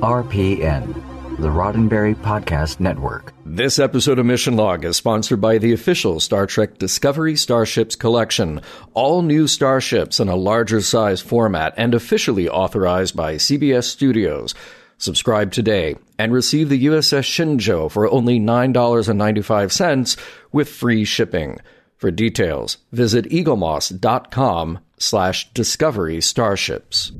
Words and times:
RPN, 0.00 0.94
the 1.38 1.48
Roddenberry 1.48 2.14
Podcast 2.14 2.80
Network. 2.80 3.34
This 3.44 3.78
episode 3.78 4.18
of 4.18 4.24
Mission 4.24 4.56
Log 4.56 4.86
is 4.86 4.96
sponsored 4.96 5.42
by 5.42 5.58
the 5.58 5.74
official 5.74 6.20
Star 6.20 6.46
Trek 6.46 6.78
Discovery 6.78 7.36
Starships 7.36 7.96
collection. 7.96 8.62
All 8.94 9.20
new 9.20 9.46
starships 9.46 10.18
in 10.18 10.28
a 10.28 10.36
larger 10.36 10.80
size 10.80 11.20
format 11.20 11.74
and 11.76 11.94
officially 11.94 12.48
authorized 12.48 13.14
by 13.14 13.34
CBS 13.34 13.84
Studios. 13.84 14.54
Subscribe 14.96 15.52
today 15.52 15.96
and 16.18 16.32
receive 16.32 16.70
the 16.70 16.86
USS 16.86 17.28
Shenzhou 17.28 17.90
for 17.90 18.08
only 18.08 18.40
$9.95 18.40 20.18
with 20.50 20.70
free 20.70 21.04
shipping. 21.04 21.58
For 21.98 22.10
details, 22.10 22.78
visit 22.90 23.26
eaglemoss.com 23.26 24.78
slash 24.96 25.52
discovery 25.52 26.22
starships. 26.22 27.12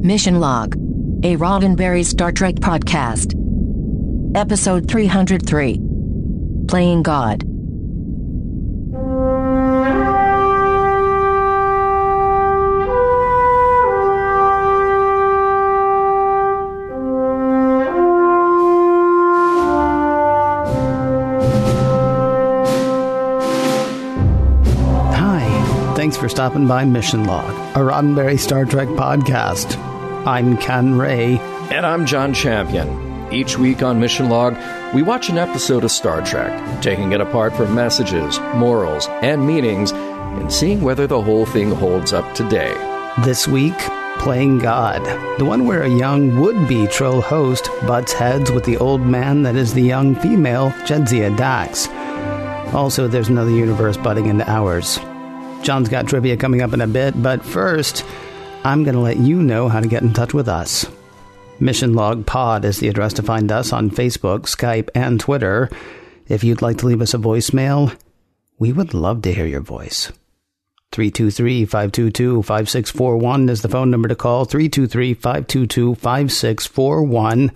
Mission 0.00 0.40
Log, 0.40 0.76
a 1.24 1.36
Roddenberry 1.36 2.04
Star 2.04 2.30
Trek 2.30 2.54
podcast. 2.56 3.34
Episode 4.36 4.88
303 4.88 5.80
Playing 6.68 7.02
God. 7.02 7.42
Hi, 25.14 25.94
thanks 25.96 26.16
for 26.16 26.28
stopping 26.28 26.68
by 26.68 26.84
Mission 26.84 27.24
Log, 27.24 27.50
a 27.74 27.80
Roddenberry 27.80 28.38
Star 28.38 28.64
Trek 28.64 28.86
podcast. 28.88 29.87
I'm 30.28 30.58
Ken 30.58 30.98
Ray. 30.98 31.38
And 31.70 31.86
I'm 31.86 32.04
John 32.04 32.34
Champion. 32.34 33.32
Each 33.32 33.56
week 33.56 33.82
on 33.82 33.98
Mission 33.98 34.28
Log, 34.28 34.58
we 34.94 35.00
watch 35.00 35.30
an 35.30 35.38
episode 35.38 35.84
of 35.84 35.90
Star 35.90 36.22
Trek, 36.22 36.82
taking 36.82 37.12
it 37.12 37.22
apart 37.22 37.56
for 37.56 37.66
messages, 37.66 38.38
morals, 38.54 39.06
and 39.22 39.46
meanings, 39.46 39.90
and 39.90 40.52
seeing 40.52 40.82
whether 40.82 41.06
the 41.06 41.22
whole 41.22 41.46
thing 41.46 41.70
holds 41.70 42.12
up 42.12 42.34
today. 42.34 42.74
This 43.24 43.48
week, 43.48 43.78
Playing 44.18 44.58
God, 44.58 45.02
the 45.38 45.46
one 45.46 45.64
where 45.64 45.82
a 45.82 45.88
young 45.88 46.40
would 46.40 46.68
be 46.68 46.88
Trill 46.88 47.22
host 47.22 47.70
butts 47.86 48.12
heads 48.12 48.50
with 48.50 48.64
the 48.64 48.76
old 48.76 49.00
man 49.00 49.44
that 49.44 49.56
is 49.56 49.72
the 49.72 49.80
young 49.80 50.14
female 50.16 50.72
Jadzia 50.84 51.34
Dax. 51.38 51.88
Also, 52.74 53.08
there's 53.08 53.28
another 53.28 53.50
universe 53.50 53.96
butting 53.96 54.26
into 54.26 54.46
ours. 54.50 54.98
John's 55.62 55.88
got 55.88 56.06
trivia 56.06 56.36
coming 56.36 56.60
up 56.60 56.72
in 56.74 56.80
a 56.80 56.86
bit, 56.86 57.22
but 57.22 57.44
first, 57.44 58.04
I'm 58.64 58.84
going 58.84 58.94
to 58.94 59.00
let 59.00 59.16
you 59.16 59.42
know 59.42 59.68
how 59.68 59.80
to 59.80 59.88
get 59.88 60.02
in 60.02 60.12
touch 60.12 60.34
with 60.34 60.48
us. 60.48 60.86
Mission 61.60 61.94
Log 61.94 62.26
Pod 62.26 62.64
is 62.64 62.78
the 62.78 62.88
address 62.88 63.12
to 63.14 63.22
find 63.22 63.50
us 63.50 63.72
on 63.72 63.90
Facebook, 63.90 64.40
Skype, 64.42 64.90
and 64.94 65.18
Twitter. 65.18 65.70
If 66.28 66.44
you'd 66.44 66.62
like 66.62 66.78
to 66.78 66.86
leave 66.86 67.02
us 67.02 67.14
a 67.14 67.18
voicemail, 67.18 67.98
we 68.58 68.72
would 68.72 68.94
love 68.94 69.22
to 69.22 69.32
hear 69.32 69.46
your 69.46 69.60
voice. 69.60 70.12
323 70.92 71.64
522 71.64 72.42
5641 72.42 73.48
is 73.48 73.62
the 73.62 73.68
phone 73.68 73.90
number 73.90 74.08
to 74.08 74.14
call. 74.14 74.44
323 74.44 75.14
522 75.14 75.94
5641. 75.96 77.52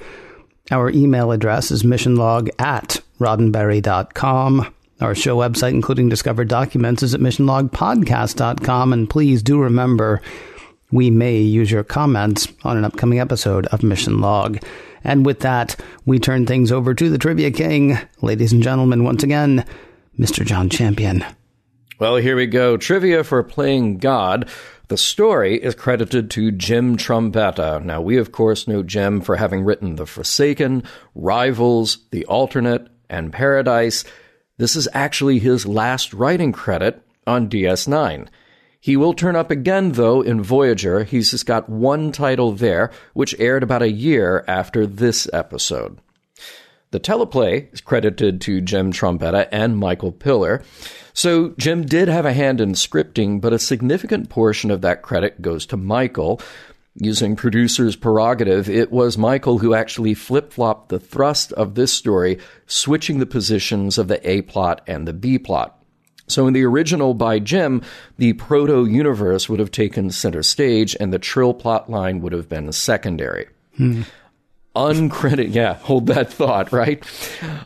Our 0.70 0.90
email 0.90 1.32
address 1.32 1.70
is 1.70 1.82
missionlog 1.82 2.50
at 2.58 3.00
roddenberry.com. 3.18 4.74
Our 5.00 5.14
show 5.14 5.36
website, 5.36 5.70
including 5.70 6.08
discovered 6.08 6.48
documents, 6.48 7.02
is 7.02 7.14
at 7.14 7.20
missionlogpodcast.com. 7.20 8.92
And 8.92 9.10
please 9.10 9.42
do 9.42 9.60
remember, 9.60 10.22
we 10.92 11.10
may 11.10 11.38
use 11.38 11.70
your 11.70 11.82
comments 11.82 12.46
on 12.62 12.76
an 12.76 12.84
upcoming 12.84 13.18
episode 13.18 13.66
of 13.68 13.82
Mission 13.82 14.20
Log. 14.20 14.58
And 15.02 15.26
with 15.26 15.40
that, 15.40 15.74
we 16.04 16.18
turn 16.18 16.46
things 16.46 16.70
over 16.70 16.94
to 16.94 17.10
the 17.10 17.18
Trivia 17.18 17.50
King. 17.50 17.98
Ladies 18.20 18.52
and 18.52 18.62
gentlemen, 18.62 19.02
once 19.02 19.22
again, 19.22 19.64
Mr. 20.18 20.44
John 20.44 20.68
Champion. 20.68 21.24
Well, 21.98 22.16
here 22.16 22.36
we 22.36 22.46
go. 22.46 22.76
Trivia 22.76 23.24
for 23.24 23.42
Playing 23.42 23.98
God. 23.98 24.48
The 24.88 24.98
story 24.98 25.56
is 25.56 25.74
credited 25.74 26.30
to 26.32 26.50
Jim 26.50 26.98
Trombetta. 26.98 27.82
Now, 27.82 28.02
we 28.02 28.18
of 28.18 28.30
course 28.30 28.68
know 28.68 28.82
Jim 28.82 29.22
for 29.22 29.36
having 29.36 29.64
written 29.64 29.96
The 29.96 30.04
Forsaken, 30.04 30.82
Rivals, 31.14 31.98
The 32.10 32.26
Alternate, 32.26 32.88
and 33.08 33.32
Paradise. 33.32 34.04
This 34.58 34.76
is 34.76 34.88
actually 34.92 35.38
his 35.38 35.64
last 35.64 36.12
writing 36.12 36.52
credit 36.52 37.02
on 37.26 37.48
DS9. 37.48 38.28
He 38.82 38.96
will 38.96 39.14
turn 39.14 39.36
up 39.36 39.52
again, 39.52 39.92
though, 39.92 40.22
in 40.22 40.42
Voyager. 40.42 41.04
He's 41.04 41.30
just 41.30 41.46
got 41.46 41.68
one 41.68 42.10
title 42.10 42.50
there, 42.50 42.90
which 43.14 43.38
aired 43.38 43.62
about 43.62 43.80
a 43.80 43.92
year 43.92 44.44
after 44.48 44.88
this 44.88 45.28
episode. 45.32 46.00
The 46.90 46.98
teleplay 46.98 47.72
is 47.72 47.80
credited 47.80 48.40
to 48.40 48.60
Jim 48.60 48.92
Trombetta 48.92 49.46
and 49.52 49.78
Michael 49.78 50.10
Piller. 50.10 50.64
So 51.14 51.54
Jim 51.58 51.86
did 51.86 52.08
have 52.08 52.26
a 52.26 52.32
hand 52.32 52.60
in 52.60 52.72
scripting, 52.72 53.40
but 53.40 53.52
a 53.52 53.58
significant 53.60 54.28
portion 54.28 54.72
of 54.72 54.80
that 54.80 55.02
credit 55.02 55.40
goes 55.40 55.64
to 55.66 55.76
Michael. 55.76 56.40
Using 56.96 57.36
producer's 57.36 57.94
prerogative, 57.94 58.68
it 58.68 58.90
was 58.90 59.16
Michael 59.16 59.58
who 59.58 59.74
actually 59.74 60.14
flip 60.14 60.52
flopped 60.52 60.88
the 60.88 60.98
thrust 60.98 61.52
of 61.52 61.76
this 61.76 61.92
story, 61.92 62.40
switching 62.66 63.20
the 63.20 63.26
positions 63.26 63.96
of 63.96 64.08
the 64.08 64.28
A 64.28 64.42
plot 64.42 64.80
and 64.88 65.06
the 65.06 65.12
B 65.12 65.38
plot. 65.38 65.78
So 66.32 66.46
in 66.46 66.52
the 66.52 66.64
original 66.64 67.14
by 67.14 67.38
Jim, 67.38 67.82
the 68.18 68.32
proto 68.32 68.86
universe 68.86 69.48
would 69.48 69.60
have 69.60 69.70
taken 69.70 70.10
center 70.10 70.42
stage 70.42 70.96
and 70.98 71.12
the 71.12 71.18
Trill 71.18 71.54
plot 71.54 71.90
line 71.90 72.20
would 72.20 72.32
have 72.32 72.48
been 72.48 72.72
secondary. 72.72 73.48
Hmm. 73.76 74.02
Uncredited, 74.74 75.54
yeah, 75.54 75.74
hold 75.74 76.06
that 76.06 76.32
thought, 76.32 76.72
right? 76.72 77.00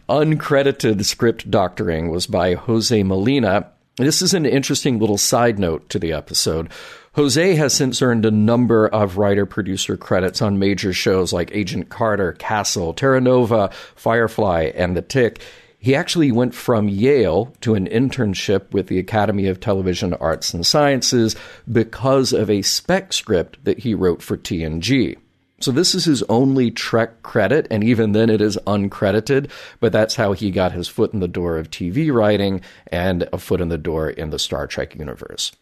Uncredited 0.09 1.04
script 1.04 1.49
doctoring 1.50 2.10
was 2.10 2.27
by 2.27 2.54
Jose 2.54 3.03
Molina. 3.04 3.71
This 3.97 4.21
is 4.21 4.34
an 4.34 4.44
interesting 4.44 4.98
little 4.98 5.16
side 5.16 5.59
note 5.59 5.88
to 5.91 6.00
the 6.00 6.12
episode. 6.12 6.69
Jose 7.15 7.54
has 7.54 7.72
since 7.72 8.03
earned 8.03 8.27
a 8.27 8.31
number 8.31 8.88
of 8.88 9.16
writer 9.16 9.47
producer 9.47 9.97
credits 9.97 10.43
on 10.43 10.59
major 10.59 10.93
shows 10.93 11.33
like 11.33 11.54
Agent 11.54 11.88
Carter, 11.88 12.33
Castle, 12.33 12.93
Terra 12.93 13.22
Nova, 13.22 13.71
Firefly, 13.94 14.72
and 14.75 14.94
The 14.94 15.00
Tick. 15.00 15.41
He 15.86 15.94
actually 15.94 16.32
went 16.32 16.52
from 16.52 16.88
Yale 16.88 17.54
to 17.60 17.76
an 17.76 17.86
internship 17.86 18.72
with 18.72 18.88
the 18.88 18.98
Academy 18.98 19.47
of 19.47 19.60
Television 19.60 20.14
Arts 20.14 20.52
and 20.52 20.66
Sciences 20.66 21.36
because 21.70 22.32
of 22.32 22.50
a 22.50 22.62
spec 22.62 23.12
script 23.12 23.62
that 23.62 23.78
he 23.78 23.94
wrote 23.94 24.20
for 24.20 24.36
TNG. 24.36 25.16
So 25.60 25.70
this 25.70 25.94
is 25.94 26.04
his 26.04 26.24
only 26.24 26.72
Trek 26.72 27.22
credit, 27.22 27.69
and 27.70 27.84
even 27.84 28.10
then 28.10 28.30
it 28.30 28.41
is 28.41 28.58
uncredited, 28.66 29.48
but 29.78 29.92
that's 29.92 30.16
how 30.16 30.32
he 30.32 30.50
got 30.50 30.72
his 30.72 30.88
foot 30.88 31.14
in 31.14 31.20
the 31.20 31.28
door 31.28 31.56
of 31.56 31.70
TV 31.70 32.12
writing 32.12 32.62
and 32.88 33.28
a 33.32 33.38
foot 33.38 33.60
in 33.60 33.68
the 33.68 33.78
door 33.78 34.10
in 34.10 34.30
the 34.30 34.41
Star 34.41 34.66
Trek 34.66 34.97
universe. 34.97 35.53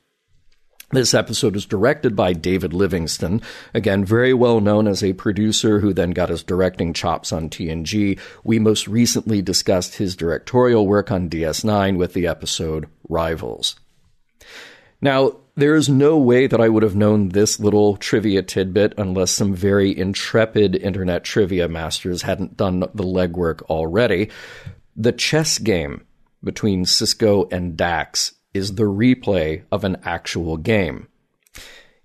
This 0.95 1.13
episode 1.13 1.57
is 1.57 1.67
directed 1.67 2.15
by 2.15 2.35
David 2.35 2.73
Livingston, 2.73 3.43
again, 3.75 4.05
very 4.05 4.33
well 4.33 4.61
known 4.61 4.87
as 4.87 5.03
a 5.03 5.13
producer 5.13 5.81
who 5.81 5.93
then 5.93 6.13
got 6.13 6.29
his 6.29 6.45
directing 6.45 6.93
chops 6.93 7.33
on 7.33 7.51
TNG. 7.51 8.17
We 8.45 8.61
most 8.61 8.87
recently 8.87 9.43
discussed 9.43 9.97
his 9.97 10.15
directorial 10.15 10.87
work 10.87 11.11
on 11.11 11.29
DS9 11.29 11.97
with 11.97 12.13
the 12.13 12.29
episode 12.29 12.87
Rivals. 13.09 13.75
Now, 15.01 15.39
there 15.57 15.75
is 15.75 15.89
no 15.89 16.17
way 16.17 16.47
that 16.47 16.61
I 16.61 16.69
would 16.69 16.85
have 16.85 16.95
known 16.95 17.31
this 17.31 17.59
little 17.59 17.97
trivia 17.97 18.43
tidbit 18.43 18.95
unless 18.97 19.33
some 19.33 19.53
very 19.53 19.99
intrepid 19.99 20.77
internet 20.77 21.25
trivia 21.25 21.69
masters 21.69 22.23
hadn't 22.23 22.57
done 22.57 22.79
the 22.79 23.03
legwork 23.03 23.63
already. 23.63 24.31
The 24.95 25.11
chess 25.11 25.59
game 25.59 26.07
between 26.45 26.85
Sisko 26.85 27.53
and 27.53 27.77
Dax 27.77 28.34
is 28.55 28.77
the 28.77 28.85
replay 28.85 29.65
of 29.71 29.85
an 29.85 29.99
actual 30.05 30.57
game. 30.57 31.09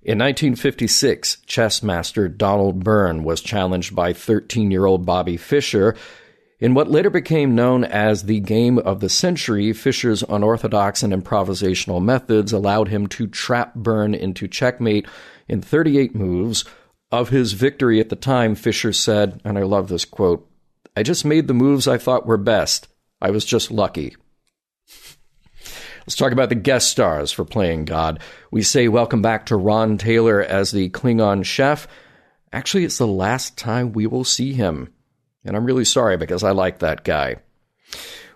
In 0.01 0.17
1956, 0.17 1.37
chess 1.45 1.83
master 1.83 2.27
Donald 2.27 2.83
Byrne 2.83 3.23
was 3.23 3.41
challenged 3.41 3.95
by 3.95 4.13
13 4.13 4.71
year 4.71 4.85
old 4.85 5.05
Bobby 5.05 5.37
Fischer. 5.37 5.95
In 6.59 6.73
what 6.73 6.91
later 6.91 7.09
became 7.09 7.55
known 7.55 7.83
as 7.83 8.23
the 8.23 8.39
Game 8.39 8.79
of 8.79 8.99
the 8.99 9.09
Century, 9.09 9.71
Fischer's 9.71 10.23
unorthodox 10.23 11.03
and 11.03 11.13
improvisational 11.13 12.03
methods 12.03 12.51
allowed 12.51 12.89
him 12.89 13.07
to 13.07 13.27
trap 13.27 13.75
Byrne 13.75 14.13
into 14.13 14.47
checkmate 14.47 15.07
in 15.47 15.61
38 15.61 16.15
moves. 16.15 16.65
Of 17.11 17.29
his 17.29 17.53
victory 17.53 17.99
at 17.99 18.09
the 18.09 18.15
time, 18.15 18.53
Fischer 18.53 18.93
said, 18.93 19.41
and 19.43 19.57
I 19.57 19.63
love 19.63 19.87
this 19.87 20.05
quote 20.05 20.47
I 20.95 21.03
just 21.03 21.25
made 21.25 21.47
the 21.47 21.53
moves 21.53 21.87
I 21.87 21.97
thought 21.97 22.25
were 22.25 22.37
best. 22.37 22.87
I 23.21 23.31
was 23.31 23.45
just 23.45 23.71
lucky. 23.71 24.15
Let's 26.09 26.17
talk 26.17 26.31
about 26.31 26.49
the 26.49 26.55
guest 26.55 26.89
stars 26.89 27.31
for 27.31 27.45
Playing 27.45 27.85
God. 27.85 28.19
We 28.49 28.63
say 28.63 28.87
welcome 28.87 29.21
back 29.21 29.45
to 29.45 29.55
Ron 29.55 29.99
Taylor 29.99 30.41
as 30.41 30.71
the 30.71 30.89
Klingon 30.89 31.45
chef. 31.45 31.87
Actually, 32.51 32.85
it's 32.85 32.97
the 32.97 33.05
last 33.05 33.59
time 33.59 33.93
we 33.93 34.07
will 34.07 34.23
see 34.23 34.53
him. 34.53 34.91
And 35.45 35.55
I'm 35.55 35.65
really 35.65 35.85
sorry 35.85 36.17
because 36.17 36.43
I 36.43 36.49
like 36.49 36.79
that 36.79 37.03
guy. 37.03 37.35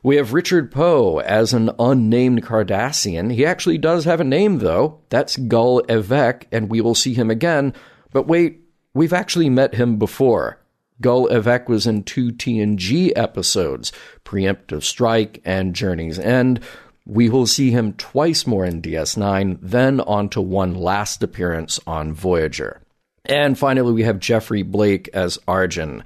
We 0.04 0.18
have 0.18 0.34
Richard 0.34 0.72
Poe 0.72 1.18
as 1.18 1.52
an 1.52 1.72
unnamed 1.80 2.44
Cardassian. 2.44 3.34
He 3.34 3.44
actually 3.44 3.80
does 3.80 4.06
have 4.06 4.22
a 4.22 4.24
name, 4.24 4.60
though. 4.60 5.02
That's 5.10 5.36
Gul 5.36 5.81
Evek, 5.90 6.44
and 6.52 6.70
we 6.70 6.80
will 6.80 6.94
see 6.94 7.16
him 7.16 7.31
again. 7.31 7.74
But 8.12 8.28
wait, 8.28 8.62
we've 8.94 9.14
actually 9.14 9.50
met 9.50 9.74
him 9.74 9.98
before. 9.98 10.62
Gul 11.02 11.28
Evek 11.30 11.68
was 11.68 11.88
in 11.88 12.04
two 12.04 12.31
TNG 12.34 13.12
episodes, 13.16 13.92
Preemptive 14.24 14.84
Strike 14.84 15.42
and 15.44 15.74
Journey's 15.74 16.20
End. 16.20 16.60
We 17.05 17.29
will 17.29 17.47
see 17.47 17.71
him 17.71 17.94
twice 17.94 18.47
more 18.47 18.65
in 18.65 18.81
DS9, 18.81 19.59
then 19.61 20.00
on 20.01 20.29
to 20.29 20.41
one 20.41 20.73
last 20.73 21.21
appearance 21.21 21.79
on 21.85 22.13
Voyager. 22.13 22.81
And 23.25 23.57
finally, 23.57 23.94
we 23.94 24.03
have 24.03 24.19
Jeffrey 24.19 24.63
Blake 24.63 25.09
as 25.13 25.38
Arjun. 25.47 26.03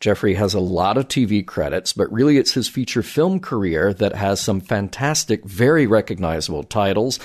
Jeffrey 0.00 0.34
has 0.34 0.54
a 0.54 0.60
lot 0.60 0.96
of 0.96 1.08
TV 1.08 1.46
credits, 1.46 1.92
but 1.92 2.10
really 2.10 2.38
it's 2.38 2.54
his 2.54 2.68
feature 2.68 3.02
film 3.02 3.38
career 3.38 3.92
that 3.94 4.14
has 4.14 4.40
some 4.40 4.60
fantastic, 4.60 5.44
very 5.44 5.86
recognizable 5.86 6.64
titles. 6.64 7.18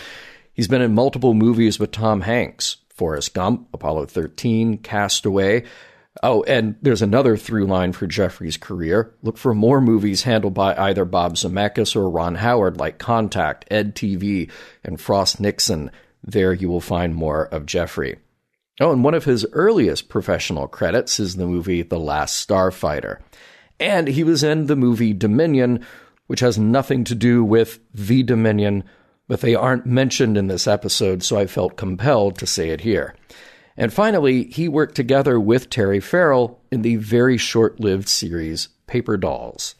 He's 0.53 0.67
been 0.67 0.81
in 0.81 0.93
multiple 0.93 1.33
movies 1.33 1.79
with 1.79 1.91
Tom 1.91 2.21
Hanks 2.21 2.77
Forrest 2.89 3.33
Gump, 3.33 3.67
Apollo 3.73 4.07
13, 4.07 4.77
Castaway. 4.79 5.63
Oh, 6.23 6.43
and 6.43 6.75
there's 6.81 7.01
another 7.01 7.35
through 7.35 7.65
line 7.65 7.91
for 7.91 8.07
Jeffrey's 8.07 8.57
career. 8.57 9.13
Look 9.21 9.37
for 9.37 9.53
more 9.53 9.81
movies 9.81 10.23
handled 10.23 10.53
by 10.53 10.75
either 10.75 11.03
Bob 11.03 11.35
Zemeckis 11.35 11.95
or 11.95 12.09
Ron 12.09 12.35
Howard, 12.35 12.77
like 12.77 12.99
Contact, 12.99 13.65
Ed 13.69 13.95
TV, 13.95 14.49
and 14.83 14.99
Frost 14.99 15.39
Nixon. 15.39 15.91
There 16.23 16.53
you 16.53 16.69
will 16.69 16.81
find 16.81 17.13
more 17.13 17.45
of 17.45 17.65
Jeffrey. 17.65 18.17
Oh, 18.79 18.91
and 18.91 19.03
one 19.03 19.13
of 19.13 19.25
his 19.25 19.45
earliest 19.51 20.09
professional 20.09 20.67
credits 20.67 21.19
is 21.19 21.35
the 21.35 21.45
movie 21.45 21.81
The 21.81 21.99
Last 21.99 22.47
Starfighter. 22.47 23.19
And 23.79 24.07
he 24.07 24.23
was 24.23 24.43
in 24.43 24.67
the 24.67 24.75
movie 24.75 25.13
Dominion, 25.13 25.85
which 26.27 26.39
has 26.39 26.57
nothing 26.57 27.03
to 27.05 27.15
do 27.15 27.43
with 27.43 27.79
The 27.93 28.23
Dominion, 28.23 28.83
but 29.27 29.41
they 29.41 29.55
aren't 29.55 29.85
mentioned 29.85 30.37
in 30.37 30.47
this 30.47 30.67
episode, 30.67 31.23
so 31.23 31.37
I 31.37 31.45
felt 31.47 31.77
compelled 31.77 32.37
to 32.39 32.47
say 32.47 32.69
it 32.69 32.81
here. 32.81 33.15
And 33.77 33.91
finally, 33.91 34.45
he 34.45 34.69
worked 34.69 34.95
together 34.95 35.39
with 35.39 35.69
Terry 35.69 35.99
Farrell 35.99 36.59
in 36.71 36.81
the 36.81 36.95
very 36.95 37.37
short 37.37 37.79
lived 37.79 38.07
series 38.07 38.69
Paper 38.87 39.17
Dolls. 39.17 39.75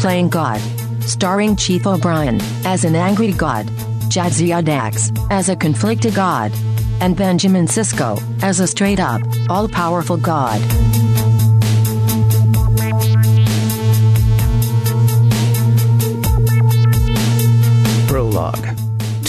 Playing 0.00 0.30
God. 0.30 0.60
Starring 1.02 1.56
Chief 1.56 1.86
O'Brien 1.86 2.40
as 2.64 2.84
an 2.84 2.94
angry 2.94 3.32
god, 3.32 3.66
Jadzia 4.08 4.64
Dax 4.64 5.10
as 5.30 5.48
a 5.48 5.56
conflicted 5.56 6.14
god, 6.14 6.52
and 7.00 7.16
Benjamin 7.16 7.66
Sisko 7.66 8.22
as 8.42 8.60
a 8.60 8.66
straight 8.66 9.00
up, 9.00 9.20
all 9.48 9.68
powerful 9.68 10.16
god. 10.16 10.60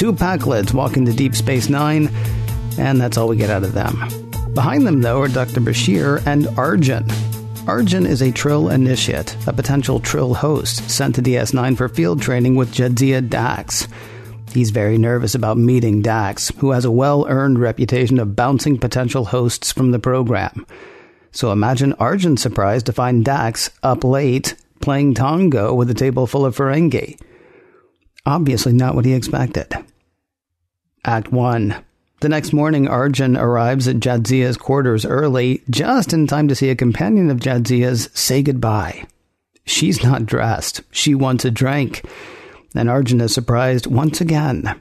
Two 0.02 0.14
Pakleds 0.14 0.74
walk 0.74 0.98
into 0.98 1.14
Deep 1.14 1.36
Space 1.36 1.70
Nine, 1.70 2.10
and 2.80 3.00
that's 3.00 3.20
all 3.20 3.28
we 3.28 3.38
get 3.38 3.52
out 3.52 3.62
of 3.62 3.74
them. 3.74 3.94
Behind 4.56 4.88
them, 4.88 5.02
though, 5.02 5.22
are 5.22 5.28
Dr. 5.28 5.62
Bashir 5.62 6.26
and 6.26 6.48
Arjun. 6.58 7.06
Arjun 7.68 8.08
is 8.08 8.24
a 8.24 8.32
Trill 8.32 8.70
initiate, 8.70 9.38
a 9.46 9.54
potential 9.54 10.00
Trill 10.00 10.34
host, 10.34 10.90
sent 10.90 11.14
to 11.14 11.22
DS9 11.22 11.78
for 11.78 11.88
field 11.88 12.20
training 12.20 12.56
with 12.56 12.74
Jadzia 12.74 13.30
Dax. 13.30 13.88
He's 14.52 14.72
very 14.72 14.98
nervous 14.98 15.36
about 15.36 15.60
meeting 15.60 16.02
Dax, 16.02 16.50
who 16.58 16.72
has 16.72 16.84
a 16.84 16.90
well 16.90 17.28
earned 17.30 17.60
reputation 17.60 18.18
of 18.18 18.36
bouncing 18.36 18.80
potential 18.80 19.26
hosts 19.26 19.72
from 19.72 19.92
the 19.92 20.00
program. 20.00 20.66
So 21.32 21.52
imagine 21.52 21.94
Arjun's 22.00 22.42
surprise 22.42 22.82
to 22.84 22.92
find 22.92 23.24
Dax 23.24 23.70
up 23.84 24.04
late 24.04 24.56
playing 24.80 25.14
tongo 25.14 25.76
with 25.76 25.92
a 25.92 25.94
table 25.94 26.26
full 26.26 26.44
of 26.44 26.58
Ferengi. 26.58 27.20
Obviously, 28.26 28.74
not 28.74 28.96
what 28.96 29.06
he 29.06 29.14
expected. 29.14 29.74
Act 31.04 31.32
1. 31.32 31.76
The 32.22 32.30
next 32.30 32.54
morning, 32.54 32.88
Arjun 32.88 33.36
arrives 33.36 33.88
at 33.88 33.96
Jadzia's 33.96 34.58
quarters 34.58 35.06
early, 35.06 35.64
just 35.72 36.14
in 36.14 36.28
time 36.28 36.48
to 36.48 36.56
see 36.56 36.70
a 36.70 36.76
companion 36.76 37.32
of 37.32 37.40
Jadzia's 37.40 38.10
say 38.14 38.44
goodbye. 38.44 39.08
She's 39.66 40.04
not 40.04 40.28
dressed. 40.28 40.82
She 40.92 41.16
wants 41.16 41.46
a 41.46 41.52
drink. 41.52 42.06
And 42.76 42.90
Arjun 42.90 43.22
is 43.22 43.34
surprised 43.34 43.88
once 43.88 44.22
again. 44.22 44.80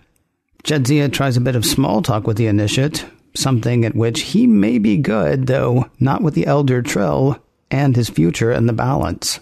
Jadzia 0.65 1.11
tries 1.11 1.39
a 1.39 1.41
bit 1.41 1.57
of 1.57 1.65
small 1.65 2.03
talk 2.03 2.27
with 2.27 2.37
the 2.37 2.47
initiate, 2.47 3.07
something 3.35 3.87
at 3.87 3.97
which 3.97 4.21
he 4.21 4.47
may 4.47 4.79
be 4.79 4.99
good, 4.99 5.47
though 5.47 5.87
not 5.99 6.23
with 6.23 6.35
the 6.35 6.47
elder 6.47 6.83
Trill 6.83 7.43
and 7.71 7.97
his 7.97 8.11
future 8.11 8.53
in 8.53 8.67
the 8.67 8.75
balance. 8.75 9.41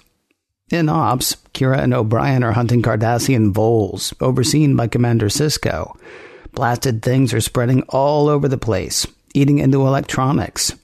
In 0.70 0.91
Ops, 0.91 1.37
Kira 1.55 1.79
and 1.79 1.94
O'Brien 1.94 2.44
are 2.44 2.53
hunting 2.53 2.82
Cardassian 2.82 3.53
voles, 3.53 4.12
overseen 4.20 4.76
by 4.76 4.87
Commander 4.87 5.29
Sisko. 5.29 5.97
Blasted 6.53 7.00
things 7.00 7.32
are 7.32 7.41
spreading 7.41 7.82
all 7.88 8.29
over 8.29 8.49
the 8.49 8.59
place, 8.59 9.06
eating 9.32 9.61
into 9.61 9.87
electronics. 9.87 10.75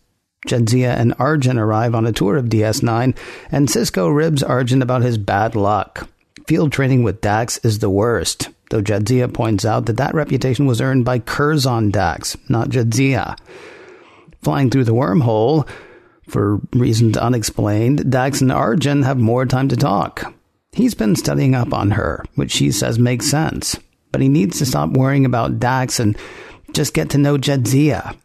Jadzia 0.47 0.99
and 0.99 1.15
Arjun 1.19 1.59
arrive 1.59 1.95
on 1.95 2.07
a 2.07 2.13
tour 2.13 2.37
of 2.37 2.47
DS9, 2.47 3.15
and 3.51 3.69
Sisko 3.69 4.15
ribs 4.15 4.43
Arjun 4.43 4.81
about 4.81 5.03
his 5.03 5.19
bad 5.19 5.55
luck. 5.55 6.09
Field 6.47 6.73
training 6.73 7.03
with 7.03 7.21
Dax 7.21 7.59
is 7.59 7.81
the 7.81 7.91
worst, 7.91 8.49
though 8.71 8.83
Jadzia 8.83 9.33
points 9.33 9.67
out 9.67 9.85
that 9.87 9.99
that 9.99 10.15
reputation 10.15 10.65
was 10.65 10.81
earned 10.81 11.05
by 11.05 11.19
Curzon 11.19 11.91
Dax, 11.91 12.39
not 12.49 12.71
Jadzia. 12.71 13.39
Flying 14.43 14.71
through 14.71 14.85
the 14.85 14.95
wormhole, 14.95 15.69
for 16.29 16.61
reasons 16.73 17.17
unexplained, 17.17 18.11
Dax 18.11 18.41
and 18.41 18.53
Arjun 18.53 19.03
have 19.03 19.19
more 19.19 19.47
time 19.47 19.69
to 19.69 19.77
talk. 19.77 20.35
He's 20.73 20.95
been 20.95 21.17
studying 21.17 21.55
up 21.55 21.73
on 21.73 21.93
her, 21.93 22.25
which 22.35 22.51
she 22.53 22.73
says 22.73 22.99
makes 22.99 23.31
sense, 23.31 23.79
but 24.11 24.21
he 24.21 24.29
needs 24.29 24.59
to 24.59 24.67
stop 24.67 24.91
worrying 24.91 25.25
about 25.25 25.61
Dax 25.61 26.01
and 26.01 26.17
just 26.73 26.95
get 26.95 27.11
to 27.11 27.19
know 27.19 27.39
Jadzia. 27.39 28.17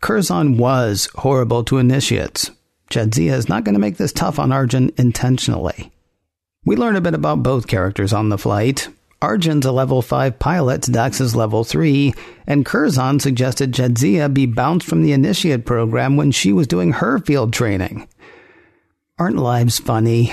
Curzon 0.00 0.56
was 0.56 1.08
horrible 1.16 1.62
to 1.64 1.78
initiates. 1.78 2.50
Jadzia 2.90 3.32
is 3.32 3.48
not 3.48 3.64
going 3.64 3.74
to 3.74 3.80
make 3.80 3.96
this 3.96 4.12
tough 4.12 4.38
on 4.38 4.52
Arjun 4.52 4.90
intentionally. 4.96 5.92
We 6.64 6.76
learn 6.76 6.96
a 6.96 7.00
bit 7.00 7.14
about 7.14 7.42
both 7.42 7.66
characters 7.66 8.12
on 8.12 8.28
the 8.28 8.38
flight. 8.38 8.88
Arjun's 9.22 9.64
a 9.64 9.70
level 9.70 10.02
5 10.02 10.40
pilot, 10.40 10.82
Dax 10.82 11.20
is 11.20 11.36
level 11.36 11.62
3, 11.62 12.12
and 12.44 12.66
Curzon 12.66 13.20
suggested 13.20 13.70
Jadzia 13.70 14.34
be 14.34 14.46
bounced 14.46 14.84
from 14.84 15.02
the 15.02 15.12
initiate 15.12 15.64
program 15.64 16.16
when 16.16 16.32
she 16.32 16.52
was 16.52 16.66
doing 16.66 16.94
her 16.94 17.20
field 17.20 17.52
training. 17.52 18.08
Aren't 19.20 19.36
lives 19.36 19.78
funny? 19.78 20.32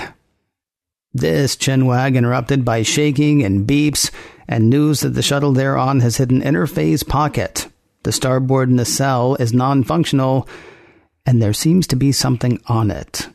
This 1.14 1.54
chinwag 1.54 2.16
interrupted 2.16 2.64
by 2.64 2.82
shaking 2.82 3.44
and 3.44 3.64
beeps 3.64 4.10
and 4.48 4.68
news 4.68 5.00
that 5.00 5.10
the 5.10 5.22
shuttle 5.22 5.52
they're 5.52 5.78
on 5.78 6.00
has 6.00 6.16
hit 6.16 6.30
an 6.30 6.42
interphase 6.42 7.06
pocket. 7.06 7.68
The 8.02 8.10
starboard 8.10 8.70
nacelle 8.70 9.36
is 9.36 9.52
non 9.52 9.84
functional, 9.84 10.48
and 11.24 11.40
there 11.40 11.52
seems 11.52 11.86
to 11.88 11.96
be 11.96 12.10
something 12.10 12.60
on 12.66 12.90
it. 12.90 13.28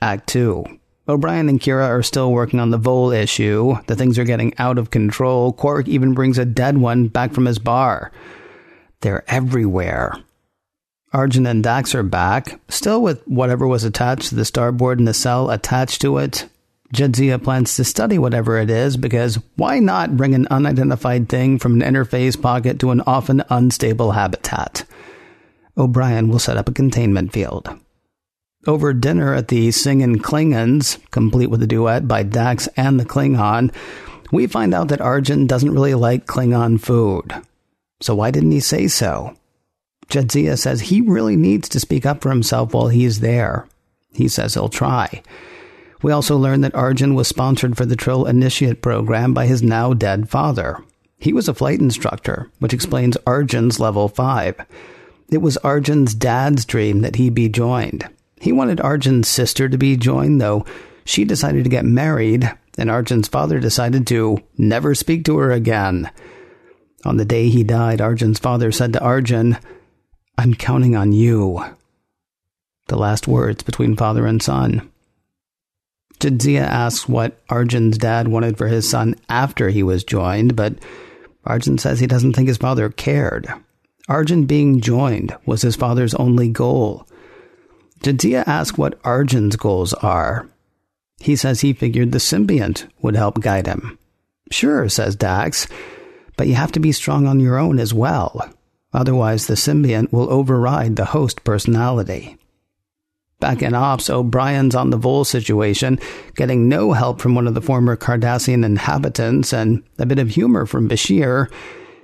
Act 0.00 0.28
2. 0.28 0.79
O'Brien 1.10 1.48
and 1.48 1.60
Kira 1.60 1.86
are 1.86 2.02
still 2.02 2.32
working 2.32 2.60
on 2.60 2.70
the 2.70 2.78
Vole 2.78 3.10
issue. 3.10 3.74
The 3.86 3.96
things 3.96 4.18
are 4.18 4.24
getting 4.24 4.56
out 4.58 4.78
of 4.78 4.90
control. 4.90 5.52
Quark 5.52 5.88
even 5.88 6.14
brings 6.14 6.38
a 6.38 6.44
dead 6.44 6.78
one 6.78 7.08
back 7.08 7.32
from 7.32 7.46
his 7.46 7.58
bar. 7.58 8.12
They're 9.00 9.24
everywhere. 9.28 10.14
Arjun 11.12 11.46
and 11.46 11.62
Dax 11.62 11.94
are 11.94 12.04
back, 12.04 12.60
still 12.68 13.02
with 13.02 13.26
whatever 13.26 13.66
was 13.66 13.82
attached 13.82 14.28
to 14.28 14.36
the 14.36 14.44
starboard 14.44 15.00
nacelle 15.00 15.50
attached 15.50 16.00
to 16.02 16.18
it. 16.18 16.48
Jadzia 16.94 17.42
plans 17.42 17.74
to 17.76 17.84
study 17.84 18.18
whatever 18.18 18.58
it 18.58 18.70
is 18.70 18.96
because 18.96 19.38
why 19.56 19.78
not 19.78 20.16
bring 20.16 20.34
an 20.34 20.46
unidentified 20.50 21.28
thing 21.28 21.58
from 21.58 21.80
an 21.80 21.94
interphase 21.94 22.40
pocket 22.40 22.78
to 22.80 22.90
an 22.90 23.00
often 23.02 23.42
unstable 23.48 24.12
habitat? 24.12 24.84
O'Brien 25.76 26.28
will 26.28 26.38
set 26.38 26.56
up 26.56 26.68
a 26.68 26.72
containment 26.72 27.32
field. 27.32 27.76
Over 28.66 28.92
dinner 28.92 29.34
at 29.34 29.48
the 29.48 29.70
Singin' 29.70 30.18
Klingons, 30.18 30.98
complete 31.10 31.46
with 31.46 31.62
a 31.62 31.66
duet 31.66 32.06
by 32.06 32.22
Dax 32.22 32.68
and 32.76 33.00
the 33.00 33.06
Klingon, 33.06 33.74
we 34.30 34.46
find 34.46 34.74
out 34.74 34.88
that 34.88 35.00
Arjun 35.00 35.46
doesn't 35.46 35.72
really 35.72 35.94
like 35.94 36.26
Klingon 36.26 36.78
food. 36.78 37.32
So 38.00 38.14
why 38.14 38.30
didn't 38.30 38.50
he 38.50 38.60
say 38.60 38.86
so? 38.86 39.34
Jadzia 40.08 40.58
says 40.58 40.82
he 40.82 41.00
really 41.00 41.36
needs 41.36 41.70
to 41.70 41.80
speak 41.80 42.04
up 42.04 42.20
for 42.20 42.28
himself 42.28 42.74
while 42.74 42.88
he's 42.88 43.20
there. 43.20 43.66
He 44.12 44.28
says 44.28 44.52
he'll 44.52 44.68
try. 44.68 45.22
We 46.02 46.12
also 46.12 46.36
learn 46.36 46.60
that 46.60 46.74
Arjun 46.74 47.14
was 47.14 47.28
sponsored 47.28 47.78
for 47.78 47.86
the 47.86 47.96
Trill 47.96 48.26
Initiate 48.26 48.82
program 48.82 49.32
by 49.32 49.46
his 49.46 49.62
now 49.62 49.94
dead 49.94 50.28
father. 50.28 50.84
He 51.18 51.32
was 51.32 51.48
a 51.48 51.54
flight 51.54 51.80
instructor, 51.80 52.50
which 52.58 52.74
explains 52.74 53.16
Arjun's 53.26 53.80
level 53.80 54.08
5. 54.08 54.60
It 55.30 55.38
was 55.38 55.56
Arjun's 55.58 56.14
dad's 56.14 56.66
dream 56.66 57.00
that 57.00 57.16
he 57.16 57.30
be 57.30 57.48
joined. 57.48 58.06
He 58.40 58.52
wanted 58.52 58.80
Arjun's 58.80 59.28
sister 59.28 59.68
to 59.68 59.78
be 59.78 59.96
joined, 59.96 60.40
though 60.40 60.64
she 61.04 61.24
decided 61.24 61.64
to 61.64 61.70
get 61.70 61.84
married, 61.84 62.50
and 62.78 62.90
Arjun's 62.90 63.28
father 63.28 63.60
decided 63.60 64.06
to 64.08 64.42
never 64.56 64.94
speak 64.94 65.24
to 65.26 65.36
her 65.38 65.52
again. 65.52 66.10
On 67.04 67.18
the 67.18 67.24
day 67.24 67.50
he 67.50 67.62
died, 67.62 68.00
Arjun's 68.00 68.38
father 68.38 68.72
said 68.72 68.94
to 68.94 69.00
Arjun, 69.00 69.58
I'm 70.38 70.54
counting 70.54 70.96
on 70.96 71.12
you. 71.12 71.62
The 72.88 72.96
last 72.96 73.28
words 73.28 73.62
between 73.62 73.94
father 73.94 74.26
and 74.26 74.42
son. 74.42 74.90
Jadzia 76.18 76.62
asks 76.62 77.08
what 77.08 77.40
Arjun's 77.50 77.98
dad 77.98 78.28
wanted 78.28 78.56
for 78.56 78.68
his 78.68 78.88
son 78.88 79.16
after 79.28 79.68
he 79.68 79.82
was 79.82 80.02
joined, 80.02 80.56
but 80.56 80.74
Arjun 81.44 81.78
says 81.78 82.00
he 82.00 82.06
doesn't 82.06 82.32
think 82.32 82.48
his 82.48 82.58
father 82.58 82.88
cared. 82.88 83.52
Arjun 84.08 84.44
being 84.44 84.80
joined 84.80 85.36
was 85.44 85.62
his 85.62 85.76
father's 85.76 86.14
only 86.14 86.48
goal. 86.48 87.06
Jadzia 88.02 88.44
asks 88.46 88.78
what 88.78 89.00
Arjun's 89.02 89.56
goals 89.56 89.92
are. 89.94 90.48
He 91.20 91.36
says 91.36 91.60
he 91.60 91.72
figured 91.72 92.12
the 92.12 92.18
symbiont 92.18 92.88
would 93.02 93.14
help 93.14 93.40
guide 93.40 93.66
him. 93.66 93.98
Sure, 94.50 94.88
says 94.88 95.16
Dax, 95.16 95.68
but 96.36 96.48
you 96.48 96.54
have 96.54 96.72
to 96.72 96.80
be 96.80 96.92
strong 96.92 97.26
on 97.26 97.40
your 97.40 97.58
own 97.58 97.78
as 97.78 97.92
well. 97.92 98.48
Otherwise, 98.92 99.46
the 99.46 99.54
symbiont 99.54 100.12
will 100.12 100.32
override 100.32 100.96
the 100.96 101.04
host 101.04 101.44
personality. 101.44 102.36
Back 103.38 103.62
in 103.62 103.74
Ops, 103.74 104.10
O'Brien's 104.10 104.74
on 104.74 104.90
the 104.90 104.96
Vole 104.96 105.24
situation, 105.24 105.98
getting 106.34 106.68
no 106.68 106.92
help 106.92 107.20
from 107.20 107.34
one 107.34 107.46
of 107.46 107.54
the 107.54 107.62
former 107.62 107.96
Cardassian 107.96 108.64
inhabitants 108.64 109.52
and 109.52 109.82
a 109.98 110.06
bit 110.06 110.18
of 110.18 110.30
humor 110.30 110.66
from 110.66 110.88
Bashir. 110.88 111.50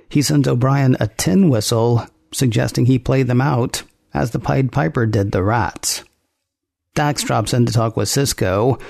He 0.09 0.21
sends 0.21 0.47
O'Brien 0.47 0.95
a 0.99 1.07
tin 1.07 1.49
whistle, 1.49 2.07
suggesting 2.31 2.85
he 2.85 2.97
play 2.97 3.23
them 3.23 3.41
out, 3.41 3.83
as 4.17 4.31
the 4.31 4.39
Pied 4.39 4.71
Piper 4.71 5.05
did 5.05 5.31
the 5.31 5.43
rats. 5.43 6.03
Dax 6.95 7.21
drops 7.21 7.53
in 7.53 7.67
to 7.67 7.71
talk 7.71 7.95
with 7.95 8.09
Sisko. 8.09 8.81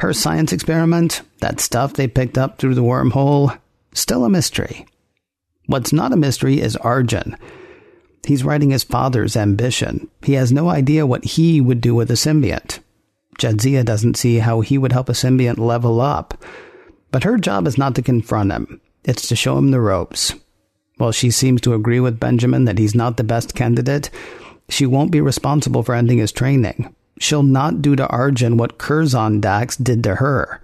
Her 0.00 0.12
science 0.12 0.52
experiment, 0.52 1.22
that 1.40 1.58
stuff 1.58 1.94
they 1.94 2.06
picked 2.06 2.36
up 2.36 2.58
through 2.58 2.74
the 2.74 2.82
wormhole, 2.82 3.58
still 3.94 4.24
a 4.24 4.30
mystery. 4.30 4.86
What's 5.66 5.92
not 5.92 6.12
a 6.12 6.16
mystery 6.16 6.60
is 6.60 6.76
Arjun. 6.76 7.36
He's 8.26 8.44
writing 8.44 8.70
his 8.70 8.84
father's 8.84 9.36
ambition. 9.36 10.08
He 10.22 10.34
has 10.34 10.52
no 10.52 10.68
idea 10.68 11.06
what 11.06 11.24
he 11.24 11.60
would 11.62 11.80
do 11.80 11.94
with 11.94 12.10
a 12.10 12.14
symbiont. 12.14 12.80
Jadzia 13.38 13.84
doesn't 13.84 14.18
see 14.18 14.38
how 14.38 14.60
he 14.60 14.76
would 14.76 14.92
help 14.92 15.08
a 15.08 15.12
symbiont 15.12 15.58
level 15.58 16.00
up. 16.02 16.44
But 17.10 17.24
her 17.24 17.38
job 17.38 17.66
is 17.66 17.78
not 17.78 17.94
to 17.94 18.02
confront 18.02 18.52
him, 18.52 18.82
it's 19.04 19.28
to 19.28 19.36
show 19.36 19.56
him 19.56 19.70
the 19.70 19.80
ropes. 19.80 20.34
While 20.98 21.12
she 21.12 21.30
seems 21.30 21.62
to 21.62 21.74
agree 21.74 22.00
with 22.00 22.20
Benjamin 22.20 22.66
that 22.66 22.78
he's 22.78 22.94
not 22.94 23.16
the 23.16 23.24
best 23.24 23.54
candidate, 23.54 24.10
she 24.68 24.86
won't 24.86 25.10
be 25.10 25.20
responsible 25.20 25.82
for 25.82 25.94
ending 25.94 26.18
his 26.18 26.32
training. 26.32 26.94
She'll 27.18 27.42
not 27.42 27.82
do 27.82 27.96
to 27.96 28.06
Arjun 28.06 28.56
what 28.56 28.78
Curzon 28.78 29.40
Dax 29.40 29.76
did 29.76 30.04
to 30.04 30.16
her. 30.16 30.62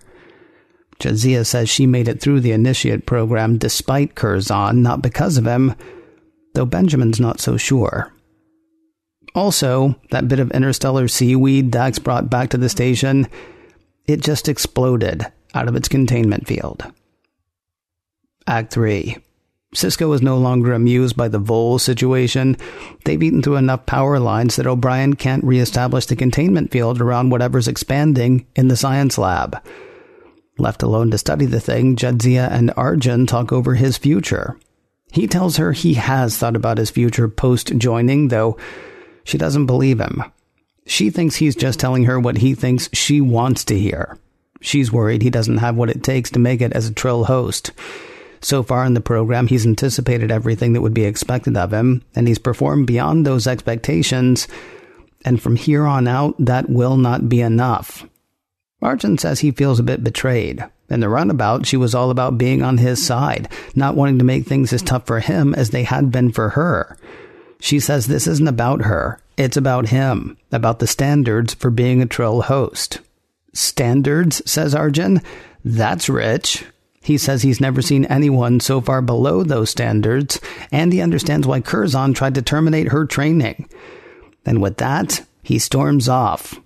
Jadzia 1.00 1.44
says 1.44 1.68
she 1.68 1.86
made 1.86 2.08
it 2.08 2.20
through 2.20 2.40
the 2.40 2.52
initiate 2.52 3.06
program 3.06 3.58
despite 3.58 4.14
Curzon, 4.14 4.82
not 4.82 5.02
because 5.02 5.36
of 5.36 5.46
him, 5.46 5.74
though 6.54 6.66
Benjamin's 6.66 7.20
not 7.20 7.40
so 7.40 7.56
sure. 7.56 8.12
Also, 9.34 9.96
that 10.10 10.28
bit 10.28 10.38
of 10.38 10.52
interstellar 10.52 11.08
seaweed 11.08 11.70
Dax 11.70 11.98
brought 11.98 12.30
back 12.30 12.50
to 12.50 12.56
the 12.56 12.68
station, 12.68 13.26
it 14.06 14.20
just 14.20 14.48
exploded 14.48 15.26
out 15.54 15.68
of 15.68 15.74
its 15.74 15.88
containment 15.88 16.46
field. 16.46 16.84
Act 18.46 18.72
3. 18.72 19.16
Sisko 19.74 20.14
is 20.14 20.22
no 20.22 20.38
longer 20.38 20.72
amused 20.72 21.16
by 21.16 21.28
the 21.28 21.38
Vole 21.38 21.78
situation. 21.78 22.56
They've 23.04 23.22
eaten 23.22 23.42
through 23.42 23.56
enough 23.56 23.86
power 23.86 24.20
lines 24.20 24.56
that 24.56 24.66
O'Brien 24.66 25.14
can't 25.14 25.44
reestablish 25.44 26.06
the 26.06 26.16
containment 26.16 26.70
field 26.70 27.00
around 27.00 27.30
whatever's 27.30 27.68
expanding 27.68 28.46
in 28.54 28.68
the 28.68 28.76
science 28.76 29.18
lab. 29.18 29.60
Left 30.58 30.84
alone 30.84 31.10
to 31.10 31.18
study 31.18 31.46
the 31.46 31.58
thing, 31.58 31.96
Jadzia 31.96 32.48
and 32.50 32.72
Arjun 32.76 33.26
talk 33.26 33.52
over 33.52 33.74
his 33.74 33.98
future. 33.98 34.56
He 35.10 35.26
tells 35.26 35.56
her 35.56 35.72
he 35.72 35.94
has 35.94 36.38
thought 36.38 36.56
about 36.56 36.78
his 36.78 36.90
future 36.90 37.28
post 37.28 37.76
joining, 37.76 38.28
though 38.28 38.56
she 39.24 39.38
doesn't 39.38 39.66
believe 39.66 40.00
him. 40.00 40.22
She 40.86 41.10
thinks 41.10 41.36
he's 41.36 41.56
just 41.56 41.80
telling 41.80 42.04
her 42.04 42.20
what 42.20 42.38
he 42.38 42.54
thinks 42.54 42.88
she 42.92 43.20
wants 43.20 43.64
to 43.64 43.78
hear. 43.78 44.18
She's 44.60 44.92
worried 44.92 45.22
he 45.22 45.30
doesn't 45.30 45.58
have 45.58 45.76
what 45.76 45.90
it 45.90 46.04
takes 46.04 46.30
to 46.30 46.38
make 46.38 46.60
it 46.60 46.72
as 46.72 46.88
a 46.88 46.94
Trill 46.94 47.24
host. 47.24 47.72
So 48.44 48.62
far 48.62 48.84
in 48.84 48.92
the 48.92 49.00
program, 49.00 49.46
he's 49.46 49.64
anticipated 49.64 50.30
everything 50.30 50.74
that 50.74 50.82
would 50.82 50.92
be 50.92 51.04
expected 51.04 51.56
of 51.56 51.72
him, 51.72 52.02
and 52.14 52.28
he's 52.28 52.38
performed 52.38 52.86
beyond 52.86 53.24
those 53.24 53.46
expectations. 53.46 54.46
And 55.24 55.40
from 55.40 55.56
here 55.56 55.86
on 55.86 56.06
out, 56.06 56.34
that 56.38 56.68
will 56.68 56.98
not 56.98 57.30
be 57.30 57.40
enough. 57.40 58.06
Arjun 58.82 59.16
says 59.16 59.40
he 59.40 59.50
feels 59.50 59.80
a 59.80 59.84
bit 59.84 60.04
betrayed. 60.04 60.62
In 60.90 61.00
the 61.00 61.08
runabout, 61.08 61.64
she 61.64 61.78
was 61.78 61.94
all 61.94 62.10
about 62.10 62.36
being 62.36 62.62
on 62.62 62.76
his 62.76 63.04
side, 63.04 63.48
not 63.74 63.96
wanting 63.96 64.18
to 64.18 64.26
make 64.26 64.44
things 64.44 64.74
as 64.74 64.82
tough 64.82 65.06
for 65.06 65.20
him 65.20 65.54
as 65.54 65.70
they 65.70 65.84
had 65.84 66.12
been 66.12 66.30
for 66.30 66.50
her. 66.50 66.98
She 67.60 67.80
says 67.80 68.06
this 68.06 68.26
isn't 68.26 68.46
about 68.46 68.82
her, 68.82 69.22
it's 69.38 69.56
about 69.56 69.88
him, 69.88 70.36
about 70.52 70.80
the 70.80 70.86
standards 70.86 71.54
for 71.54 71.70
being 71.70 72.02
a 72.02 72.06
Trill 72.06 72.42
host. 72.42 73.00
Standards, 73.54 74.42
says 74.44 74.74
Arjun? 74.74 75.22
That's 75.64 76.10
rich. 76.10 76.66
He 77.04 77.18
says 77.18 77.42
he's 77.42 77.60
never 77.60 77.82
seen 77.82 78.06
anyone 78.06 78.60
so 78.60 78.80
far 78.80 79.02
below 79.02 79.44
those 79.44 79.70
standards, 79.70 80.40
and 80.72 80.92
he 80.92 81.00
understands 81.00 81.46
why 81.46 81.60
Curzon 81.60 82.14
tried 82.14 82.34
to 82.34 82.42
terminate 82.42 82.88
her 82.88 83.04
training. 83.04 83.68
And 84.44 84.60
with 84.60 84.78
that, 84.78 85.24
he 85.42 85.58
storms 85.58 86.08
off, 86.08 86.58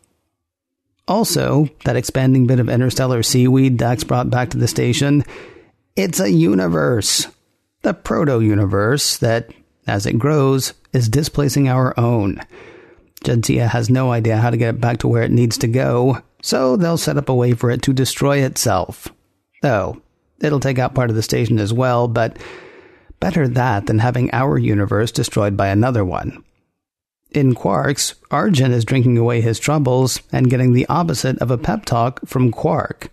also, 1.09 1.71
that 1.87 1.97
expanding 1.97 2.47
bit 2.47 2.61
of 2.61 2.69
interstellar 2.69 3.23
seaweed 3.23 3.79
Dax 3.79 4.05
brought 4.05 4.29
back 4.29 4.51
to 4.51 4.59
the 4.59 4.69
station, 4.69 5.25
it's 5.97 6.21
a 6.21 6.31
universe. 6.31 7.27
The 7.81 7.95
proto 7.95 8.41
universe 8.41 9.17
that, 9.17 9.51
as 9.87 10.05
it 10.05 10.19
grows, 10.19 10.75
is 10.93 11.09
displacing 11.09 11.67
our 11.67 11.99
own. 11.99 12.43
Jadzia 13.25 13.69
has 13.69 13.89
no 13.89 14.13
idea 14.13 14.37
how 14.37 14.51
to 14.51 14.59
get 14.59 14.75
it 14.75 14.81
back 14.83 14.99
to 14.99 15.09
where 15.09 15.23
it 15.23 15.31
needs 15.31 15.57
to 15.59 15.67
go, 15.67 16.19
so 16.43 16.77
they'll 16.77 16.99
set 16.99 17.17
up 17.17 17.31
a 17.31 17.35
way 17.35 17.55
for 17.55 17.71
it 17.71 17.81
to 17.83 17.95
destroy 17.95 18.39
itself. 18.39 19.09
Though, 19.63 20.03
it'll 20.41 20.61
take 20.61 20.79
out 20.79 20.95
part 20.95 21.11
of 21.11 21.17
the 21.17 21.23
station 21.23 21.59
as 21.59 21.73
well, 21.73 22.09
but 22.09 22.37
better 23.21 23.49
that 23.49 23.87
than 23.87 23.99
having 23.99 24.33
our 24.33 24.59
universe 24.59 25.11
destroyed 25.11 25.57
by 25.57 25.69
another 25.69 26.05
one. 26.05 26.45
In 27.31 27.55
Quark's, 27.55 28.15
Arjun 28.31 28.73
is 28.73 28.85
drinking 28.85 29.19
away 29.19 29.41
his 29.41 29.59
troubles 29.59 30.21
and 30.33 30.49
getting 30.49 30.73
the 30.73 30.87
opposite 30.87 31.39
of 31.39 31.51
a 31.51 31.59
pep 31.59 31.85
talk 31.85 32.21
from 32.27 32.51
Quark. 32.51 33.11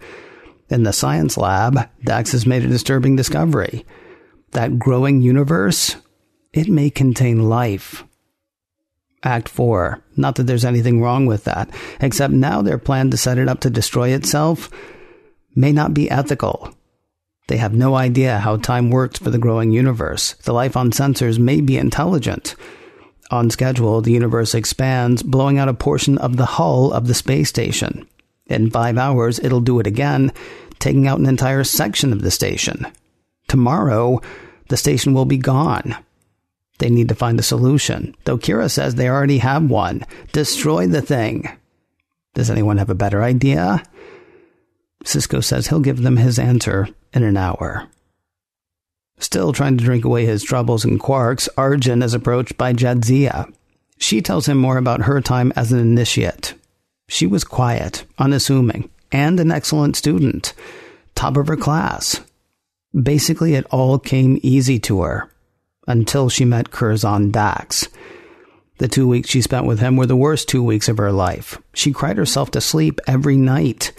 In 0.70 0.84
the 0.84 0.94
science 0.94 1.38
lab, 1.38 1.89
Dax 2.03 2.32
has 2.32 2.46
made 2.46 2.63
a 2.63 2.67
disturbing 2.67 3.15
discovery. 3.15 3.86
That 4.51 4.79
growing 4.79 5.22
universe, 5.22 5.98
it 6.53 6.70
may 6.70 6.89
contain 6.89 7.50
life. 7.50 8.05
Act 9.22 9.50
4. 9.50 10.01
Not 10.15 10.36
that 10.36 10.44
there's 10.44 10.65
anything 10.65 11.01
wrong 11.01 11.25
with 11.25 11.44
that, 11.44 11.70
except 12.00 12.34
now 12.34 12.62
their 12.62 12.77
plan 12.77 13.12
to 13.12 13.17
set 13.17 13.38
it 13.38 13.50
up 13.50 13.60
to 13.62 13.70
destroy 13.70 14.10
itself 14.10 14.70
may 15.55 15.72
not 15.72 15.94
be 15.94 16.10
ethical. 16.10 16.74
They 17.47 17.57
have 17.57 17.73
no 17.73 17.95
idea 17.95 18.39
how 18.39 18.57
time 18.57 18.89
works 18.89 19.19
for 19.19 19.29
the 19.29 19.37
growing 19.37 19.71
universe. 19.71 20.33
The 20.43 20.53
life 20.53 20.75
on 20.75 20.91
sensors 20.91 21.37
may 21.37 21.61
be 21.61 21.77
intelligent. 21.77 22.55
On 23.31 23.49
schedule, 23.49 24.01
the 24.01 24.11
universe 24.11 24.55
expands, 24.55 25.21
blowing 25.21 25.57
out 25.57 25.69
a 25.69 25.73
portion 25.73 26.17
of 26.17 26.37
the 26.37 26.45
hull 26.45 26.91
of 26.91 27.07
the 27.07 27.13
space 27.13 27.49
station. 27.49 28.07
In 28.47 28.69
five 28.69 28.97
hours, 28.97 29.39
it'll 29.39 29.61
do 29.61 29.79
it 29.79 29.87
again, 29.87 30.31
taking 30.79 31.07
out 31.07 31.19
an 31.19 31.25
entire 31.25 31.63
section 31.63 32.11
of 32.13 32.21
the 32.21 32.31
station. 32.31 32.85
Tomorrow, 33.47 34.21
the 34.69 34.77
station 34.77 35.13
will 35.13 35.25
be 35.25 35.37
gone. 35.37 35.95
They 36.79 36.89
need 36.89 37.09
to 37.09 37.15
find 37.15 37.39
a 37.39 37.43
solution, 37.43 38.15
though 38.25 38.37
Kira 38.37 38.69
says 38.69 38.95
they 38.95 39.07
already 39.07 39.37
have 39.37 39.69
one. 39.69 40.03
Destroy 40.33 40.87
the 40.87 41.01
thing. 41.01 41.49
Does 42.33 42.49
anyone 42.49 42.77
have 42.77 42.89
a 42.89 42.95
better 42.95 43.23
idea? 43.23 43.83
Sisko 45.03 45.43
says 45.43 45.67
he'll 45.67 45.79
give 45.79 46.01
them 46.01 46.17
his 46.17 46.37
answer 46.37 46.89
in 47.15 47.24
an 47.24 47.38
hour. 47.38 47.88
Still 49.17 49.53
trying 49.53 49.77
to 49.77 49.84
drink 49.84 50.03
away 50.03 50.25
his 50.25 50.43
troubles 50.43 50.84
and 50.84 51.00
Quark's, 51.00 51.48
Arjun 51.57 52.03
is 52.03 52.13
approached 52.13 52.57
by 52.57 52.74
Jadzia. 52.74 53.51
She 53.98 54.22
tells 54.22 54.48
him 54.48 54.57
more 54.57 54.77
about 54.77 55.03
her 55.03 55.22
time 55.22 55.53
as 55.55 55.72
an 55.72 55.79
initiate. 55.79 56.53
She 57.07 57.25
was 57.25 57.43
quiet, 57.43 58.03
unassuming, 58.19 58.89
and 59.12 59.39
an 59.39 59.51
excellent 59.51 59.95
student, 59.95 60.53
top 61.15 61.38
of 61.38 61.48
her 61.48 61.55
class. 61.55 62.19
Basically, 62.93 63.55
it 63.55 63.65
all 63.72 64.00
came 64.00 64.39
easy 64.41 64.79
to 64.79 65.01
her 65.01 65.31
until 65.88 66.29
she 66.29 66.45
met 66.45 66.72
Curzon 66.72 67.31
Dax. 67.31 67.88
The 68.77 68.88
two 68.89 69.07
weeks 69.07 69.29
she 69.29 69.41
spent 69.41 69.65
with 69.65 69.79
him 69.79 69.95
were 69.95 70.05
the 70.05 70.15
worst 70.15 70.50
two 70.50 70.63
weeks 70.63 70.89
of 70.89 70.98
her 70.98 71.12
life. 71.12 71.57
She 71.74 71.93
cried 71.93 72.17
herself 72.17 72.51
to 72.51 72.62
sleep 72.62 73.00
every 73.07 73.38
night. 73.38 73.93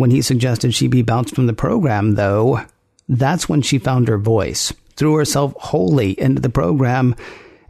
When 0.00 0.10
he 0.10 0.22
suggested 0.22 0.72
she 0.72 0.86
be 0.88 1.02
bounced 1.02 1.34
from 1.34 1.46
the 1.46 1.52
program, 1.52 2.14
though, 2.14 2.64
that's 3.06 3.50
when 3.50 3.60
she 3.60 3.78
found 3.78 4.08
her 4.08 4.16
voice, 4.16 4.72
threw 4.96 5.14
herself 5.16 5.52
wholly 5.58 6.18
into 6.18 6.40
the 6.40 6.48
program, 6.48 7.14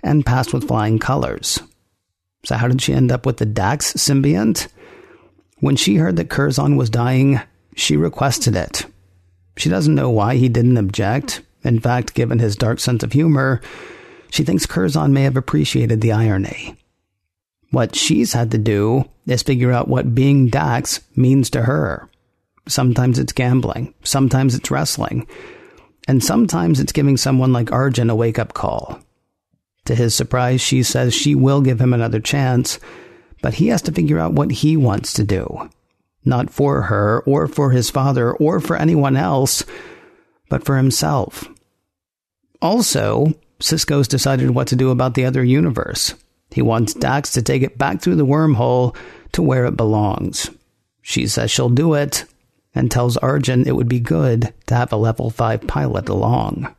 and 0.01 0.25
passed 0.25 0.55
with 0.55 0.69
flying 0.69 1.01
colors. 1.01 1.61
So, 2.45 2.55
how 2.55 2.69
did 2.69 2.81
she 2.81 2.93
end 2.93 3.11
up 3.11 3.27
with 3.27 3.39
the 3.39 3.47
Dax 3.47 3.95
symbiont? 3.95 4.69
When 5.59 5.75
she 5.75 5.97
heard 5.97 6.15
that 6.19 6.31
Curzon 6.31 6.77
was 6.77 6.89
dying, 6.89 7.41
she 7.75 7.97
requested 7.97 8.55
it. 8.55 8.87
She 9.57 9.69
doesn't 9.69 9.97
know 9.97 10.09
why 10.09 10.37
he 10.37 10.49
didn't 10.49 10.77
object. 10.77 11.43
In 11.65 11.81
fact, 11.81 12.15
given 12.15 12.39
his 12.39 12.55
dark 12.55 12.79
sense 12.79 13.03
of 13.03 13.11
humor, 13.11 13.61
she 14.31 14.45
thinks 14.45 14.67
Curzon 14.67 15.13
may 15.13 15.25
have 15.25 15.37
appreciated 15.37 16.01
the 16.01 16.13
irony. 16.13 16.77
What 17.73 17.97
she's 17.97 18.35
had 18.35 18.53
to 18.53 18.59
do 18.59 19.09
is 19.27 19.43
figure 19.43 19.73
out 19.73 19.89
what 19.89 20.15
being 20.15 20.47
Dax 20.47 21.01
means 21.17 21.51
to 21.51 21.63
her. 21.63 22.09
Sometimes 22.71 23.19
it's 23.19 23.33
gambling. 23.33 23.95
Sometimes 24.05 24.55
it's 24.55 24.71
wrestling. 24.71 25.27
And 26.09 26.23
sometimes 26.23 26.81
it's 26.81 26.93
giving 26.93 27.17
someone 27.17 27.53
like 27.53 27.73
Arjun 27.73 28.11
a 28.11 28.15
wake 28.15 28.39
up 28.39 28.55
call. 28.55 29.01
To 29.87 29.95
his 29.95 30.15
surprise, 30.15 30.61
she 30.61 30.83
says 30.83 31.15
she 31.15 31.35
will 31.35 31.61
give 31.61 31.81
him 31.81 31.93
another 31.93 32.21
chance, 32.21 32.79
but 33.43 33.55
he 33.55 33.69
has 33.69 33.83
to 33.83 33.93
figure 33.93 34.19
out 34.19 34.33
what 34.33 34.51
he 34.51 34.77
wants 34.77 35.13
to 35.15 35.25
do. 35.25 35.71
Not 36.25 36.51
for 36.51 36.83
her, 36.83 37.23
or 37.27 37.49
for 37.49 37.71
his 37.71 37.91
father, 37.91 38.33
or 38.33 38.61
for 38.61 38.77
anyone 38.77 39.17
else, 39.17 39.65
but 40.49 40.65
for 40.65 40.77
himself. 40.77 41.49
Also, 42.61 43.35
Sisko's 43.59 44.07
decided 44.07 44.51
what 44.51 44.69
to 44.69 44.77
do 44.77 44.91
about 44.91 45.15
the 45.15 45.25
other 45.25 45.43
universe. 45.43 46.15
He 46.51 46.63
wants 46.63 46.95
Dax 46.95 47.33
to 47.33 47.43
take 47.43 47.63
it 47.63 47.79
back 47.79 48.01
through 48.01 48.17
the 48.17 48.27
wormhole 48.27 48.95
to 49.33 49.43
where 49.43 49.65
it 49.65 49.77
belongs. 49.77 50.51
She 51.03 51.27
says 51.27 51.51
she'll 51.51 51.71
do 51.71 51.95
it, 51.95 52.25
and 52.75 52.91
tells 52.91 53.17
Arjun 53.17 53.67
it 53.67 53.77
would 53.77 53.89
be 53.89 54.01
good 54.01 54.53
to 54.67 54.75
have 54.75 54.93
a 54.93 54.97
level 54.97 55.31
5 55.31 55.67
pilot 55.67 56.09
along. 56.09 56.75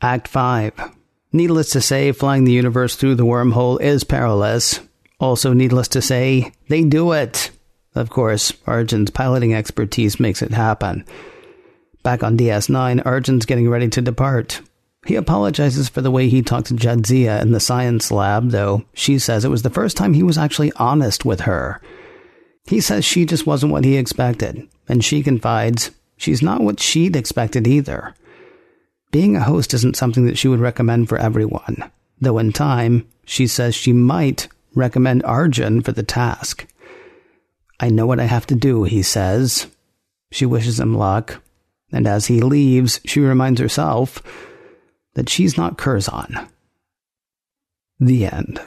Act 0.00 0.28
5. 0.28 0.94
Needless 1.32 1.70
to 1.70 1.80
say, 1.80 2.12
flying 2.12 2.44
the 2.44 2.52
universe 2.52 2.96
through 2.96 3.16
the 3.16 3.26
wormhole 3.26 3.80
is 3.80 4.04
perilous. 4.04 4.80
Also, 5.20 5.52
needless 5.52 5.88
to 5.88 6.02
say, 6.02 6.52
they 6.68 6.84
do 6.84 7.12
it. 7.12 7.50
Of 7.94 8.10
course, 8.10 8.52
Arjun's 8.66 9.10
piloting 9.10 9.54
expertise 9.54 10.20
makes 10.20 10.42
it 10.42 10.52
happen. 10.52 11.04
Back 12.02 12.22
on 12.22 12.38
DS9, 12.38 13.04
Arjun's 13.04 13.46
getting 13.46 13.68
ready 13.68 13.88
to 13.88 14.00
depart. 14.00 14.60
He 15.06 15.16
apologizes 15.16 15.88
for 15.88 16.00
the 16.00 16.10
way 16.10 16.28
he 16.28 16.42
talked 16.42 16.68
to 16.68 16.74
Jadzia 16.74 17.42
in 17.42 17.52
the 17.52 17.60
science 17.60 18.10
lab, 18.12 18.50
though 18.50 18.84
she 18.94 19.18
says 19.18 19.44
it 19.44 19.50
was 19.50 19.62
the 19.62 19.70
first 19.70 19.96
time 19.96 20.14
he 20.14 20.22
was 20.22 20.38
actually 20.38 20.72
honest 20.76 21.24
with 21.24 21.40
her. 21.40 21.80
He 22.68 22.82
says 22.82 23.02
she 23.02 23.24
just 23.24 23.46
wasn't 23.46 23.72
what 23.72 23.86
he 23.86 23.96
expected, 23.96 24.68
and 24.90 25.02
she 25.02 25.22
confides 25.22 25.90
she's 26.18 26.42
not 26.42 26.60
what 26.60 26.80
she'd 26.80 27.16
expected 27.16 27.66
either. 27.66 28.14
Being 29.10 29.36
a 29.36 29.42
host 29.42 29.72
isn't 29.72 29.96
something 29.96 30.26
that 30.26 30.36
she 30.36 30.48
would 30.48 30.60
recommend 30.60 31.08
for 31.08 31.16
everyone, 31.16 31.90
though 32.20 32.36
in 32.36 32.52
time, 32.52 33.08
she 33.24 33.46
says 33.46 33.74
she 33.74 33.94
might 33.94 34.48
recommend 34.74 35.24
Arjun 35.24 35.80
for 35.80 35.92
the 35.92 36.02
task. 36.02 36.66
I 37.80 37.88
know 37.88 38.06
what 38.06 38.20
I 38.20 38.24
have 38.24 38.46
to 38.48 38.54
do, 38.54 38.84
he 38.84 39.02
says. 39.02 39.66
She 40.30 40.44
wishes 40.44 40.78
him 40.78 40.94
luck, 40.94 41.40
and 41.90 42.06
as 42.06 42.26
he 42.26 42.42
leaves, 42.42 43.00
she 43.06 43.20
reminds 43.20 43.62
herself 43.62 44.22
that 45.14 45.30
she's 45.30 45.56
not 45.56 45.78
Curzon. 45.78 46.38
The 47.98 48.26
end. 48.26 48.60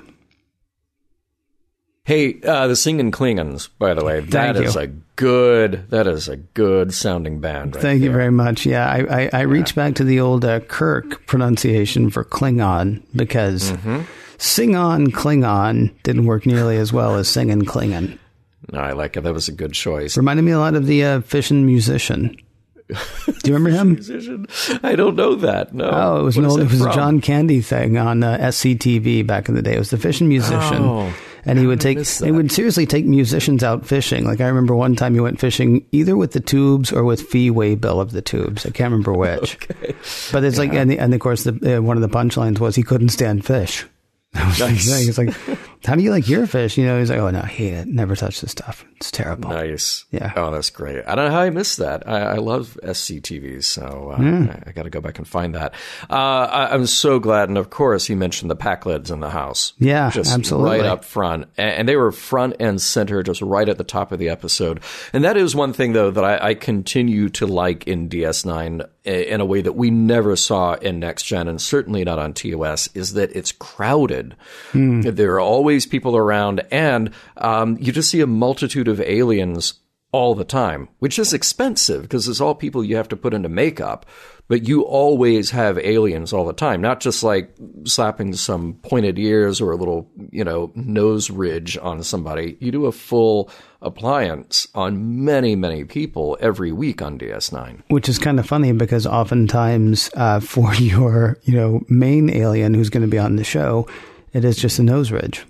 Hey, 2.04 2.42
uh, 2.42 2.66
the 2.68 2.76
Singing 2.76 3.12
Klingons, 3.12 3.70
by 3.78 3.94
the 3.94 4.04
way, 4.04 4.22
that 4.22 4.56
is 4.58 4.76
a 4.76 4.88
good, 4.88 5.88
that 5.92 6.08
is 6.08 6.28
a 6.28 6.38
good 6.38 6.94
sounding 6.96 7.40
band. 7.40 7.76
Right 7.76 7.82
Thank 7.82 8.02
you 8.02 8.12
very 8.12 8.32
much. 8.32 8.66
Yeah, 8.66 8.90
I, 8.90 9.26
I, 9.26 9.30
I 9.34 9.42
reached 9.42 9.76
back 9.76 9.94
to 9.96 10.04
the 10.04 10.20
old 10.20 10.44
uh, 10.44 10.62
Kirk 10.62 11.28
pronunciation 11.28 12.10
for 12.10 12.24
Klingon 12.26 13.04
because 13.16 13.72
Mm-hmm. 13.72 14.02
sing 14.40 14.76
on 14.76 15.08
Klingon 15.12 15.94
didn't 16.02 16.26
work 16.26 16.48
nearly 16.48 16.78
as 16.78 16.92
well 16.92 17.16
as 17.18 17.28
singing 17.30 17.62
Klingon. 17.62 18.18
No, 18.72 18.80
I 18.80 18.94
like 18.94 19.16
it. 19.16 19.22
That 19.22 19.34
was 19.36 19.48
a 19.48 19.52
good 19.52 19.74
choice. 19.74 20.18
Reminded 20.18 20.42
me 20.44 20.52
a 20.54 20.60
lot 20.60 20.74
of 20.74 20.88
the 20.88 21.04
uh, 21.06 21.22
Fission 21.22 21.68
musician. 21.68 22.36
Do 22.88 22.96
you 23.46 23.54
remember 23.54 23.70
him? 23.78 23.94
Musician? 23.94 24.48
I 24.82 24.96
don't 24.96 25.16
know 25.16 25.36
that. 25.36 25.74
No. 25.76 25.88
Oh, 25.92 26.20
it 26.22 26.24
was 26.24 26.36
What 26.36 26.46
an 26.46 26.52
old, 26.52 26.60
it 26.62 26.72
was 26.72 26.82
a? 26.84 26.92
John 26.94 27.22
Candy 27.22 27.62
thing 27.62 27.98
on 28.00 28.24
uh, 28.24 28.38
SCTV 28.40 29.26
back 29.28 29.48
in 29.50 29.56
the 29.56 29.62
day. 29.62 29.76
It 29.76 29.80
was 29.80 29.92
the 29.92 29.98
fishing 30.00 30.28
musician, 30.28 30.84
Oh, 30.84 31.14
and 31.46 31.58
he 31.60 31.66
would 31.68 31.82
take 31.82 31.98
he 32.08 32.32
would 32.32 32.52
seriously 32.52 32.86
take 32.86 33.06
musicians 33.06 33.64
out 33.64 33.86
fishing. 33.86 34.26
Like 34.26 34.42
I 34.42 34.48
remember 34.48 34.76
one 34.76 34.96
time 34.96 35.14
he 35.14 35.20
went 35.20 35.40
fishing 35.40 35.86
either 35.92 36.16
with 36.18 36.32
the 36.34 36.40
tubes 36.40 36.92
or 36.92 37.04
with 37.04 37.22
Fee 37.22 37.50
Waybill 37.52 38.00
of 38.02 38.12
the 38.12 38.22
tubes. 38.22 38.66
I 38.66 38.70
can't 38.70 38.92
remember 38.92 39.14
which. 39.14 39.58
But 40.32 40.44
it's 40.44 40.58
like, 40.58 40.74
and, 40.74 40.90
the, 40.90 40.98
and 41.00 41.14
of 41.14 41.20
course, 41.20 41.44
the, 41.44 41.78
uh, 41.78 41.82
one 41.82 41.98
of 41.98 42.02
the 42.02 42.10
punchlines 42.10 42.60
was 42.60 42.76
he 42.76 42.84
couldn't 42.84 43.10
stand 43.10 43.46
fish. 43.46 43.86
That 44.34 44.48
was 44.48 44.58
the 44.60 44.68
Nice. 44.70 44.88
thing. 44.90 45.06
He's 45.06 45.18
like, 45.18 45.60
"How 45.86 45.96
do 45.96 46.04
you 46.04 46.12
like 46.12 46.28
your 46.28 46.48
fish?" 46.48 46.78
You 46.78 46.86
know, 46.86 47.00
he's 47.00 47.10
like, 47.10 47.20
"Oh 47.20 47.30
no, 47.30 47.42
I 47.42 47.48
hate 47.48 47.74
it. 47.74 47.88
Never 47.88 48.16
touch 48.16 48.42
this 48.42 48.52
stuff. 48.52 48.86
It's 48.98 49.12
terrible." 49.12 49.50
Nice. 49.50 50.06
Yeah. 50.12 50.32
Oh, 50.36 50.52
that's 50.52 50.70
great. 50.70 51.04
I 51.08 51.16
don't 51.16 51.26
know 51.26 51.32
how 51.32 51.42
I 51.42 51.50
missed 51.50 51.78
that. 51.78 52.08
I, 52.08 52.22
I 52.22 52.36
love 52.36 52.78
SCTVs, 52.84 53.64
so 53.64 54.14
uh. 54.18 54.22
I, 54.22 54.70
I 54.70 54.72
got 54.72 54.84
to 54.84 54.90
go 54.90 55.02
back 55.02 55.18
and 55.18 55.28
find 55.28 55.56
that. 55.56 55.74
Uh, 56.10 56.14
I, 56.14 56.74
I'm 56.74 56.86
so 56.86 57.20
glad, 57.20 57.50
and 57.50 57.58
of 57.58 57.70
course, 57.70 58.06
he 58.06 58.16
mentioned 58.16 58.52
the 58.52 58.56
Pakleds 58.56 59.12
in 59.12 59.20
the 59.20 59.30
house. 59.30 59.74
Yeah, 59.80 60.10
just 60.10 60.32
absolutely. 60.32 60.80
right 60.80 60.86
up 60.86 61.04
front, 61.04 61.48
and, 61.58 61.72
and 61.72 61.90
they 61.90 61.96
were 61.96 62.12
front 62.12 62.56
and 62.60 62.82
center, 62.82 63.24
just 63.24 63.42
right 63.42 63.68
at 63.68 63.78
the 63.78 63.84
top 63.84 64.12
of 64.12 64.20
the 64.20 64.30
episode. 64.30 64.82
And 65.14 65.24
that 65.24 65.38
is 65.38 65.56
one 65.56 65.74
thing, 65.74 65.94
though, 65.94 66.12
that 66.12 66.24
I, 66.24 66.50
I 66.50 66.54
continue 66.54 67.30
to 67.30 67.48
like 67.48 67.88
in 67.88 68.10
DS9 68.10 68.88
in 69.04 69.42
a 69.42 69.46
way 69.46 69.62
that 69.62 69.74
we 69.74 69.90
never 69.90 70.36
saw 70.36 70.74
in 70.76 71.00
Next 71.00 71.24
Gen, 71.24 71.48
and 71.48 71.60
certainly 71.60 72.04
not 72.04 72.20
on 72.20 72.34
TOS, 72.34 72.88
is 72.94 73.14
that 73.14 73.36
it's 73.36 73.52
crowded. 73.52 74.36
There 74.74 75.34
are 75.34 75.40
always 75.40 75.71
people 75.86 76.16
around, 76.16 76.62
and 76.72 77.12
um, 77.38 77.78
you 77.80 77.92
just 77.92 78.10
see 78.10 78.22
a 78.22 78.28
multitude 78.28 78.88
of 78.88 79.02
aliens 79.02 79.76
all 80.12 80.36
the 80.36 80.44
time, 80.44 80.90
which 81.00 81.18
is 81.18 81.34
expensive 81.34 82.04
because 82.04 82.28
it's 82.28 82.42
all 82.42 82.56
people 82.56 82.84
you 82.84 82.96
have 82.96 83.10
to 83.10 83.16
put 83.16 83.34
into 83.34 83.50
makeup. 83.50 84.06
But 84.48 84.68
you 84.68 84.82
always 84.82 85.52
have 85.52 85.78
aliens 85.78 86.34
all 86.34 86.46
the 86.46 86.52
time, 86.52 86.82
not 86.82 87.00
just 87.00 87.24
like 87.24 87.56
slapping 87.86 88.34
some 88.34 88.74
pointed 88.82 89.18
ears 89.18 89.62
or 89.62 89.72
a 89.72 89.78
little, 89.78 90.12
you 90.30 90.44
know, 90.44 90.74
nose 90.76 91.30
ridge 91.30 91.78
on 91.82 92.04
somebody. 92.04 92.58
You 92.60 92.70
do 92.70 92.86
a 92.86 92.92
full 92.92 93.50
appliance 93.82 94.68
on 94.76 95.24
many, 95.24 95.56
many 95.56 95.86
people 95.86 96.38
every 96.42 96.74
week 96.74 97.02
on 97.02 97.18
DS9. 97.18 97.82
Which 97.88 98.10
is 98.10 98.20
kind 98.20 98.42
of 98.42 98.46
funny 98.46 98.74
because 98.74 99.08
oftentimes 99.08 100.10
uh, 100.16 100.40
for 100.42 100.74
your 100.76 101.38
you 101.44 101.54
know 101.54 101.82
main 101.88 102.30
alien 102.30 102.74
who's 102.74 102.90
going 102.90 103.04
to 103.04 103.08
be 103.08 103.20
on 103.20 103.38
the 103.38 103.46
show, 103.46 103.88
it 104.34 104.44
is 104.44 104.58
just 104.58 104.80
a 104.80 104.84
nose 104.84 105.12
ridge. 105.12 105.46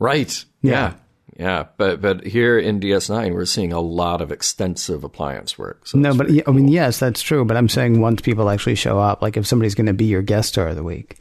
Right. 0.00 0.44
Yeah. 0.62 0.72
Yeah. 0.72 0.92
Yeah. 1.38 1.66
But 1.76 2.00
but 2.00 2.26
here 2.26 2.58
in 2.58 2.80
DS9, 2.80 3.32
we're 3.32 3.44
seeing 3.44 3.72
a 3.72 3.80
lot 3.80 4.20
of 4.20 4.32
extensive 4.32 5.04
appliance 5.04 5.56
work. 5.56 5.86
So 5.86 5.98
No, 5.98 6.14
but 6.14 6.30
yeah, 6.30 6.42
I 6.48 6.50
mean, 6.50 6.66
yes, 6.68 6.98
that's 6.98 7.22
true. 7.22 7.44
But 7.44 7.56
I'm 7.56 7.68
saying 7.68 8.00
once 8.00 8.20
people 8.20 8.50
actually 8.50 8.74
show 8.74 8.98
up, 8.98 9.22
like 9.22 9.36
if 9.36 9.46
somebody's 9.46 9.74
going 9.76 9.86
to 9.86 9.92
be 9.92 10.06
your 10.06 10.22
guest 10.22 10.48
star 10.50 10.68
of 10.68 10.76
the 10.76 10.82
week, 10.82 11.18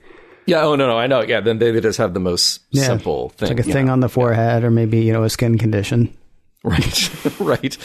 Yeah. 0.48 0.64
Oh 0.64 0.76
no, 0.76 0.88
no, 0.88 0.98
I 0.98 1.06
know. 1.08 1.22
Yeah. 1.22 1.42
Then 1.42 1.60
they, 1.60 1.72
they 1.72 1.82
just 1.82 2.00
have 2.00 2.16
the 2.16 2.20
most 2.20 2.62
yeah, 2.72 2.86
simple 2.86 3.28
it's 3.28 3.36
thing. 3.36 3.50
like 3.50 3.66
a 3.66 3.68
yeah. 3.68 3.74
thing 3.74 3.90
on 3.90 4.00
the 4.00 4.10
forehead, 4.10 4.64
or 4.64 4.72
maybe 4.72 5.00
you 5.00 5.14
know 5.14 5.24
a 5.24 5.30
skin 5.30 5.58
condition. 5.58 6.16
Right. 6.64 7.10
right. 7.40 7.78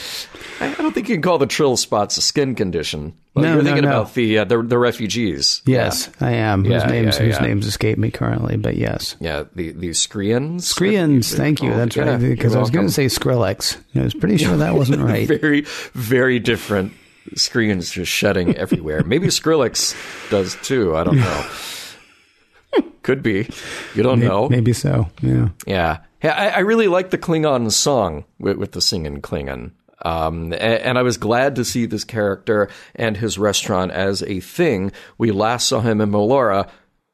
I 0.59 0.73
don't 0.75 0.93
think 0.93 1.09
you 1.09 1.15
can 1.15 1.21
call 1.21 1.37
the 1.37 1.45
trill 1.47 1.75
spots 1.77 2.17
a 2.17 2.21
skin 2.21 2.55
condition. 2.55 3.13
Well, 3.33 3.43
No, 3.43 3.53
you're 3.55 3.63
no, 3.63 3.63
thinking 3.65 3.83
no. 3.83 3.89
about 4.01 4.13
the, 4.13 4.39
uh, 4.39 4.43
the 4.45 4.61
the 4.61 4.77
refugees. 4.77 5.61
Yes, 5.65 6.09
I 6.21 6.31
am. 6.31 6.63
Yeah, 6.65 6.79
whose 6.81 6.91
names 6.91 7.19
yeah, 7.19 7.25
whose 7.25 7.41
names 7.41 7.65
escape 7.67 7.97
me 7.97 8.09
currently, 8.11 8.55
but 8.55 8.77
yes. 8.77 9.15
Yeah. 9.19 9.39
yeah 9.39 9.43
the 9.55 9.71
the 9.71 9.93
Screans. 9.93 10.71
Skreans, 10.71 11.35
thank 11.35 11.61
you. 11.61 11.73
That's 11.73 11.97
right. 11.97 12.17
Because 12.19 12.55
I 12.55 12.59
was 12.59 12.69
going 12.69 12.87
to 12.87 12.93
say 12.93 13.07
Skrillex. 13.07 13.77
I 13.95 14.01
was 14.03 14.13
pretty 14.13 14.37
sure 14.37 14.55
that 14.57 14.75
wasn't 14.75 15.01
right. 15.03 15.27
very 15.27 15.61
very 15.93 16.39
different 16.39 16.93
screens 17.35 17.89
just 17.89 18.11
shedding 18.11 18.55
everywhere. 18.57 19.03
Maybe 19.03 19.27
Skrillex 19.27 19.95
does 20.29 20.55
too. 20.63 20.95
I 20.95 21.03
don't 21.03 21.17
know. 21.17 21.49
Could 23.01 23.21
be. 23.21 23.47
You 23.93 24.03
don't 24.03 24.19
know. 24.19 24.49
Maybe 24.49 24.73
so. 24.73 25.09
Yeah. 25.21 25.49
Yeah. 25.67 25.99
I, 26.23 26.49
I 26.49 26.59
really 26.59 26.87
like 26.87 27.11
the 27.11 27.17
Klingon 27.19 27.71
song 27.71 28.25
with, 28.39 28.57
with 28.57 28.71
the 28.71 28.81
singing 28.81 29.21
Klingon. 29.21 29.71
Um, 30.05 30.53
a- 30.53 30.85
and, 30.85 30.97
I 30.97 31.01
was 31.01 31.17
glad 31.17 31.55
to 31.55 31.65
see 31.65 31.85
this 31.87 32.03
character 32.03 32.69
and 32.95 33.17
his 33.17 33.37
restaurant 33.39 33.91
as 33.91 34.21
a 34.23 34.39
thing. 34.39 34.91
We 35.17 35.31
last 35.31 35.67
saw 35.67 35.79
him 35.81 35.99
in 36.01 36.11
Melora. 36.11 36.69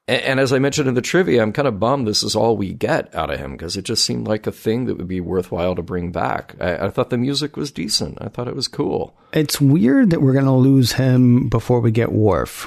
And 0.08 0.40
as 0.40 0.52
I 0.52 0.58
mentioned 0.58 0.88
in 0.88 0.94
the 0.94 1.00
trivia, 1.00 1.40
I'm 1.42 1.52
kind 1.52 1.68
of 1.68 1.78
bummed 1.78 2.06
this 2.08 2.22
is 2.24 2.34
all 2.36 2.56
we 2.56 2.72
get 2.74 3.14
out 3.14 3.30
of 3.32 3.38
him 3.38 3.52
because 3.52 3.76
it 3.76 3.84
just 3.84 4.04
seemed 4.04 4.26
like 4.26 4.46
a 4.48 4.52
thing 4.52 4.84
that 4.86 4.98
would 4.98 5.06
be 5.08 5.20
worthwhile 5.20 5.76
to 5.76 5.82
bring 5.82 6.10
back. 6.10 6.54
I, 6.60 6.86
I 6.86 6.90
thought 6.90 7.10
the 7.10 7.16
music 7.16 7.56
was 7.56 7.70
decent. 7.70 8.18
I 8.20 8.26
thought 8.28 8.48
it 8.48 8.56
was 8.56 8.66
cool. 8.68 9.16
It's 9.32 9.60
weird 9.60 10.10
that 10.10 10.20
we're 10.20 10.32
going 10.32 10.44
to 10.44 10.50
lose 10.52 10.92
him 10.94 11.48
before 11.48 11.80
we 11.80 11.92
get 11.92 12.10
Worf. 12.12 12.66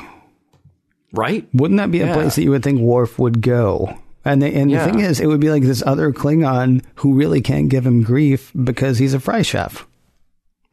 Right? 1.11 1.47
Wouldn't 1.53 1.77
that 1.77 1.91
be 1.91 2.01
a 2.01 2.13
place 2.13 2.35
that 2.35 2.43
you 2.43 2.51
would 2.51 2.63
think 2.63 2.79
Worf 2.79 3.19
would 3.19 3.41
go? 3.41 3.97
And 4.23 4.41
the, 4.41 4.47
and 4.47 4.71
Yeah. 4.71 4.85
the 4.85 4.91
thing 4.91 5.01
is, 5.01 5.19
it 5.19 5.27
would 5.27 5.39
be 5.39 5.51
like 5.51 5.63
this 5.63 5.83
other 5.85 6.11
Klingon 6.11 6.83
who 6.95 7.13
really 7.13 7.41
can't 7.41 7.69
give 7.69 7.85
him 7.85 8.01
grief 8.01 8.51
because 8.63 8.97
he's 8.97 9.13
a 9.13 9.19
fry 9.19 9.41
chef. 9.43 9.85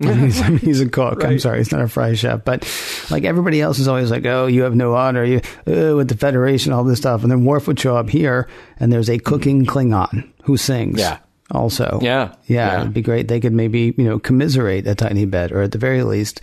he's, 0.21 0.41
I 0.43 0.49
mean, 0.49 0.59
he's 0.59 0.81
a 0.81 0.89
cook. 0.89 1.25
I'm 1.25 1.39
sorry, 1.39 1.59
he's 1.59 1.73
not 1.73 1.83
a 1.83 1.89
fry 1.89 2.15
chef. 2.15 2.45
But 2.45 2.63
like 3.11 3.25
everybody 3.25 3.61
else 3.61 3.79
is 3.79 3.89
always 3.89 4.11
like, 4.11 4.27
oh, 4.27 4.47
you 4.47 4.63
have 4.63 4.75
no 4.75 4.95
honor, 4.95 5.25
you 5.25 5.39
uh, 5.67 5.97
with 5.97 6.09
the 6.09 6.17
Federation, 6.17 6.73
all 6.73 6.85
this 6.85 6.99
stuff. 6.99 7.23
And 7.23 7.31
then 7.31 7.45
Worf 7.45 7.67
would 7.69 7.79
show 7.81 7.97
up 7.97 8.11
here, 8.11 8.49
and 8.79 8.93
there's 8.93 9.11
a 9.11 9.19
cooking 9.19 9.65
Klingon 9.67 10.29
who 10.45 10.57
sings. 10.57 10.99
Yeah. 11.01 11.19
Also. 11.51 11.99
Yeah. 12.03 12.35
Yeah, 12.47 12.73
Yeah. 12.73 12.81
it'd 12.81 12.95
be 12.95 13.03
great. 13.03 13.29
They 13.29 13.39
could 13.41 13.53
maybe 13.53 13.95
you 13.97 14.05
know 14.05 14.19
commiserate 14.19 14.87
a 14.87 14.95
tiny 14.95 15.27
bit, 15.27 15.53
or 15.53 15.63
at 15.63 15.73
the 15.73 15.79
very 15.79 16.03
least, 16.03 16.41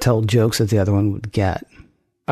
tell 0.00 0.22
jokes 0.22 0.58
that 0.58 0.70
the 0.70 0.78
other 0.78 0.92
one 0.92 1.12
would 1.12 1.30
get. 1.32 1.64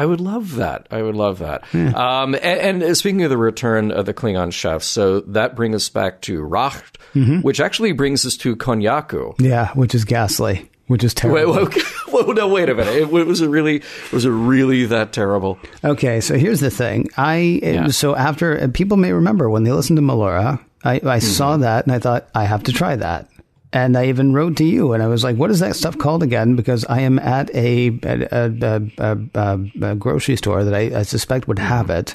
I 0.01 0.07
would 0.07 0.21
love 0.21 0.57
that. 0.57 0.87
I 0.91 1.03
would 1.03 1.15
love 1.17 1.39
that. 1.41 1.63
Um, 1.75 2.35
and, 2.35 2.83
and 2.83 2.97
speaking 2.97 3.23
of 3.25 3.31
the 3.31 3.37
return 3.37 3.91
of 3.91 4.07
the 4.07 4.15
Klingon 4.15 4.53
chefs, 4.53 4.87
so 4.87 5.21
that 5.21 5.55
brings 5.57 5.77
us 5.77 5.89
back 5.89 6.21
to 6.23 6.41
Racht, 6.43 6.97
which 7.43 7.61
actually 7.61 7.93
brings 7.93 8.25
us 8.27 8.37
to 8.39 8.57
Konyaku. 8.57 9.35
Yeah, 9.39 9.73
which 9.75 9.95
is 9.95 10.05
ghastly. 10.05 10.69
which 10.87 11.05
is 11.05 11.15
terrible. 11.15 11.55
Wait, 11.55 11.75
wait, 11.77 11.83
whoa, 12.09 12.33
no, 12.33 12.49
wait 12.49 12.69
a 12.69 12.75
minute. 12.75 12.95
It, 12.97 13.11
was 13.11 13.41
it 13.41 13.49
really 13.49 13.83
was 14.13 14.25
it 14.25 14.31
really 14.31 14.87
that 14.87 15.13
terrible? 15.13 15.59
Okay, 15.85 16.21
so 16.21 16.37
here's 16.37 16.59
the 16.61 16.71
thing. 16.71 17.09
I 17.17 17.37
Yeah. 17.63 17.87
so 17.89 18.17
after 18.17 18.67
people 18.69 18.97
may 18.97 19.13
remember 19.13 19.49
when 19.49 19.63
they 19.63 19.71
listened 19.73 19.99
to 19.99 20.03
Melora, 20.03 20.59
I, 20.83 20.95
I 20.95 20.99
Mm-hmm. 20.99 21.19
saw 21.21 21.57
that 21.59 21.85
and 21.87 21.95
I 21.95 22.01
thought 22.01 22.29
I 22.35 22.45
have 22.45 22.65
to 22.65 22.73
try 22.73 22.97
that. 22.97 23.29
And 23.73 23.97
I 23.97 24.07
even 24.09 24.33
wrote 24.33 24.57
to 24.57 24.65
you 24.65 24.93
and 24.93 25.03
I 25.03 25.07
was 25.07 25.23
like, 25.23 25.37
"What 25.37 25.51
is 25.51 25.61
that 25.61 25.77
stuff 25.77 25.97
called 25.97 26.23
again?" 26.25 26.57
Because 26.57 26.85
I 26.87 27.01
am 27.03 27.19
at 27.21 27.55
a 27.55 27.89
a, 28.03 28.83
a, 28.99 29.21
a, 29.35 29.59
a, 29.83 29.95
grocery 29.95 30.37
store 30.37 30.65
that 30.65 30.75
I, 30.75 30.99
I 31.01 31.03
suspect 31.03 31.47
would 31.47 31.59
have 31.61 31.89
it. 31.89 32.15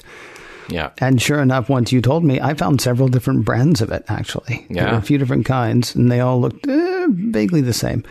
Yeah. 0.68 0.90
And 0.98 1.22
sure 1.22 1.40
enough, 1.40 1.68
once 1.68 1.92
you 1.92 2.02
told 2.02 2.24
me, 2.24 2.40
I 2.40 2.54
found 2.54 2.80
several 2.80 3.08
different 3.08 3.44
brands 3.44 3.80
of 3.80 3.90
it, 3.92 4.04
actually. 4.08 4.66
There 4.68 4.84
were 4.84 4.90
Yeah. 4.92 4.98
a 4.98 5.02
few 5.02 5.16
different 5.16 5.46
kinds, 5.46 5.94
and 5.94 6.10
they 6.10 6.20
all 6.20 6.40
looked 6.40 6.66
eh, 6.68 7.06
vaguely 7.08 7.60
the 7.60 7.72
same. 7.72 8.04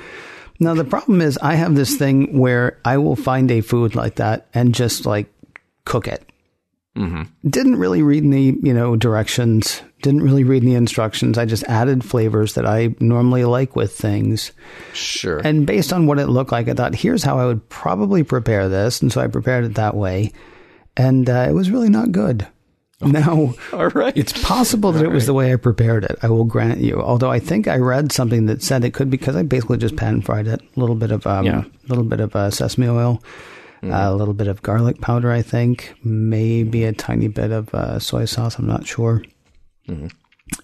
Now, 0.60 0.74
the 0.74 0.86
problem 0.86 1.22
is, 1.22 1.38
I 1.40 1.56
have 1.56 1.76
this 1.76 1.98
thing 1.98 2.40
where 2.40 2.78
I 2.86 2.98
will 2.98 3.18
find 3.18 3.52
a 3.52 3.60
food 3.60 3.94
like 3.94 4.16
that 4.16 4.48
and 4.54 4.74
just 4.74 5.06
like 5.06 5.28
cook 5.84 6.08
it. 6.08 6.24
Mm-hmm. 6.96 7.24
Didn't 7.50 7.76
really 7.76 8.02
read 8.02 8.24
any, 8.24 8.56
you 8.64 8.74
know, 8.74 8.96
directions. 8.96 9.82
Didn't 10.06 10.22
really 10.22 10.44
read 10.44 10.62
the 10.62 10.76
instructions. 10.76 11.36
I 11.40 11.46
just 11.46 11.64
added 11.64 12.06
flavors 12.06 12.54
that 12.54 12.66
I 12.68 12.94
normally 13.00 13.44
like 13.44 13.76
with 13.76 13.92
things. 13.98 14.52
Sure. 14.94 15.40
And 15.40 15.66
based 15.66 15.92
on 15.92 16.06
what 16.06 16.20
it 16.20 16.28
looked 16.28 16.52
like, 16.52 16.68
I 16.70 16.74
thought, 16.76 16.94
here's 16.94 17.24
how 17.24 17.40
I 17.40 17.46
would 17.48 17.68
probably 17.70 18.22
prepare 18.24 18.70
this. 18.70 19.02
And 19.02 19.12
so 19.12 19.20
I 19.20 19.26
prepared 19.28 19.66
it 19.66 19.74
that 19.74 19.96
way. 19.96 20.32
And 20.96 21.28
uh, 21.28 21.48
it 21.50 21.54
was 21.54 21.72
really 21.72 21.90
not 21.90 22.12
good. 22.12 22.46
Now, 23.02 23.56
All 23.74 23.88
right. 23.90 24.16
it's 24.16 24.32
possible 24.44 24.92
that 24.92 25.04
it 25.04 25.10
was 25.12 25.26
the 25.26 25.34
way 25.34 25.52
I 25.52 25.56
prepared 25.56 26.04
it. 26.04 26.20
I 26.22 26.30
will 26.30 26.46
grant 26.46 26.82
you. 26.82 27.02
Although 27.02 27.32
I 27.32 27.40
think 27.40 27.68
I 27.68 27.78
read 27.78 28.12
something 28.12 28.46
that 28.46 28.62
said 28.62 28.86
it 28.86 28.94
could 28.94 29.10
because 29.10 29.36
I 29.36 29.42
basically 29.42 29.80
just 29.80 29.96
pan 29.96 30.22
fried 30.22 30.48
it. 30.48 30.62
A 30.62 30.80
little 30.80 30.96
bit 30.96 31.10
of 31.12 31.26
um, 31.26 31.46
Yeah. 31.48 31.64
little 31.90 32.04
bit 32.06 32.20
of 32.20 32.36
uh, 32.36 32.52
sesame 32.52 32.88
oil, 32.88 33.24
uh, 33.84 33.88
a 33.92 34.14
little 34.16 34.36
bit 34.36 34.48
of 34.48 34.62
garlic 34.62 35.02
powder. 35.02 35.32
I 35.32 35.42
think 35.42 35.96
maybe 36.04 36.84
a 36.84 36.94
tiny 36.94 37.28
bit 37.28 37.50
of 37.52 37.74
uh, 37.74 37.98
soy 37.98 38.26
sauce. 38.26 38.60
I'm 38.60 38.68
not 38.68 38.86
sure. 38.86 39.24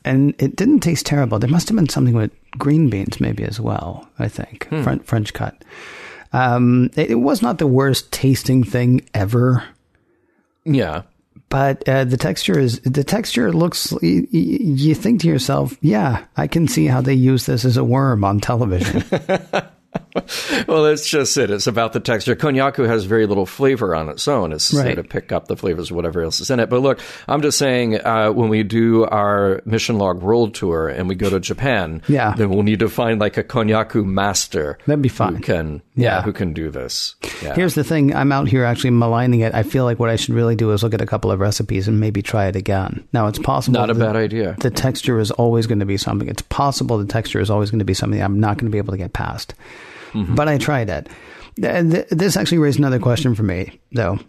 And 0.06 0.36
it 0.40 0.56
didn't 0.56 0.82
taste 0.82 1.06
terrible. 1.06 1.40
There 1.40 1.50
must 1.50 1.68
have 1.70 1.76
been 1.76 1.90
something 1.90 2.14
with 2.14 2.32
green 2.52 2.90
beans, 2.90 3.20
maybe 3.20 3.44
as 3.44 3.60
well. 3.60 4.08
I 4.20 4.28
think 4.28 4.68
French, 4.84 5.04
French 5.04 5.34
cut. 5.34 5.64
Um, 6.34 6.92
it, 6.96 7.12
it 7.12 7.16
was 7.16 7.42
not 7.42 7.58
the 7.58 7.68
worst 7.68 8.12
tasting 8.12 8.64
thing 8.64 9.08
ever 9.14 9.64
yeah. 10.64 11.04
but 11.50 11.88
uh, 11.88 12.04
the 12.04 12.18
texture 12.18 12.58
is 12.58 12.80
the 12.82 13.04
texture 13.04 13.52
looks 13.52 13.94
you 14.02 14.96
think 14.96 15.22
to 15.22 15.28
yourself 15.28 15.76
yeah 15.82 16.26
i 16.38 16.48
can 16.48 16.68
see 16.68 16.86
how 16.86 17.02
they 17.02 17.14
use 17.14 17.46
this 17.46 17.66
as 17.66 17.78
a 17.78 17.84
worm 17.84 18.24
on 18.24 18.40
television 18.40 19.04
Well, 20.68 20.84
that's 20.84 21.10
just 21.10 21.36
it. 21.38 21.50
It's 21.50 21.68
about 21.68 21.94
the 21.94 22.00
texture. 22.00 22.36
Konyaku 22.36 22.86
has 22.88 23.06
very 23.06 23.26
little 23.26 23.46
flavor 23.46 23.96
on 23.96 24.10
its 24.10 24.28
own. 24.28 24.52
It's 24.54 24.70
there 24.70 24.96
to 24.96 25.04
pick 25.04 25.32
up 25.32 25.48
the 25.48 25.58
flavors 25.58 25.90
of 25.90 25.96
whatever 25.96 26.22
else 26.22 26.40
is 26.40 26.50
in 26.52 26.60
it. 26.60 26.70
But 26.70 26.82
look, 26.82 27.00
I'm 27.28 27.42
just 27.42 27.58
saying, 27.58 28.00
uh, 28.00 28.32
when 28.32 28.50
we 28.50 28.64
do 28.64 29.06
our 29.06 29.62
Mission 29.66 29.98
Log 29.98 30.22
World 30.22 30.54
Tour 30.54 30.88
and 30.90 31.10
we 31.10 31.16
go 31.16 31.30
to 31.30 31.40
Japan, 31.40 32.02
Yeah. 32.08 32.34
then 32.36 32.50
we'll 32.50 32.64
need 32.64 32.80
to 32.80 32.90
find 32.90 33.20
like 33.20 33.38
a 33.38 33.44
Konyaku 33.44 34.06
master. 34.06 34.78
That'd 34.86 35.02
be 35.02 35.10
fine. 35.10 35.36
Who 35.36 35.42
can, 35.42 35.82
yeah, 35.96 36.18
Yeah. 36.18 36.22
who 36.22 36.32
can 36.34 36.54
do 36.54 36.70
this. 36.70 37.16
Yeah. 37.44 37.56
here's 37.56 37.74
the 37.74 37.84
thing 37.84 38.14
i'm 38.16 38.32
out 38.32 38.48
here 38.48 38.64
actually 38.64 38.92
maligning 38.92 39.40
it 39.40 39.54
i 39.56 39.64
feel 39.64 39.84
like 39.84 40.00
what 40.00 40.10
i 40.12 40.16
should 40.16 40.36
really 40.36 40.56
do 40.56 40.72
is 40.74 40.84
look 40.84 40.94
at 40.94 41.02
a 41.02 41.08
couple 41.08 41.32
of 41.32 41.40
recipes 41.40 41.88
and 41.88 42.00
maybe 42.00 42.22
try 42.22 42.46
it 42.46 42.56
again 42.56 43.04
now 43.14 43.26
it's 43.28 43.40
possible 43.40 43.80
Not 43.80 43.90
a 43.90 43.96
bad 43.96 44.16
idea. 44.16 44.56
the 44.60 44.70
texture 44.70 45.18
is 45.20 45.32
always 45.32 45.66
going 45.66 45.80
to 45.80 45.86
be 45.86 45.98
something 45.98 46.28
it's 46.28 46.44
possible 46.44 47.00
the 47.00 47.06
texture 47.06 47.40
is 47.40 47.50
always 47.50 47.72
going 47.72 47.80
to 47.80 47.86
be 47.86 47.96
something 47.96 48.22
i'm 48.22 48.40
not 48.40 48.58
going 48.58 48.68
to 48.70 48.72
be 48.72 48.78
able 48.78 48.92
to 48.92 48.98
get 48.98 49.14
past 49.14 49.56
Mm-hmm. 50.14 50.36
but 50.36 50.48
i 50.48 50.58
tried 50.58 50.90
it 50.90 51.08
Th- 51.56 51.92
th- 51.92 52.08
this 52.10 52.38
actually 52.38 52.58
raised 52.60 52.80
another 52.80 53.00
question 53.00 53.36
for 53.36 53.44
me 53.44 53.80
though 53.92 54.20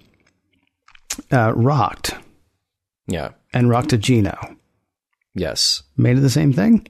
uh, 1.30 1.52
racht 1.52 2.16
Yeah. 3.06 3.30
and 3.52 3.66
Raktajino. 3.68 4.56
Yes. 5.34 5.82
made 5.96 6.16
of 6.16 6.22
the 6.22 6.30
same 6.30 6.52
thing 6.52 6.86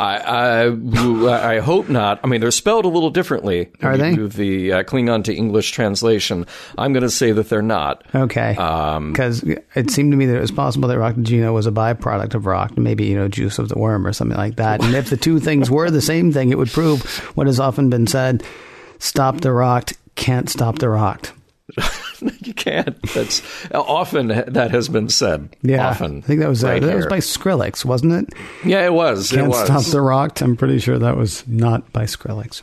I, 0.00 0.66
I 0.66 1.56
I 1.56 1.58
hope 1.58 1.90
not. 1.90 2.20
I 2.24 2.26
mean, 2.26 2.40
they're 2.40 2.50
spelled 2.50 2.86
a 2.86 2.88
little 2.88 3.10
differently. 3.10 3.68
Are 3.82 3.98
they? 3.98 4.16
the 4.16 4.72
uh, 4.72 4.82
Klingon 4.84 5.24
to 5.24 5.34
English 5.34 5.72
translation. 5.72 6.46
I'm 6.78 6.94
going 6.94 7.02
to 7.02 7.10
say 7.10 7.32
that 7.32 7.50
they're 7.50 7.60
not. 7.60 8.04
Okay. 8.14 8.56
Um, 8.56 9.12
Because 9.12 9.42
it 9.42 9.90
seemed 9.90 10.12
to 10.12 10.16
me 10.16 10.24
that 10.24 10.36
it 10.36 10.40
was 10.40 10.50
possible 10.50 10.88
that 10.88 10.96
raktajino 10.96 11.52
was 11.52 11.66
a 11.66 11.70
byproduct 11.70 12.34
of 12.34 12.46
rock, 12.46 12.78
maybe, 12.78 13.04
you 13.04 13.14
know, 13.14 13.28
juice 13.28 13.58
of 13.58 13.68
the 13.68 13.78
worm 13.78 14.06
or 14.06 14.14
something 14.14 14.38
like 14.38 14.56
that. 14.56 14.82
And 14.82 14.94
if 14.94 15.10
the 15.10 15.18
two 15.18 15.38
things 15.38 15.70
were 15.70 15.90
the 15.90 16.00
same 16.00 16.32
thing, 16.32 16.50
it 16.50 16.56
would 16.56 16.70
prove 16.70 17.02
what 17.36 17.46
has 17.46 17.60
often 17.60 17.90
been 17.90 18.06
said 18.06 18.42
stop 18.98 19.42
the 19.42 19.52
rocked, 19.52 19.94
can't 20.14 20.48
stop 20.48 20.78
the 20.78 20.88
rocked. 20.88 21.32
you 22.40 22.54
can't. 22.54 23.00
That's 23.14 23.42
often 23.72 24.28
that 24.28 24.70
has 24.70 24.88
been 24.88 25.08
said. 25.08 25.56
Yeah. 25.62 25.88
often. 25.88 26.18
I 26.18 26.20
think 26.20 26.40
that 26.40 26.48
was, 26.48 26.64
uh, 26.64 26.78
that 26.78 26.96
was 26.96 27.06
by 27.06 27.18
Skrillex, 27.18 27.84
wasn't 27.84 28.12
it? 28.12 28.38
yeah, 28.64 28.84
it 28.84 28.92
was. 28.92 29.30
Can't 29.30 29.46
it 29.46 29.48
was. 29.48 29.64
stop 29.64 29.84
the 29.84 30.00
rocked. 30.00 30.40
I'm 30.40 30.56
pretty 30.56 30.78
sure 30.78 30.98
that 30.98 31.16
was 31.16 31.46
not 31.46 31.92
by 31.92 32.04
Skrillex. 32.04 32.62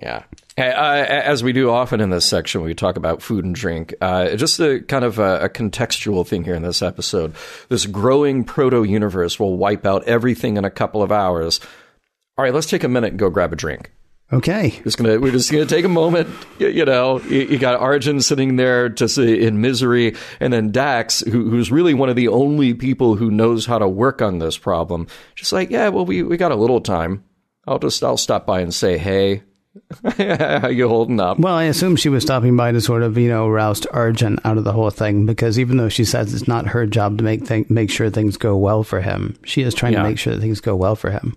Yeah. 0.00 0.24
Uh, 0.56 1.04
as 1.08 1.44
we 1.44 1.52
do 1.52 1.70
often 1.70 2.00
in 2.00 2.10
this 2.10 2.26
section, 2.26 2.62
we 2.62 2.74
talk 2.74 2.96
about 2.96 3.22
food 3.22 3.44
and 3.44 3.54
drink. 3.54 3.94
Uh, 4.00 4.34
just 4.34 4.58
a 4.58 4.80
kind 4.80 5.04
of 5.04 5.18
a, 5.18 5.44
a 5.44 5.48
contextual 5.48 6.26
thing 6.26 6.42
here 6.44 6.54
in 6.54 6.62
this 6.62 6.82
episode. 6.82 7.34
This 7.68 7.86
growing 7.86 8.42
proto 8.44 8.82
universe 8.82 9.38
will 9.38 9.56
wipe 9.56 9.86
out 9.86 10.04
everything 10.04 10.56
in 10.56 10.64
a 10.64 10.70
couple 10.70 11.02
of 11.02 11.12
hours. 11.12 11.60
All 12.36 12.44
right, 12.44 12.52
let's 12.52 12.68
take 12.68 12.84
a 12.84 12.88
minute 12.88 13.10
and 13.10 13.18
go 13.18 13.30
grab 13.30 13.52
a 13.52 13.56
drink. 13.56 13.92
Okay. 14.30 14.78
Just 14.84 14.98
gonna, 14.98 15.18
we're 15.18 15.32
just 15.32 15.50
gonna 15.50 15.64
take 15.64 15.86
a 15.86 15.88
moment. 15.88 16.28
You, 16.58 16.68
you 16.68 16.84
know, 16.84 17.18
you, 17.22 17.40
you 17.46 17.58
got 17.58 17.80
Arjun 17.80 18.20
sitting 18.20 18.56
there 18.56 18.88
just 18.90 19.16
in 19.16 19.60
misery, 19.62 20.16
and 20.38 20.52
then 20.52 20.70
Dax, 20.70 21.20
who, 21.20 21.48
who's 21.48 21.72
really 21.72 21.94
one 21.94 22.10
of 22.10 22.16
the 22.16 22.28
only 22.28 22.74
people 22.74 23.14
who 23.16 23.30
knows 23.30 23.64
how 23.64 23.78
to 23.78 23.88
work 23.88 24.20
on 24.20 24.38
this 24.38 24.58
problem, 24.58 25.06
just 25.34 25.52
like, 25.52 25.70
yeah, 25.70 25.88
well, 25.88 26.04
we 26.04 26.22
we 26.22 26.36
got 26.36 26.52
a 26.52 26.56
little 26.56 26.80
time. 26.82 27.24
I'll 27.66 27.78
just 27.78 28.04
I'll 28.04 28.18
stop 28.18 28.44
by 28.44 28.60
and 28.60 28.74
say, 28.74 28.98
hey, 28.98 29.44
how 30.18 30.68
you 30.68 30.88
holding 30.88 31.20
up? 31.20 31.38
Well, 31.38 31.54
I 31.54 31.64
assume 31.64 31.96
she 31.96 32.08
was 32.10 32.22
stopping 32.22 32.54
by 32.56 32.72
to 32.72 32.80
sort 32.82 33.02
of, 33.02 33.16
you 33.16 33.28
know, 33.28 33.48
roust 33.48 33.86
Arjun 33.92 34.38
out 34.44 34.58
of 34.58 34.64
the 34.64 34.72
whole 34.72 34.90
thing 34.90 35.24
because 35.24 35.58
even 35.58 35.78
though 35.78 35.88
she 35.88 36.04
says 36.04 36.34
it's 36.34 36.48
not 36.48 36.66
her 36.68 36.86
job 36.86 37.16
to 37.18 37.24
make 37.24 37.46
th- 37.46 37.70
make 37.70 37.90
sure 37.90 38.10
things 38.10 38.36
go 38.36 38.56
well 38.58 38.82
for 38.82 39.00
him, 39.00 39.38
she 39.44 39.62
is 39.62 39.72
trying 39.74 39.94
Yeah. 39.94 40.02
to 40.02 40.08
make 40.08 40.18
sure 40.18 40.34
that 40.34 40.40
things 40.40 40.60
go 40.60 40.76
well 40.76 40.96
for 40.96 41.10
him. 41.10 41.34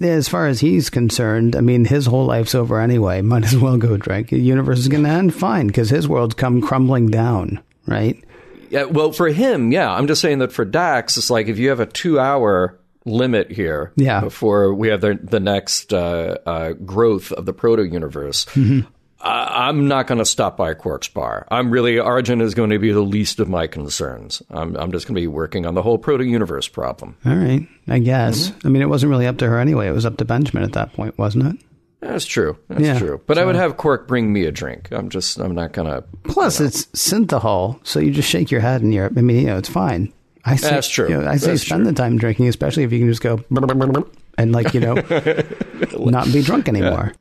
As 0.00 0.28
far 0.28 0.46
as 0.48 0.60
he's 0.60 0.90
concerned, 0.90 1.54
I 1.54 1.60
mean, 1.60 1.84
his 1.84 2.06
whole 2.06 2.26
life's 2.26 2.54
over 2.54 2.80
anyway. 2.80 3.20
Might 3.22 3.44
as 3.44 3.56
well 3.56 3.76
go 3.76 3.96
drink. 3.96 4.30
The 4.30 4.38
universe 4.38 4.78
is 4.80 4.88
going 4.88 5.04
to 5.04 5.10
end 5.10 5.34
fine 5.34 5.68
because 5.68 5.90
his 5.90 6.08
world's 6.08 6.34
come 6.34 6.60
crumbling 6.60 7.08
down, 7.08 7.60
right? 7.86 8.22
Yeah, 8.70 8.84
well, 8.84 9.12
for 9.12 9.28
him, 9.28 9.70
yeah, 9.70 9.92
I'm 9.92 10.06
just 10.08 10.20
saying 10.20 10.38
that 10.40 10.52
for 10.52 10.64
Dax, 10.64 11.16
it's 11.16 11.30
like 11.30 11.46
if 11.46 11.58
you 11.58 11.68
have 11.68 11.78
a 11.80 11.86
two 11.86 12.18
hour 12.18 12.78
limit 13.04 13.52
here 13.52 13.92
Yeah. 13.96 14.20
before 14.20 14.74
we 14.74 14.88
have 14.88 15.00
the, 15.02 15.18
the 15.22 15.38
next 15.38 15.92
uh, 15.92 16.38
uh, 16.46 16.72
growth 16.72 17.30
of 17.32 17.44
the 17.46 17.52
proto 17.52 17.84
universe. 17.84 18.46
Mm-hmm. 18.46 18.88
I, 19.24 19.68
I'm 19.68 19.88
not 19.88 20.06
going 20.06 20.18
to 20.18 20.24
stop 20.24 20.56
by 20.56 20.74
Quark's 20.74 21.08
bar. 21.08 21.46
I'm 21.50 21.70
really 21.70 21.98
Arjun 21.98 22.40
is 22.40 22.54
going 22.54 22.70
to 22.70 22.78
be 22.78 22.92
the 22.92 23.00
least 23.00 23.40
of 23.40 23.48
my 23.48 23.66
concerns. 23.66 24.42
I'm, 24.50 24.76
I'm 24.76 24.92
just 24.92 25.06
going 25.06 25.14
to 25.14 25.20
be 25.20 25.26
working 25.26 25.64
on 25.66 25.74
the 25.74 25.82
whole 25.82 25.98
proto 25.98 26.24
universe 26.24 26.68
problem. 26.68 27.16
All 27.24 27.34
right, 27.34 27.66
I 27.88 27.98
guess. 28.00 28.50
Mm-hmm. 28.50 28.66
I 28.66 28.70
mean, 28.70 28.82
it 28.82 28.88
wasn't 28.88 29.10
really 29.10 29.26
up 29.26 29.38
to 29.38 29.46
her 29.48 29.58
anyway. 29.58 29.88
It 29.88 29.92
was 29.92 30.04
up 30.06 30.18
to 30.18 30.24
Benjamin 30.24 30.62
at 30.62 30.72
that 30.72 30.92
point, 30.92 31.16
wasn't 31.18 31.54
it? 31.54 31.66
That's 32.00 32.26
true. 32.26 32.58
That's 32.68 32.82
Yeah, 32.82 32.98
true. 32.98 33.20
But 33.26 33.38
I 33.38 33.46
would 33.46 33.56
have 33.56 33.78
Quark 33.78 34.06
bring 34.06 34.30
me 34.30 34.44
a 34.44 34.52
drink. 34.52 34.88
I'm 34.92 35.08
just 35.08 35.38
I'm 35.38 35.54
not 35.54 35.72
going 35.72 35.88
to. 35.88 36.04
Plus, 36.24 36.60
it's 36.60 36.84
synthahol, 36.86 37.80
so 37.86 37.98
you 37.98 38.10
just 38.10 38.28
shake 38.28 38.50
your 38.50 38.60
head 38.60 38.82
and 38.82 38.92
you're. 38.92 39.06
I 39.06 39.20
mean, 39.22 39.38
you 39.38 39.46
know, 39.46 39.56
it's 39.56 39.70
fine. 39.70 40.12
I 40.44 40.56
say, 40.56 40.68
That's 40.68 40.88
true. 40.88 41.08
You 41.08 41.22
know, 41.22 41.26
I 41.26 41.36
say 41.38 41.52
That's 41.52 41.62
spend 41.62 41.84
true. 41.84 41.92
the 41.92 41.96
time 41.96 42.18
drinking, 42.18 42.48
especially 42.48 42.82
if 42.82 42.92
you 42.92 42.98
can 42.98 43.08
just 43.08 43.22
go 43.22 43.42
and 44.38 44.52
like 44.52 44.74
you 44.74 44.80
know, 44.80 44.94
not 45.98 46.30
be 46.30 46.42
drunk 46.42 46.68
anymore. 46.68 47.14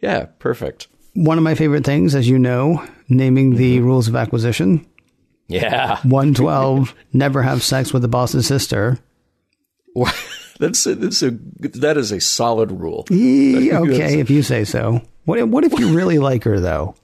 Yeah, 0.00 0.24
perfect. 0.40 0.88
One 1.14 1.38
of 1.38 1.44
my 1.44 1.54
favorite 1.54 1.84
things, 1.84 2.14
as 2.14 2.28
you 2.28 2.38
know, 2.38 2.84
naming 3.08 3.56
the 3.56 3.76
Mm-hmm. 3.78 3.86
rules 3.86 4.08
of 4.08 4.16
acquisition. 4.16 4.84
Yeah. 5.48 5.98
One 6.02 6.34
twelve: 6.42 6.94
never 7.12 7.42
have 7.42 7.62
sex 7.62 7.92
with 7.92 8.02
the 8.02 8.08
boss's 8.08 8.46
sister. 8.46 8.98
That's 10.60 10.86
a, 10.86 10.94
that's 10.94 11.20
a 11.22 11.30
that 11.30 11.96
is 11.96 12.12
a 12.12 12.20
solid 12.20 12.70
rule. 12.70 13.04
Okay, 13.10 14.20
if 14.20 14.30
you 14.30 14.42
say 14.42 14.64
so. 14.64 15.02
What 15.24 15.38
if, 15.40 15.48
what 15.48 15.64
if 15.64 15.76
you 15.78 15.96
really 15.96 16.18
like 16.18 16.44
her 16.44 16.60
though? 16.60 16.94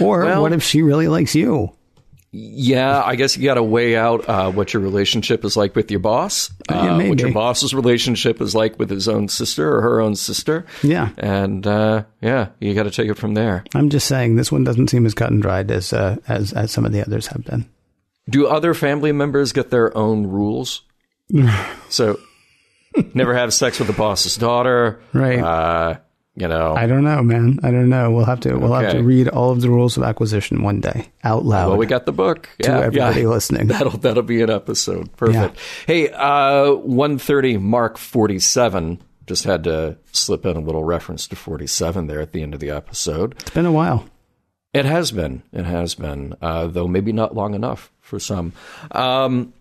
Or 0.00 0.24
Well- 0.24 0.42
what 0.42 0.52
if 0.52 0.62
she 0.62 0.82
really 0.82 1.08
likes 1.08 1.34
you? 1.34 1.72
Yeah, 2.36 3.00
I 3.00 3.14
guess 3.14 3.36
you 3.36 3.44
got 3.44 3.54
to 3.54 3.62
weigh 3.62 3.96
out 3.96 4.28
uh, 4.28 4.50
what 4.50 4.74
your 4.74 4.82
relationship 4.82 5.44
is 5.44 5.56
like 5.56 5.76
with 5.76 5.88
your 5.88 6.00
boss, 6.00 6.50
Yeah, 6.68 6.96
uh, 6.96 7.08
what 7.08 7.20
your 7.20 7.30
boss's 7.30 7.72
relationship 7.72 8.40
is 8.40 8.56
like 8.56 8.76
with 8.76 8.90
his 8.90 9.06
own 9.06 9.28
sister 9.28 9.72
or 9.72 9.80
her 9.82 10.00
own 10.00 10.16
sister. 10.16 10.66
Yeah. 10.82 11.10
and 11.16 11.64
uh, 11.64 12.02
yeah, 12.20 12.48
you 12.58 12.74
got 12.74 12.84
to 12.84 12.90
take 12.90 13.08
it 13.08 13.14
from 13.14 13.34
there. 13.34 13.62
I'm 13.72 13.88
just 13.88 14.08
saying 14.08 14.34
this 14.34 14.50
one 14.50 14.64
doesn't 14.64 14.88
seem 14.88 15.06
as 15.06 15.14
cut 15.14 15.30
and 15.30 15.40
dried 15.40 15.70
as 15.70 15.92
uh, 15.92 16.16
as 16.26 16.52
as 16.52 16.72
some 16.72 16.84
of 16.84 16.90
the 16.90 17.02
others 17.02 17.28
have 17.28 17.44
been. 17.44 17.68
Do 18.28 18.48
other 18.48 18.74
family 18.74 19.12
members 19.12 19.52
get 19.52 19.70
their 19.70 19.96
own 19.96 20.26
rules? 20.26 20.82
so, 21.88 22.18
never 23.14 23.34
have 23.34 23.54
sex 23.54 23.78
with 23.78 23.86
the 23.86 23.94
boss's 23.94 24.36
daughter. 24.36 25.00
Right. 25.12 25.38
You 26.36 26.48
know, 26.48 26.74
I 26.74 26.86
don't 26.86 27.04
know, 27.04 27.22
man. 27.22 27.60
I 27.62 27.70
don't 27.70 27.88
know. 27.88 28.10
We'll 28.10 28.24
have 28.24 28.40
to 28.40 28.56
we'll 28.56 28.72
have 28.72 28.90
to 28.92 29.02
read 29.04 29.28
all 29.28 29.50
of 29.52 29.60
the 29.60 29.70
rules 29.70 29.96
of 29.96 30.02
acquisition 30.02 30.64
one 30.64 30.80
day 30.80 31.08
out 31.22 31.44
loud. 31.44 31.68
well, 31.68 31.78
we 31.78 31.86
got 31.86 32.06
the 32.06 32.12
book. 32.12 32.48
to 32.60 32.68
Yeah, 32.70 32.80
everybody 32.80 33.20
yeah. 33.22 33.28
listening. 33.36 33.68
That'll 33.68 33.96
that'll 33.98 34.24
be 34.24 34.42
an 34.42 34.50
episode. 34.50 35.16
Perfect. 35.16 35.58
Hey, 35.86 36.10
uh, 36.10 36.72
one 36.72 37.18
thirty, 37.18 37.56
Mark 37.56 37.98
forty 37.98 38.40
seven. 38.40 39.00
Just 39.28 39.44
had 39.44 39.62
to 39.64 39.96
slip 40.12 40.44
in 40.44 40.56
a 40.56 40.60
little 40.60 40.82
reference 40.82 41.28
to 41.28 41.36
forty 41.36 41.68
seven 41.68 42.08
there 42.08 42.20
at 42.20 42.32
the 42.32 42.42
end 42.42 42.52
of 42.52 42.58
the 42.58 42.70
episode. 42.70 43.34
it's 43.40 43.50
been 43.50 43.64
a 43.66 43.72
while. 43.72 44.04
It 44.72 44.86
has 44.86 45.12
been. 45.12 45.44
It 45.52 45.66
has 45.66 45.94
been. 45.94 46.34
Uh, 46.42 46.66
though 46.66 46.88
maybe 46.88 47.12
not 47.12 47.36
long 47.36 47.54
enough 47.54 47.92
for 48.00 48.18
some. 48.18 48.52
Um, 48.90 49.52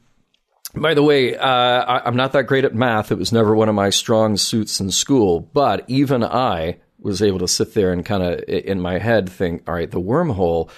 by 0.74 0.94
the 0.94 1.04
way, 1.04 1.36
uh, 1.36 1.48
I, 1.48 2.02
I'm 2.06 2.16
not 2.16 2.34
that 2.34 2.48
great 2.48 2.66
at 2.66 2.74
math. 2.74 3.12
It 3.12 3.18
was 3.18 3.32
never 3.32 3.56
one 3.56 3.70
of 3.70 3.76
my 3.76 3.90
strong 3.90 4.38
suits 4.38 4.80
in 4.80 4.92
school. 4.92 5.40
But 5.40 5.86
even 5.88 6.24
I 6.24 6.78
was 7.00 7.22
able 7.22 7.40
to 7.40 7.48
sit 7.48 7.74
there 7.74 7.92
and 7.92 8.06
kind 8.06 8.24
of 8.24 8.44
in 8.48 8.82
my 8.82 8.98
head 8.98 9.30
think, 9.30 9.64
all 9.68 9.76
right, 9.76 9.92
the 9.92 10.02
wormhole 10.02 10.70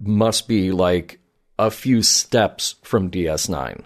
must 0.00 0.48
be 0.48 0.72
like 0.72 1.20
a 1.58 1.70
few 1.70 2.02
steps 2.02 2.76
from 2.82 3.10
DS9. 3.10 3.84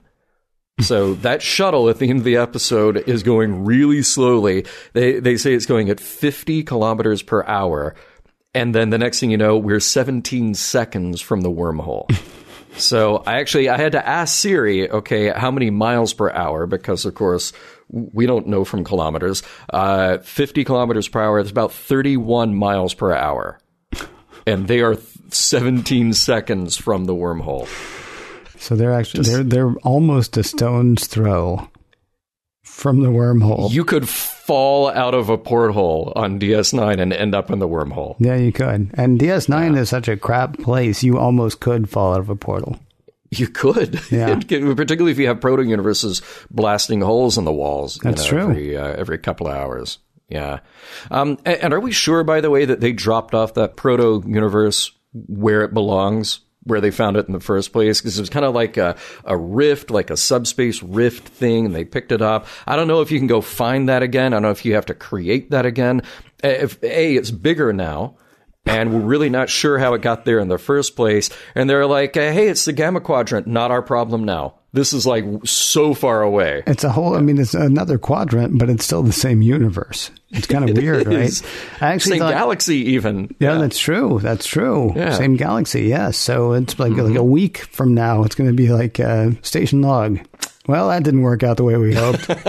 So 0.81 1.15
that 1.27 1.43
shuttle 1.43 1.89
at 1.89 1.99
the 1.99 2.09
end 2.09 2.21
of 2.21 2.25
the 2.25 2.37
episode 2.37 3.09
is 3.09 3.23
going 3.23 3.65
really 3.65 4.03
slowly. 4.03 4.67
They 4.93 5.19
they 5.19 5.37
say 5.37 5.55
it's 5.55 5.67
going 5.67 5.91
at 5.91 6.01
50 6.01 6.63
kilometers 6.63 7.23
per 7.23 7.43
hour, 7.45 7.95
and 8.55 8.75
then 8.75 8.91
the 8.91 8.99
next 8.99 9.21
thing 9.21 9.31
you 9.31 9.37
know, 9.37 9.57
we're 9.59 9.81
17 9.81 10.55
seconds 10.55 11.21
from 11.21 11.41
the 11.41 11.51
wormhole. 11.51 12.07
so 12.79 13.23
I 13.27 13.41
actually 13.41 13.69
I 13.69 13.77
had 13.77 13.93
to 13.93 14.07
ask 14.07 14.35
Siri, 14.39 14.91
okay, 14.91 15.31
how 15.31 15.51
many 15.51 15.71
miles 15.71 16.13
per 16.13 16.31
hour? 16.31 16.67
Because 16.67 17.05
of 17.05 17.15
course 17.15 17.53
we 17.89 18.27
don't 18.27 18.47
know 18.47 18.65
from 18.65 18.85
kilometers. 18.85 19.43
Uh, 19.73 20.19
50 20.19 20.65
kilometers 20.65 21.09
per 21.09 21.23
hour. 21.23 21.39
It's 21.39 21.51
about 21.51 21.73
31 21.73 22.55
miles 22.55 22.95
per 22.95 23.15
hour, 23.15 23.59
and 24.47 24.67
they 24.67 24.81
are 24.81 24.97
17 25.31 26.13
seconds 26.13 26.77
from 26.77 27.05
the 27.05 27.15
wormhole. 27.15 27.69
So 28.59 28.75
they're 28.75 28.93
actually 28.93 29.25
they're 29.25 29.45
they're 29.45 29.75
almost 29.83 30.37
a 30.37 30.43
stone's 30.43 31.07
throw 31.07 31.69
from 32.77 33.01
the 33.01 33.09
wormhole. 33.09 33.71
You 33.73 33.87
could 33.87 34.07
fall 34.07 34.91
out 34.91 35.15
of 35.15 35.31
a 35.31 35.39
porthole 35.39 36.13
on 36.15 36.39
DS9 36.39 37.01
and 37.01 37.11
end 37.11 37.35
up 37.35 37.51
in 37.51 37.59
the 37.59 37.67
wormhole. 37.67 38.17
yeah, 38.19 38.37
you 38.37 38.53
could. 38.53 38.91
And 38.95 39.19
DS9 39.19 39.79
is 39.79 39.89
such 39.89 40.09
a 40.09 40.17
crap 40.17 40.59
place. 40.59 41.03
You 41.03 41.17
almost 41.19 41.59
could 41.61 41.89
fall 41.89 42.13
out 42.13 42.21
of 42.21 42.29
a 42.29 42.37
portal. 42.37 42.79
You 43.31 43.49
could, 43.49 43.99
Yeah. 44.11 44.35
particularly 44.37 45.11
if 45.13 45.19
you 45.19 45.27
have 45.29 45.41
proto 45.41 45.63
universes 45.63 46.21
blasting 46.51 47.01
holes 47.01 47.39
in 47.39 47.45
the 47.47 47.53
walls. 47.53 47.97
you 47.97 48.03
That's 48.11 48.23
know, 48.25 48.29
true. 48.29 48.51
Every, 48.51 48.77
uh, 48.77 48.89
every 48.93 49.19
couple 49.19 49.47
of 49.49 49.55
hours. 49.57 49.99
Yeah. 50.29 50.61
Um, 51.11 51.39
and, 51.47 51.57
and 51.63 51.73
are 51.73 51.81
we 51.81 51.93
sure, 51.93 52.25
by 52.25 52.43
the 52.43 52.51
way, 52.51 52.67
that 52.67 52.81
they 52.81 52.93
dropped 52.93 53.35
off 53.35 53.55
that 53.55 53.77
proto 53.77 54.23
universe 54.27 54.93
where 55.15 55.63
it 55.63 55.73
belongs? 55.73 56.41
Where 56.67 56.81
they 56.81 56.91
found 56.91 57.17
it 57.17 57.29
in 57.29 57.33
the 57.33 57.41
first 57.41 57.73
place, 57.73 58.01
because 58.01 58.19
it 58.19 58.23
was 58.23 58.29
kind 58.29 58.45
of 58.45 58.53
like 58.53 58.77
a, 58.77 58.97
a 59.25 59.37
rift, 59.37 59.91
like 59.91 60.11
a 60.11 60.17
subspace 60.17 60.83
rift 60.83 61.29
thing, 61.29 61.65
and 61.67 61.75
they 61.75 61.85
picked 61.85 62.11
it 62.11 62.21
up. 62.21 62.47
I 62.67 62.75
don't 62.75 62.89
know 62.89 63.03
if 63.03 63.13
you 63.13 63.19
can 63.19 63.29
go 63.29 63.41
find 63.41 63.89
that 63.89 64.03
again. 64.03 64.33
I 64.33 64.37
don't 64.37 64.43
know 64.43 64.51
if 64.51 64.65
you 64.65 64.75
have 64.75 64.87
to 64.87 64.95
create 64.95 65.53
that 65.53 65.65
again. 65.65 66.03
If 66.43 66.83
A, 66.83 67.15
it's 67.15 67.31
bigger 67.31 67.73
now, 67.73 68.17
and 68.67 68.93
we're 68.93 68.99
really 68.99 69.31
not 69.31 69.49
sure 69.49 69.79
how 69.79 69.95
it 69.95 70.03
got 70.03 70.25
there 70.25 70.41
in 70.41 70.49
the 70.49 70.59
first 70.59 70.97
place. 70.97 71.31
And 71.55 71.71
they're 71.71 71.87
like, 71.87 72.17
"Hey, 72.17 72.49
it's 72.49 72.65
the 72.65 72.73
Gamma 72.73 73.01
Quadrant, 73.01 73.47
not 73.47 73.71
our 73.71 73.83
problem 73.83 74.25
now. 74.25 74.55
This 74.73 74.93
is 74.93 75.07
like 75.07 75.25
so 75.45 75.95
far 75.95 76.23
away." 76.23 76.65
It's 76.67 76.83
a 76.83 76.91
whole. 76.91 77.15
I 77.17 77.21
mean, 77.21 77.39
it's 77.39 77.55
another 77.55 77.97
quadrant, 77.97 78.59
but 78.59 78.69
it's 78.69 78.85
still 78.85 79.05
the 79.05 79.13
same 79.13 79.41
universe. 79.41 80.11
It's 80.37 80.47
kind 80.47 80.69
of 80.69 80.77
weird, 80.83 81.07
right? 81.07 81.43
I 81.81 81.93
actually 81.95 82.13
Same 82.13 82.19
thought, 82.21 82.33
galaxy, 82.35 82.77
even. 82.93 83.35
Yeah, 83.39 83.59
that's 83.59 83.79
true. 83.79 84.21
That's 84.21 84.47
true. 84.47 84.93
Yeah. 84.95 85.09
Mm-hmm. 85.09 85.17
Same 85.17 85.37
galaxy, 85.37 85.83
yes. 85.85 86.17
So 86.17 86.53
it's 86.53 86.79
like 86.79 86.93
like 86.93 87.17
a 87.17 87.25
week 87.25 87.59
from 87.73 87.95
now, 87.95 88.23
it's 88.25 88.35
going 88.35 88.51
to 88.51 88.57
be 88.57 88.69
like 88.69 89.01
uh, 89.01 89.31
station 89.43 89.83
log. 89.83 90.21
Well, 90.67 90.89
that 90.89 91.05
didn't 91.05 91.23
work 91.23 91.43
out 91.43 91.57
the 91.57 91.65
way 91.65 91.77
we 91.77 91.95
hoped. 91.95 92.29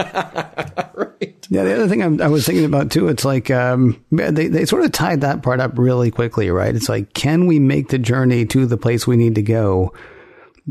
right. 0.96 1.48
Yeah, 1.50 1.64
the 1.64 1.76
other 1.76 1.88
thing 1.88 2.02
I'm, 2.04 2.22
I 2.22 2.28
was 2.28 2.46
thinking 2.46 2.66
about 2.66 2.92
too, 2.92 3.08
it's 3.08 3.24
like 3.24 3.52
um, 3.52 4.04
they 4.12 4.48
they 4.48 4.66
sort 4.66 4.84
of 4.84 4.92
tied 4.92 5.22
that 5.22 5.44
part 5.44 5.60
up 5.60 5.78
really 5.78 6.12
quickly, 6.12 6.50
right? 6.50 6.76
It's 6.76 6.90
like, 6.90 7.14
can 7.14 7.46
we 7.46 7.60
make 7.60 7.90
the 7.90 8.00
journey 8.00 8.46
to 8.48 8.66
the 8.66 8.78
place 8.78 9.06
we 9.06 9.18
need 9.18 9.36
to 9.36 9.44
go? 9.44 9.94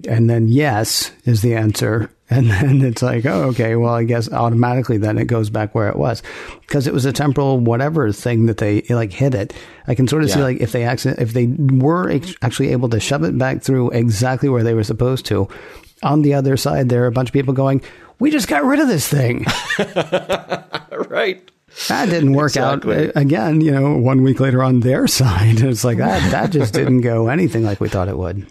And 0.08 0.28
then 0.28 0.48
yes 0.48 1.12
is 1.24 1.42
the 1.42 1.54
answer. 1.54 2.10
And 2.28 2.50
then 2.50 2.82
it's 2.82 3.02
like, 3.02 3.24
oh, 3.24 3.44
okay, 3.50 3.76
well, 3.76 3.94
I 3.94 4.02
guess 4.02 4.28
automatically 4.32 4.98
then 4.98 5.16
it 5.16 5.26
goes 5.26 5.48
back 5.48 5.76
where 5.76 5.88
it 5.88 5.94
was 5.94 6.24
because 6.62 6.88
it 6.88 6.92
was 6.92 7.04
a 7.04 7.12
temporal 7.12 7.60
whatever 7.60 8.10
thing 8.10 8.46
that 8.46 8.56
they 8.56 8.82
like 8.90 9.12
hit 9.12 9.32
it. 9.32 9.54
I 9.86 9.94
can 9.94 10.08
sort 10.08 10.24
of 10.24 10.30
see 10.32 10.42
like 10.42 10.60
if 10.60 10.72
they 10.72 10.82
accident, 10.82 11.20
if 11.20 11.34
they 11.34 11.46
were 11.46 12.10
ex- 12.10 12.34
actually 12.42 12.72
able 12.72 12.88
to 12.88 12.98
shove 12.98 13.22
it 13.22 13.38
back 13.38 13.62
through 13.62 13.90
exactly 13.90 14.48
where 14.48 14.64
they 14.64 14.74
were 14.74 14.82
supposed 14.82 15.24
to. 15.26 15.48
On 16.02 16.22
the 16.22 16.34
other 16.34 16.56
side, 16.56 16.88
there 16.88 17.04
are 17.04 17.06
a 17.06 17.12
bunch 17.12 17.28
of 17.28 17.32
people 17.32 17.54
going, 17.54 17.80
we 18.18 18.32
just 18.32 18.48
got 18.48 18.64
rid 18.64 18.80
of 18.80 18.88
this 18.88 19.06
thing. 19.06 19.46
Right. 21.08 21.48
That 21.88 22.06
didn't 22.08 22.32
work 22.32 22.50
Exactly. 22.50 23.08
out. 23.10 23.16
Uh, 23.16 23.20
Again, 23.20 23.60
you 23.60 23.70
know, 23.70 23.96
one 23.96 24.22
week 24.22 24.40
later 24.40 24.62
on 24.62 24.80
their 24.80 25.06
side, 25.20 25.60
it's 25.60 25.84
like 25.84 25.98
that. 25.98 26.30
That 26.32 26.50
just 26.50 26.74
didn't 26.74 27.02
go 27.02 27.28
anything 27.28 27.62
like 27.64 27.80
we 27.80 27.88
thought 27.88 28.08
it 28.08 28.18
would. 28.18 28.46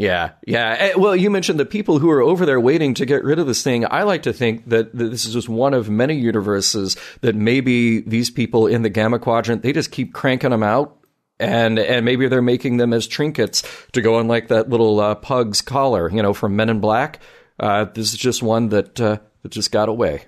Yeah, 0.00 0.30
yeah. 0.46 0.76
Eh, 0.78 0.92
Well, 0.96 1.14
you 1.14 1.28
mentioned 1.28 1.60
the 1.60 1.66
people 1.66 1.98
who 1.98 2.08
are 2.08 2.22
over 2.22 2.46
there 2.46 2.58
waiting 2.58 2.94
to 2.94 3.04
get 3.04 3.22
rid 3.22 3.38
of 3.38 3.46
this 3.46 3.62
thing. 3.62 3.84
I 3.90 4.04
like 4.04 4.22
to 4.22 4.32
think 4.32 4.66
that 4.70 4.96
this 4.96 5.26
is 5.26 5.34
just 5.34 5.46
one 5.50 5.74
of 5.74 5.90
many 5.90 6.14
universes 6.14 6.96
that 7.20 7.36
maybe 7.36 8.00
these 8.00 8.30
people 8.30 8.66
in 8.66 8.80
the 8.80 8.88
Gamma 8.88 9.18
Quadrant 9.18 9.62
they 9.62 9.74
just 9.74 9.90
keep 9.92 10.14
cranking 10.14 10.50
them 10.50 10.62
out, 10.62 10.96
and 11.38 11.78
and 11.78 12.06
maybe 12.06 12.28
they're 12.28 12.40
making 12.40 12.78
them 12.78 12.94
as 12.94 13.06
trinkets 13.06 13.62
to 13.92 14.00
go 14.00 14.14
on 14.14 14.26
like 14.26 14.48
that 14.48 14.70
little 14.70 15.00
uh, 15.00 15.16
pug's 15.16 15.60
collar, 15.60 16.10
you 16.10 16.22
know, 16.22 16.32
from 16.32 16.56
Men 16.56 16.70
in 16.70 16.80
Black. 16.80 17.20
Uh, 17.58 17.84
this 17.84 18.14
is 18.14 18.18
just 18.18 18.42
one 18.42 18.70
that 18.70 18.98
uh, 18.98 19.18
that 19.42 19.52
just 19.52 19.70
got 19.70 19.90
away. 19.90 20.24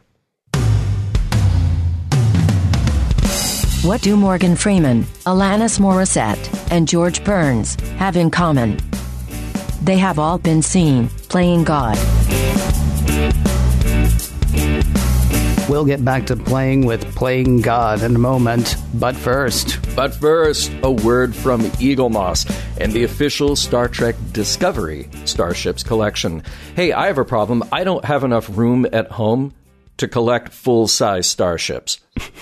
What 3.82 4.02
do 4.02 4.16
Morgan 4.16 4.54
Freeman, 4.54 5.04
Alanis 5.24 5.80
Morissette, 5.80 6.70
and 6.70 6.86
George 6.86 7.24
Burns 7.24 7.74
have 7.96 8.18
in 8.18 8.30
common? 8.30 8.78
They 9.84 9.98
have 9.98 10.20
all 10.20 10.38
been 10.38 10.62
seen 10.62 11.08
playing 11.28 11.64
God. 11.64 11.98
We'll 15.68 15.84
get 15.84 16.04
back 16.04 16.26
to 16.26 16.36
playing 16.36 16.86
with 16.86 17.02
playing 17.16 17.62
God 17.62 18.02
in 18.02 18.14
a 18.14 18.18
moment, 18.18 18.76
but 18.94 19.16
first, 19.16 19.80
But 19.96 20.14
first, 20.14 20.70
a 20.82 20.90
word 20.90 21.34
from 21.34 21.62
Eaglemoss 21.80 22.48
and 22.80 22.92
the 22.92 23.02
official 23.02 23.56
Star 23.56 23.88
Trek 23.88 24.14
Discovery 24.32 25.08
Starships 25.24 25.82
collection. 25.82 26.44
Hey, 26.76 26.92
I 26.92 27.06
have 27.08 27.18
a 27.18 27.24
problem. 27.24 27.64
I 27.72 27.82
don't 27.82 28.04
have 28.04 28.22
enough 28.22 28.56
room 28.56 28.86
at 28.92 29.10
home 29.10 29.52
to 29.98 30.08
collect 30.08 30.52
full 30.52 30.88
size 30.88 31.28
starships. 31.28 31.98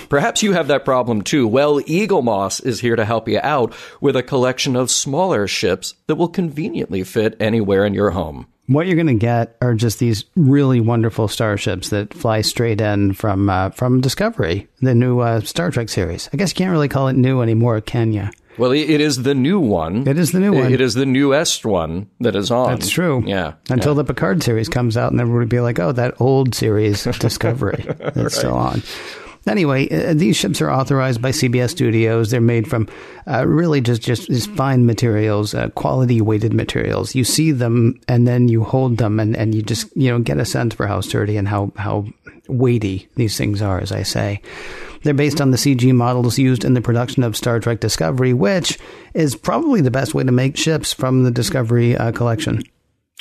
Perhaps 0.09 0.43
you 0.43 0.53
have 0.53 0.69
that 0.69 0.85
problem 0.85 1.23
too. 1.23 1.47
Well, 1.47 1.81
Eaglemoss 1.81 2.65
is 2.65 2.81
here 2.81 2.97
to 2.97 3.05
help 3.05 3.29
you 3.29 3.39
out 3.43 3.75
with 4.01 4.17
a 4.17 4.23
collection 4.23 4.77
of 4.77 4.91
smaller 4.91 5.47
ships 5.47 5.95
that 6.07 6.17
will 6.17 6.29
conveniently 6.29 7.05
fit 7.05 7.37
anywhere 7.41 7.85
in 7.85 7.95
your 7.95 8.11
home. 8.11 8.47
what 8.67 8.87
you're 8.87 8.95
going 8.97 9.07
to 9.09 9.15
get 9.15 9.57
are 9.61 9.75
just 9.75 9.99
these 9.99 10.25
really 10.37 10.81
wonderful 10.81 11.27
starships 11.29 11.89
that 11.91 12.15
fly 12.15 12.41
straight 12.41 12.81
in 12.81 13.13
from 13.13 13.51
uh, 13.51 13.71
from 13.71 14.01
Discovery, 14.01 14.69
the 14.81 14.95
new 14.95 15.21
uh, 15.21 15.41
Star 15.41 15.71
Trek 15.71 15.89
series. 15.89 16.29
I 16.33 16.37
guess 16.37 16.51
you 16.51 16.57
can't 16.57 16.71
really 16.71 16.89
call 16.89 17.09
it 17.09 17.15
new 17.17 17.43
anymore, 17.43 17.81
can 17.81 18.13
you? 18.13 18.29
Well, 18.61 18.73
it 18.73 19.01
is 19.01 19.23
the 19.23 19.35
new 19.35 19.59
one. 19.59 20.07
It 20.07 20.19
is 20.19 20.33
the 20.33 20.39
new 20.39 20.53
one. 20.53 20.71
It 20.71 20.83
is 20.83 20.93
the 20.93 21.07
newest 21.07 21.65
one 21.65 22.11
that 22.21 22.37
is 22.37 22.51
on. 22.51 22.69
That's 22.69 22.91
true. 22.91 23.25
Yeah. 23.27 23.55
Until 23.71 23.95
the 23.95 24.05
Picard 24.05 24.43
series 24.43 24.69
comes 24.69 24.99
out, 24.99 25.13
and 25.13 25.21
everybody 25.21 25.45
would 25.45 25.49
be 25.49 25.61
like, 25.61 25.79
"Oh, 25.79 25.93
that 25.93 26.21
old 26.21 26.55
series, 26.55 27.05
Discovery, 27.19 27.87
that's 28.15 28.37
still 28.37 28.53
on." 28.55 28.83
Anyway, 29.47 29.89
uh, 29.89 30.13
these 30.13 30.37
ships 30.37 30.61
are 30.61 30.71
authorized 30.71 31.23
by 31.23 31.31
CBS 31.31 31.71
Studios. 31.71 32.31
They're 32.31 32.43
made 32.43 32.69
from 32.69 32.87
uh, 33.27 33.47
really 33.47 33.81
just 33.81 34.03
just, 34.03 34.27
just 34.27 34.51
fine 34.51 34.85
materials, 34.85 35.55
uh, 35.55 35.71
quality 35.71 36.21
weighted 36.21 36.53
materials. 36.53 37.15
You 37.15 37.25
see 37.25 37.53
them, 37.53 37.99
and 38.09 38.29
then 38.29 38.49
you 38.49 38.63
hold 38.63 38.99
them, 38.99 39.19
and, 39.19 39.35
and 39.35 39.55
you 39.55 39.63
just 39.63 39.89
you 39.97 40.11
know 40.11 40.19
get 40.19 40.37
a 40.37 40.45
sense 40.45 40.75
for 40.75 40.87
how 40.87 41.01
sturdy 41.01 41.39
and 41.39 41.49
how 41.49 41.73
how 41.77 42.05
weighty 42.49 43.09
these 43.17 43.39
things 43.39 43.63
are. 43.63 43.81
As 43.81 43.91
I 43.91 44.03
say, 44.03 44.43
they're 45.03 45.15
based 45.15 45.41
on 45.41 45.51
the 45.51 45.57
CG 45.57 45.93
models 45.95 46.39
used 46.39 46.65
in 46.65 46.75
the 46.75 46.81
production 46.81 47.23
of 47.23 47.37
Star 47.37 47.61
Trek 47.61 47.81
Discovery, 47.81 48.33
which 48.33 48.79
is 49.15 49.35
probably 49.35 49.81
the 49.81 49.91
best 49.91 50.15
way 50.15 50.25
to 50.25 50.33
make 50.33 50.57
ships 50.57 50.93
from 50.93 51.25
the 51.25 51.31
Discovery 51.31 51.97
uh, 51.97 52.13
collection. 52.13 52.63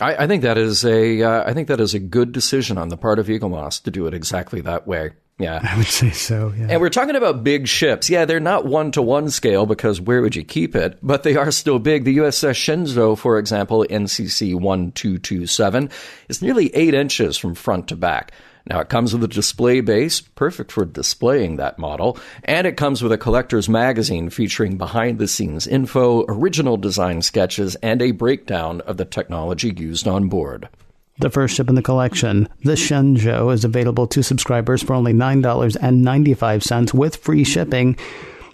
I, 0.02 0.24
I 0.24 0.28
think 0.28 0.44
that 0.44 0.58
is 0.58 0.86
a 0.86 1.22
uh, 1.24 1.44
I 1.50 1.54
think 1.54 1.68
that 1.68 1.80
is 1.80 1.94
a 1.94 2.00
good 2.00 2.32
decision 2.32 2.78
on 2.78 2.90
the 2.90 2.98
part 2.98 3.20
of 3.20 3.28
Eaglemoss 3.28 3.84
to 3.84 3.92
do 3.92 4.08
it 4.08 4.14
exactly 4.14 4.62
that 4.62 4.88
way. 4.88 5.12
Yeah. 5.40 5.62
I 5.64 5.78
would 5.78 5.88
say 5.88 6.12
so, 6.12 6.54
yeah. 6.58 6.68
And 6.70 6.82
we're 6.82 6.90
talking 6.90 7.16
about 7.16 7.44
big 7.44 7.68
ships. 7.68 8.10
Yeah, 8.10 8.26
they're 8.26 8.42
not 8.42 8.66
one 8.66 8.92
to 8.92 9.02
one 9.02 9.30
scale 9.30 9.66
because 9.66 10.02
where 10.02 10.22
would 10.22 10.36
you 10.36 10.44
keep 10.44 10.76
it? 10.76 11.00
But 11.02 11.24
they 11.24 11.38
are 11.38 11.52
still 11.52 11.80
big. 11.80 12.04
The 12.04 12.18
USS 12.18 12.56
Shenzhou, 12.56 13.18
for 13.18 13.40
example, 13.40 13.86
NCC 13.90 14.54
1227, 14.54 15.90
is 16.28 16.42
nearly 16.42 16.76
eight 16.76 16.94
inches 16.94 17.38
from 17.38 17.56
front 17.56 17.88
to 17.88 17.96
back. 17.96 18.34
Now, 18.70 18.80
it 18.82 18.90
comes 18.90 19.14
with 19.14 19.24
a 19.24 19.28
display 19.28 19.82
base, 19.82 20.22
perfect 20.22 20.72
for 20.72 20.86
displaying 20.86 21.56
that 21.56 21.80
model, 21.80 22.20
and 22.44 22.68
it 22.68 22.78
comes 22.78 23.02
with 23.02 23.12
a 23.12 23.18
collector's 23.18 23.68
magazine 23.68 24.30
featuring 24.30 24.78
behind 24.78 25.18
the 25.18 25.28
scenes 25.28 25.66
info, 25.66 26.24
original 26.28 26.78
design 26.78 27.24
sketches, 27.24 27.76
and 27.78 28.02
a 28.02 28.12
breakdown 28.12 28.82
of 28.82 28.98
the 28.98 29.06
technology 29.06 29.74
used 29.76 30.08
on 30.08 30.30
board. 30.30 30.70
The 31.18 31.32
first 31.32 31.56
ship 31.56 31.68
in 31.68 31.76
the 31.76 31.82
collection, 31.82 32.48
the 32.64 32.74
Shenzhou, 32.74 33.54
is 33.54 33.66
available 33.66 34.08
to 34.08 34.24
subscribers 34.24 34.82
for 34.82 34.94
only 34.94 35.14
$9.95 35.14 36.94
with 36.94 37.18
free 37.18 37.44
shipping. 37.44 37.98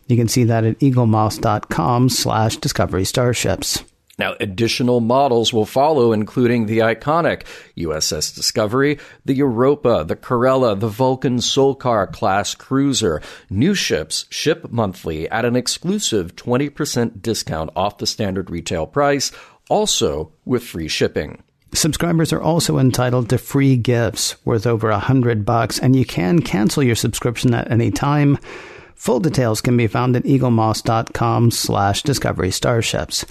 You 0.07 0.15
can 0.15 0.27
see 0.27 0.45
that 0.45 0.63
at 0.63 0.79
eaglemoss.com 0.79 2.09
slash 2.09 2.57
discovery 2.57 3.05
starships. 3.05 3.83
Now, 4.17 4.35
additional 4.39 5.01
models 5.01 5.51
will 5.51 5.65
follow, 5.65 6.13
including 6.13 6.65
the 6.65 6.79
iconic 6.79 7.43
USS 7.77 8.33
Discovery, 8.33 8.97
the 9.25 9.33
Europa, 9.33 10.05
the 10.07 10.15
Kerala, 10.15 10.79
the 10.79 10.87
Vulcan 10.87 11.37
Solkar 11.37 12.11
class 12.11 12.55
cruiser. 12.55 13.21
New 13.49 13.73
ships 13.73 14.25
ship 14.29 14.71
monthly 14.71 15.29
at 15.29 15.43
an 15.43 15.55
exclusive 15.55 16.35
20% 16.35 17.21
discount 17.21 17.71
off 17.75 17.97
the 17.97 18.07
standard 18.07 18.49
retail 18.49 18.87
price, 18.87 19.31
also 19.69 20.31
with 20.45 20.63
free 20.63 20.87
shipping. 20.87 21.43
Subscribers 21.73 22.31
are 22.31 22.41
also 22.41 22.77
entitled 22.77 23.29
to 23.29 23.37
free 23.37 23.75
gifts 23.75 24.37
worth 24.45 24.65
over 24.65 24.91
a 24.91 24.99
hundred 24.99 25.45
bucks, 25.45 25.77
and 25.77 25.93
you 25.93 26.05
can 26.05 26.39
cancel 26.41 26.81
your 26.81 26.95
subscription 26.95 27.53
at 27.53 27.69
any 27.69 27.91
time. 27.91 28.37
Full 28.95 29.19
details 29.19 29.59
can 29.59 29.75
be 29.75 29.87
found 29.87 30.15
at 30.15 30.23
eaglemoss.com 30.23 31.51
slash 31.51 32.01
discovery 32.03 32.51
starships. 32.51 33.25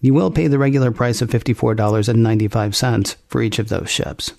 You 0.00 0.14
will 0.14 0.30
pay 0.30 0.46
the 0.46 0.58
regular 0.58 0.90
price 0.90 1.20
of 1.20 1.28
$54.95 1.28 3.16
for 3.28 3.42
each 3.42 3.58
of 3.58 3.68
those 3.68 3.90
ships. 3.90 4.32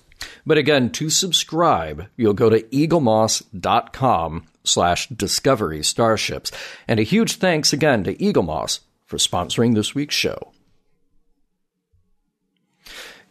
But 0.44 0.58
again, 0.58 0.90
to 0.92 1.10
subscribe, 1.10 2.06
you'll 2.16 2.32
go 2.32 2.50
to 2.50 2.62
eaglemoss.com 2.62 4.46
slash 4.64 5.08
discovery 5.08 5.84
starships. 5.84 6.50
And 6.88 6.98
a 6.98 7.04
huge 7.04 7.36
thanks 7.36 7.72
again 7.72 8.02
to 8.04 8.16
Eaglemoss 8.16 8.80
for 9.06 9.16
sponsoring 9.16 9.74
this 9.74 9.94
week's 9.94 10.14
show. 10.14 10.52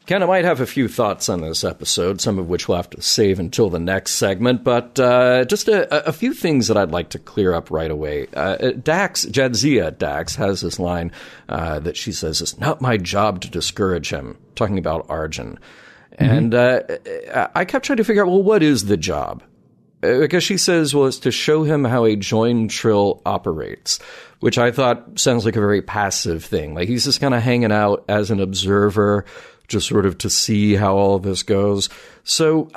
Ken, 0.06 0.22
I 0.22 0.28
might 0.28 0.46
have 0.46 0.62
a 0.62 0.68
few 0.68 0.88
thoughts 0.88 1.30
on 1.30 1.42
this 1.42 1.64
episode, 1.64 2.22
some 2.22 2.38
of 2.38 2.48
which 2.48 2.68
we'll 2.68 2.78
have 2.78 2.92
to 2.92 3.02
save 3.02 3.40
until 3.40 3.72
the 3.72 3.80
next 3.80 4.12
segment, 4.12 4.64
but 4.64 5.00
uh, 5.00 5.46
just 5.46 5.68
a, 5.68 6.08
a, 6.08 6.12
few 6.12 6.32
things 6.32 6.68
that 6.68 6.78
I'd 6.78 6.92
like 6.92 7.10
to 7.10 7.20
clear 7.20 7.54
up 7.54 7.72
right 7.72 7.90
away. 7.90 8.28
Uh, 8.36 8.72
Dax, 8.72 9.26
Jadzia 9.26 9.98
Dax, 9.98 10.36
has 10.36 10.62
this 10.62 10.78
line 10.78 11.12
uh, 11.50 11.80
that 11.80 11.98
she 11.98 12.12
says, 12.12 12.40
It's 12.40 12.60
not 12.60 12.82
my 12.82 12.98
job 12.98 13.42
to 13.42 13.50
discourage 13.50 14.12
him, 14.12 14.38
talking 14.54 14.78
about 14.78 15.08
Arjun. 15.10 15.58
Mm-hmm. 16.20 16.24
And 16.24 16.54
uh, 16.54 17.50
I 17.56 17.66
kept 17.66 17.86
trying 17.86 17.98
to 17.98 18.04
figure 18.04 18.24
out, 18.24 18.30
well, 18.30 18.44
what 18.44 18.62
is 18.62 18.86
the 18.86 18.98
job? 18.98 19.42
Because 20.20 20.44
she 20.44 20.58
says, 20.58 20.94
well, 20.94 21.06
it's 21.06 21.20
to 21.20 21.32
show 21.32 21.63
him 21.63 21.84
how 21.84 22.06
a 22.06 22.15
join 22.15 22.68
trill 22.68 23.22
operates, 23.26 24.00
which 24.39 24.58
I 24.58 24.72
thought 24.72 25.20
sounds 25.20 25.46
like 25.46 25.56
a 25.56 25.60
very 25.60 25.82
passive 25.82 26.44
thing. 26.44 26.76
Like 26.76 26.88
he's 26.88 27.06
just 27.06 27.22
kind 27.22 27.34
of 27.34 27.41
hanging 27.41 27.72
out 27.72 28.06
as 28.08 28.32
an 28.32 28.39
observer, 28.39 29.26
just 29.68 29.88
sort 29.88 30.06
of 30.06 30.18
to 30.20 30.30
see 30.30 30.76
how 30.76 30.96
all 30.96 31.20
this 31.20 31.44
goes. 31.44 31.89
So 32.24 32.70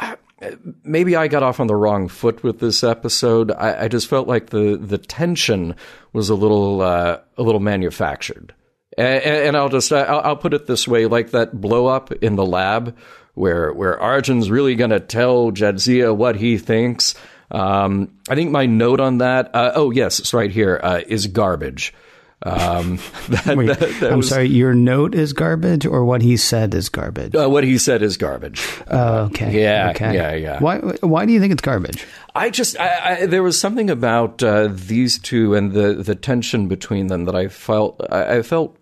maybe 0.85 1.17
I 1.17 1.29
got 1.29 1.43
off 1.43 1.61
on 1.61 1.67
the 1.67 1.77
wrong 1.77 2.09
foot 2.09 2.43
with 2.43 2.61
this 2.61 2.85
episode. 2.85 3.51
I, 3.51 3.85
I 3.85 3.89
just 3.89 4.09
felt 4.09 4.29
like 4.29 4.51
the 4.51 4.77
the 4.77 4.99
tension 4.99 5.75
was 6.13 6.31
a 6.31 6.35
little 6.35 6.81
uh, 6.81 7.19
a 7.37 7.43
little 7.43 7.61
manufactured. 7.61 8.55
And, 8.97 9.23
and 9.23 9.57
I'll 9.57 9.69
just 9.69 9.93
I'll, 9.93 10.21
I'll 10.21 10.37
put 10.37 10.55
it 10.55 10.67
this 10.67 10.87
way: 10.87 11.07
like 11.07 11.31
that 11.31 11.61
blow 11.61 11.87
up 11.87 12.13
in 12.13 12.37
the 12.37 12.47
lab 12.47 12.97
where 13.39 13.73
where 13.73 13.99
Arjun's 14.01 14.51
really 14.51 14.75
going 14.75 14.91
to 14.91 15.01
tell 15.01 15.53
Jadzia 15.53 16.15
what 16.15 16.37
he 16.37 16.59
thinks. 16.59 17.15
Um, 17.51 18.19
I 18.29 18.35
think 18.35 18.51
my 18.51 18.67
note 18.67 19.01
on 19.01 19.19
that. 19.19 19.55
Uh, 19.55 19.73
oh 19.75 19.91
yes, 19.91 20.19
it's 20.19 20.35
right 20.35 20.51
here. 20.51 20.81
Uh, 20.83 21.01
is 21.07 21.27
garbage. 21.29 21.95
Um, 22.43 22.99
that, 23.29 23.57
Wait, 23.57 23.67
that, 23.67 23.81
that 23.81 24.13
I'm 24.13 24.19
was, 24.19 24.29
sorry. 24.29 24.49
Your 24.49 24.75
note 24.75 25.15
is 25.15 25.33
garbage, 25.33 25.87
or 25.87 26.05
what 26.05 26.23
he 26.23 26.37
said 26.37 26.75
is 26.75 26.89
garbage? 26.89 27.35
Uh, 27.35 27.49
what 27.49 27.65
he 27.65 27.79
said 27.79 28.03
is 28.03 28.17
garbage. 28.17 28.67
Oh, 28.89 29.25
okay. 29.25 29.61
Yeah, 29.61 29.91
okay. 29.91 30.15
yeah, 30.15 30.35
yeah. 30.35 30.59
Why? 30.61 30.79
Why 30.79 31.27
do 31.27 31.33
you 31.33 31.41
think 31.41 31.53
it's 31.53 31.63
garbage? 31.63 32.07
I 32.35 32.51
just, 32.51 32.79
I, 32.79 33.23
I, 33.23 33.27
there 33.27 33.43
was 33.43 33.59
something 33.59 33.91
about 33.91 34.43
uh, 34.43 34.69
these 34.71 35.19
two 35.19 35.55
and 35.55 35.73
the 35.73 35.95
the 35.95 36.15
tension 36.15 36.69
between 36.69 37.09
them 37.09 37.25
that 37.25 37.35
I 37.35 37.49
felt, 37.49 38.01
I, 38.11 38.39
I 38.39 38.43
felt 38.43 38.77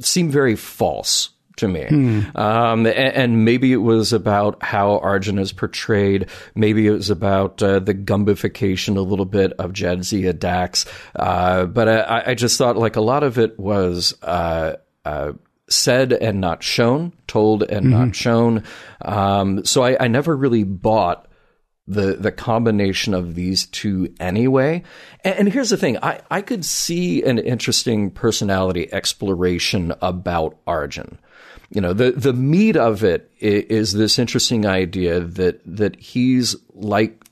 seemed 0.00 0.32
very 0.32 0.56
false 0.56 1.30
to 1.56 1.68
me. 1.68 1.86
Hmm. 1.86 2.20
Um, 2.36 2.86
and, 2.86 2.88
and, 2.88 3.44
maybe 3.44 3.72
it 3.72 3.78
was 3.78 4.12
about 4.12 4.62
how 4.62 4.98
Arjun 4.98 5.38
is 5.38 5.52
portrayed. 5.52 6.28
Maybe 6.54 6.86
it 6.86 6.90
was 6.90 7.10
about 7.10 7.62
uh, 7.62 7.78
the 7.78 7.94
gumbification 7.94 8.96
a 8.96 9.00
little 9.00 9.24
bit 9.24 9.52
of 9.52 9.72
Jadzia 9.72 10.36
Dax. 10.38 10.86
Uh, 11.14 11.66
but 11.66 11.88
I, 11.88 12.22
I, 12.26 12.34
just 12.34 12.58
thought 12.58 12.76
like 12.76 12.96
a 12.96 13.00
lot 13.00 13.22
of 13.22 13.38
it 13.38 13.58
was. 13.58 14.14
Uh, 14.22 14.76
uh 15.04 15.32
said 15.66 16.12
and 16.12 16.42
not 16.42 16.62
shown, 16.62 17.10
told 17.26 17.62
and 17.62 17.86
mm-hmm. 17.86 17.98
not 17.98 18.14
shown. 18.14 18.64
Um, 19.02 19.64
so 19.64 19.82
I, 19.82 20.04
I 20.04 20.08
never 20.08 20.36
really 20.36 20.62
bought 20.62 21.26
the 21.86 22.16
the 22.16 22.32
combination 22.32 23.12
of 23.14 23.34
these 23.34 23.66
two 23.66 24.14
anyway. 24.18 24.82
And, 25.22 25.40
and, 25.40 25.52
here's 25.52 25.70
the 25.70 25.76
thing: 25.76 25.98
I 26.02 26.20
I 26.30 26.40
could 26.40 26.64
see 26.64 27.22
an 27.22 27.38
interesting 27.38 28.10
personality 28.10 28.92
exploration 28.92 29.92
about 30.00 30.58
Arjun 30.66 31.18
you 31.74 31.80
know 31.80 31.92
the 31.92 32.12
the 32.12 32.32
meat 32.32 32.76
of 32.76 33.02
it 33.02 33.30
is, 33.40 33.92
this 33.92 34.18
interesting 34.18 34.64
idea 34.64 35.18
that 35.20 35.60
that 35.66 35.96
he's 35.96 36.54
like 36.72 37.24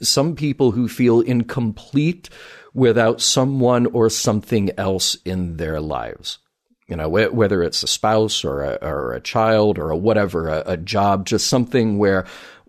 some 0.00 0.36
people 0.36 0.70
who 0.70 0.88
feel 0.88 1.20
incomplete 1.20 2.30
without 2.74 3.20
someone 3.20 3.86
or 3.86 4.08
something 4.08 4.70
else 4.78 5.16
in 5.24 5.56
their 5.56 5.80
lives. 5.80 6.38
You 6.86 6.96
know 6.96 7.08
whether 7.08 7.62
it's 7.62 7.82
a 7.82 7.88
spouse 7.88 8.44
or 8.44 8.62
a, 8.62 8.78
or 8.80 9.14
a 9.14 9.20
child 9.20 9.78
or 9.78 9.90
a 9.90 9.96
whatever 9.96 10.48
a, 10.48 10.62
a 10.64 10.76
job 10.76 11.26
just 11.26 11.48
something 11.48 11.98
where 11.98 12.24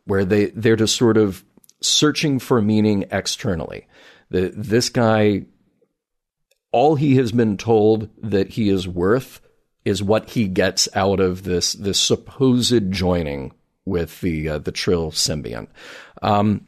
where 0.05 0.25
they 0.25 0.47
they're 0.47 0.75
just 0.75 0.95
sort 0.95 1.15
of 1.15 1.45
searching 1.79 2.39
for 2.39 2.59
meaning 2.59 3.05
externally. 3.11 3.87
The, 4.31 4.51
this 4.55 4.89
guy 4.89 5.45
all 6.71 6.95
he 6.95 7.15
has 7.17 7.31
been 7.31 7.55
told 7.55 8.09
that 8.17 8.49
he 8.49 8.69
is 8.69 8.87
worth 8.87 9.41
is 9.85 10.03
what 10.03 10.31
he 10.31 10.47
gets 10.47 10.87
out 10.93 11.19
of 11.19 11.43
this 11.43 11.73
this 11.73 11.99
supposed 11.99 12.91
joining 12.91 13.53
with 13.85 14.21
the 14.21 14.49
uh, 14.49 14.57
the 14.59 14.71
Trill 14.71 15.11
symbiont. 15.11 15.67
Um, 16.21 16.65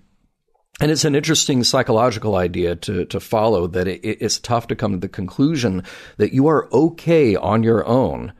and 0.79 0.89
it's 0.89 1.05
an 1.05 1.15
interesting 1.15 1.63
psychological 1.63 2.35
idea 2.35 2.75
to 2.77 3.05
to 3.05 3.19
follow 3.19 3.67
that 3.67 3.87
it, 3.87 4.01
it's 4.03 4.39
tough 4.39 4.67
to 4.67 4.75
come 4.75 4.93
to 4.93 4.97
the 4.97 5.09
conclusion 5.09 5.83
that 6.17 6.33
you 6.33 6.47
are 6.47 6.73
okay 6.73 7.35
on 7.35 7.63
your 7.63 7.85
own. 7.85 8.33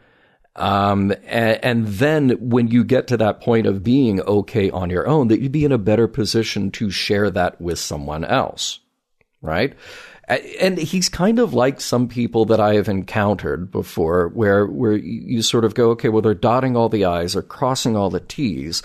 Um, 0.53 1.11
and, 1.25 1.63
and, 1.63 1.87
then 1.87 2.31
when 2.49 2.67
you 2.67 2.83
get 2.83 3.07
to 3.07 3.17
that 3.17 3.39
point 3.39 3.67
of 3.67 3.83
being 3.83 4.19
okay 4.19 4.69
on 4.69 4.89
your 4.89 5.07
own, 5.07 5.29
that 5.29 5.39
you'd 5.39 5.53
be 5.53 5.63
in 5.63 5.71
a 5.71 5.77
better 5.77 6.09
position 6.09 6.71
to 6.71 6.89
share 6.89 7.29
that 7.29 7.61
with 7.61 7.79
someone 7.79 8.25
else, 8.25 8.79
right? 9.41 9.73
And 10.37 10.77
he's 10.77 11.09
kind 11.09 11.39
of 11.39 11.53
like 11.53 11.81
some 11.81 12.07
people 12.07 12.45
that 12.45 12.59
I 12.59 12.75
have 12.75 12.87
encountered 12.87 13.71
before, 13.71 14.29
where 14.29 14.65
where 14.65 14.95
you 14.95 15.41
sort 15.41 15.65
of 15.65 15.73
go, 15.73 15.89
okay, 15.91 16.09
well, 16.09 16.21
they're 16.21 16.33
dotting 16.33 16.75
all 16.75 16.89
the 16.89 17.05
i's 17.05 17.35
or 17.35 17.41
crossing 17.41 17.95
all 17.95 18.09
the 18.09 18.19
t's, 18.19 18.81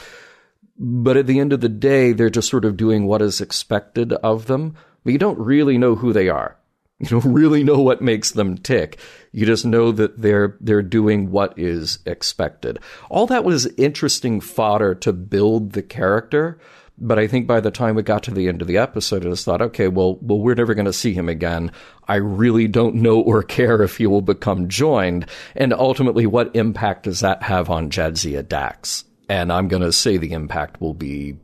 but 0.79 1.17
at 1.17 1.27
the 1.27 1.41
end 1.41 1.53
of 1.53 1.61
the 1.61 1.69
day, 1.69 2.13
they're 2.13 2.31
just 2.31 2.51
sort 2.51 2.65
of 2.65 2.77
doing 2.77 3.07
what 3.07 3.23
is 3.23 3.41
expected 3.41 4.13
of 4.13 4.47
them. 4.47 4.77
But 5.05 5.13
you 5.13 5.19
don't 5.19 5.39
really 5.39 5.79
know 5.79 5.95
who 5.95 6.13
they 6.13 6.29
are. 6.29 6.57
You 6.99 7.09
don't 7.09 7.35
really 7.35 7.63
know 7.63 7.79
what 7.81 8.01
makes 8.01 8.31
them 8.31 8.57
tick. 8.57 8.99
You 9.31 9.45
just 9.45 9.67
know 9.67 9.93
that 9.93 10.23
they're 10.23 10.57
they're 10.63 10.81
doing 10.81 11.31
what 11.31 11.59
is 11.59 11.99
expected. 12.07 12.79
All 13.11 13.27
that 13.27 13.45
was 13.45 13.67
interesting 13.77 14.41
fodder 14.41 14.95
to 14.95 15.13
build 15.13 15.73
the 15.73 15.83
character. 15.83 16.59
But 16.99 17.19
I 17.19 17.27
think 17.27 17.47
by 17.47 17.61
the 17.61 17.71
time 17.71 17.95
we 17.95 18.03
got 18.03 18.23
to 18.25 18.31
the 18.31 18.49
end 18.49 18.63
of 18.63 18.69
the 18.69 18.79
episode, 18.79 19.27
I 19.27 19.29
just 19.29 19.45
thought, 19.45 19.61
okay, 19.61 19.89
well, 19.89 20.17
well, 20.23 20.39
we're 20.39 20.55
never 20.55 20.75
going 20.75 20.87
to 20.87 20.93
see 20.95 21.13
him 21.13 21.29
again. 21.29 21.71
I 22.09 22.17
really 22.17 22.69
don't 22.69 22.97
know 22.97 23.21
or 23.21 23.43
care 23.43 23.83
if 23.83 23.99
he 23.99 24.07
will 24.07 24.23
become 24.23 24.69
joined. 24.69 25.27
And 25.55 25.75
ultimately, 25.75 26.27
what 26.27 26.57
impact 26.57 27.03
does 27.03 27.21
that 27.21 27.43
have 27.43 27.69
on 27.69 27.91
Jadzia 27.91 28.49
Dax? 28.49 29.05
and 29.29 29.53
I'm 29.53 29.69
going 29.69 29.83
to 29.83 29.93
say 29.93 30.17
the 30.17 30.33
impact 30.33 30.81
will 30.81 30.95
be 30.95 31.37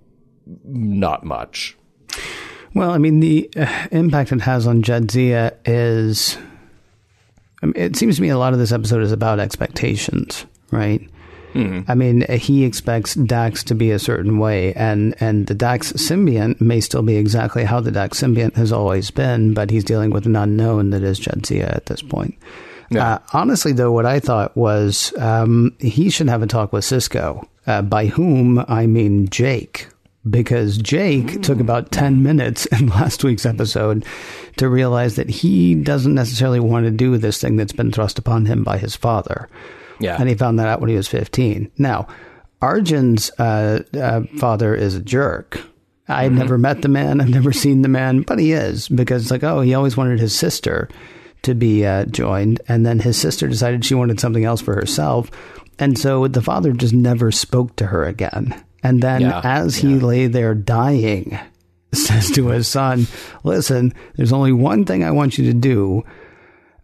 not 0.65 1.25
much. 1.25 1.77
Well, 2.75 2.91
I 2.91 2.99
mean, 2.99 3.21
the 3.21 3.51
uh, 3.57 3.87
impact 3.91 4.33
it 4.33 4.41
has 4.41 4.67
on 4.67 4.83
Jadzia 4.83 5.57
is. 5.65 6.39
I 7.63 7.67
mean, 7.67 7.75
it 7.77 7.97
seems 7.97 8.17
to 8.17 8.23
me 8.23 8.29
a 8.29 8.39
lot 8.39 8.53
of 8.53 8.59
this 8.59 8.73
episode 8.73 9.03
is 9.03 9.13
about 9.13 9.39
expectations, 9.39 10.47
right? 10.71 11.09
Mm-hmm. 11.55 11.91
I 11.91 11.95
mean, 11.95 12.25
he 12.31 12.65
expects 12.65 13.15
Dax 13.15 13.63
to 13.65 13.75
be 13.75 13.91
a 13.91 13.99
certain 13.99 14.39
way, 14.39 14.73
and, 14.75 15.15
and 15.21 15.47
the 15.47 15.55
Dax 15.55 15.93
symbiont 15.93 16.61
may 16.61 16.81
still 16.81 17.03
be 17.03 17.17
exactly 17.17 17.65
how 17.65 17.81
the 17.81 17.91
Dax 17.91 18.21
symbiont 18.21 18.57
has 18.57 18.73
always 18.73 19.11
been, 19.11 19.55
but 19.55 19.71
he's 19.71 19.85
dealing 19.85 20.11
with 20.11 20.27
an 20.27 20.37
unknown 20.37 20.91
that 20.91 21.03
is 21.03 21.21
Jadzia 21.21 21.75
at 21.75 21.87
this 21.87 22.03
point. 22.03 22.35
Yeah. 22.91 23.15
Uh, 23.15 23.19
honestly, 23.33 23.73
though, 23.73 23.93
what 23.93 24.07
I 24.07 24.21
thought 24.21 24.57
was 24.57 25.13
um, 25.19 25.75
he 25.79 26.11
should 26.11 26.29
have 26.29 26.43
a 26.43 26.47
talk 26.47 26.73
with 26.73 26.85
Sisko, 26.85 27.47
uh, 27.67 27.83
by 27.83 28.07
whom 28.07 28.65
I 28.69 28.87
mean 28.87 29.29
Jake, 29.29 29.89
because 30.29 30.79
Jake 30.79 31.27
mm. 31.27 31.43
took 31.43 31.61
about 31.61 31.91
10 31.91 32.23
minutes 32.23 32.67
in 32.67 32.87
last 32.89 33.25
week's 33.25 33.47
episode 33.47 34.05
to 34.57 34.69
realize 34.69 35.17
that 35.17 35.31
he 35.31 35.75
doesn't 35.75 36.15
necessarily 36.15 36.61
want 36.61 36.85
to 36.85 36.91
do 36.91 37.17
this 37.17 37.41
thing 37.41 37.57
that's 37.57 37.73
been 37.73 37.93
thrust 37.93 38.19
upon 38.19 38.47
him 38.47 38.63
by 38.63 38.79
his 38.79 38.95
father. 38.95 39.49
Yeah. 40.03 40.17
And 40.19 40.29
he 40.29 40.35
found 40.35 40.59
that 40.59 40.69
out 40.69 40.81
when 40.81 40.91
he 40.91 40.97
was 40.97 41.09
15. 41.09 41.71
Now, 41.79 42.09
Arjun's 42.61 43.31
uh, 43.39 43.83
uh, 43.95 44.23
father 44.39 44.75
is 44.75 44.95
a 44.95 45.03
jerk. 45.03 45.61
I've 46.09 46.31
mm-hmm. 46.31 46.39
never 46.39 46.59
met 46.59 46.83
the 46.83 46.89
man. 46.89 47.21
I've 47.21 47.29
never 47.29 47.53
seen 47.53 47.83
the 47.83 47.89
man, 47.89 48.23
but 48.23 48.39
he 48.39 48.53
is 48.53 48.89
because 48.89 49.23
it's 49.23 49.31
like, 49.31 49.45
oh, 49.45 49.61
he 49.61 49.75
always 49.75 49.97
wanted 49.97 50.21
his 50.21 50.37
sister 50.37 50.89
to 51.43 51.55
be 51.55 51.85
uh, 51.85 52.05
joined. 52.07 52.61
And 52.69 52.85
then 52.87 52.99
his 52.99 53.17
sister 53.17 53.49
decided 53.49 53.85
she 53.85 53.95
wanted 53.95 54.21
something 54.21 54.45
else 54.45 54.61
for 54.61 54.75
herself. 54.75 55.31
And 55.79 55.99
so 55.99 56.29
the 56.29 56.43
father 56.43 56.73
just 56.73 56.95
never 56.95 57.33
spoke 57.33 57.77
to 57.77 57.87
her 57.87 58.05
again. 58.05 58.55
And 58.83 59.03
then 59.03 59.23
yeah, 59.23 59.41
as 59.45 59.77
he 59.77 59.95
yeah. 59.95 60.03
lay 60.03 60.27
there 60.27 60.55
dying, 60.55 61.39
says 61.93 62.31
to 62.33 62.49
his 62.49 62.69
son, 62.69 63.07
listen, 63.45 63.93
there's 64.17 64.33
only 64.33 64.53
one 64.53 64.85
thing 64.85 65.05
I 65.05 65.11
want 65.11 65.39
you 65.39 65.47
to 65.47 65.59
do. 65.59 66.05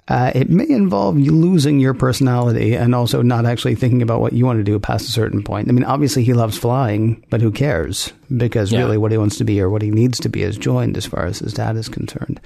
Uh, 0.09 0.33
it 0.35 0.49
may 0.49 0.69
involve 0.69 1.19
you 1.19 1.33
losing 1.33 1.79
your 1.79 1.93
personality 1.93 2.75
and 2.75 2.95
also 2.95 3.21
not 3.21 3.45
actually 3.45 3.75
thinking 3.75 4.01
about 4.01 4.21
what 4.21 4.33
you 4.33 4.47
want 4.47 4.59
to 4.59 4.65
do 4.65 4.79
past 4.79 5.07
a 5.07 5.13
certain 5.13 5.43
point. 5.43 5.69
I 5.69 5.73
mean, 5.73 5.85
obviously 5.85 6.25
he 6.25 6.33
loves 6.33 6.57
flying, 6.57 7.23
but 7.29 7.43
who 7.43 7.51
cares? 7.51 8.13
Because 8.35 8.73
yeah. 8.73 8.81
really 8.81 8.97
what 8.97 9.13
he 9.13 9.19
wants 9.19 9.37
to 9.39 9.45
be 9.45 9.61
or 9.61 9.69
what 9.69 9.83
he 9.83 9.91
needs 9.91 10.19
to 10.21 10.31
be 10.31 10.43
is 10.43 10.57
joined 10.57 10.97
as 10.97 11.05
far 11.05 11.27
as 11.27 11.41
his 11.41 11.53
dad 11.53 11.77
is 11.77 11.91
concerned. 11.91 12.41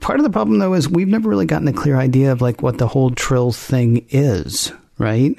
Part 0.00 0.20
of 0.20 0.24
the 0.24 0.30
problem 0.30 0.58
though 0.58 0.74
is 0.74 0.88
we've 0.88 1.08
never 1.08 1.28
really 1.28 1.46
gotten 1.46 1.68
a 1.68 1.72
clear 1.72 1.96
idea 1.96 2.32
of 2.32 2.42
like 2.42 2.62
what 2.62 2.78
the 2.78 2.86
whole 2.86 3.10
Trill 3.10 3.50
thing 3.50 4.06
is, 4.10 4.72
right? 4.98 5.36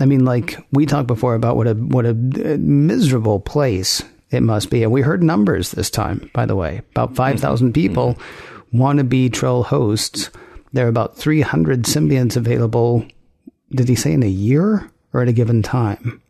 I 0.00 0.06
mean, 0.06 0.24
like 0.24 0.56
we 0.72 0.86
talked 0.86 1.06
before 1.06 1.34
about 1.34 1.56
what 1.56 1.68
a 1.68 1.74
what 1.74 2.06
a 2.06 2.14
miserable 2.14 3.38
place 3.38 4.02
it 4.30 4.42
must 4.42 4.70
be, 4.70 4.82
and 4.82 4.90
we 4.90 5.02
heard 5.02 5.22
numbers 5.22 5.72
this 5.72 5.90
time. 5.90 6.30
By 6.32 6.46
the 6.46 6.56
way, 6.56 6.80
about 6.92 7.14
five 7.14 7.38
thousand 7.38 7.68
mm-hmm. 7.68 7.82
people 7.82 8.14
mm-hmm. 8.14 8.78
want 8.78 8.98
to 8.98 9.04
be 9.04 9.28
Trill 9.28 9.62
hosts. 9.62 10.30
There 10.72 10.86
are 10.86 10.90
about 10.90 11.16
three 11.16 11.40
hundred 11.40 11.84
symbionts 11.84 12.36
available. 12.36 13.06
Did 13.70 13.88
he 13.88 13.94
say 13.94 14.12
in 14.12 14.22
a 14.22 14.28
year 14.28 14.90
or 15.12 15.22
at 15.22 15.28
a 15.28 15.32
given 15.32 15.62
time? 15.62 16.22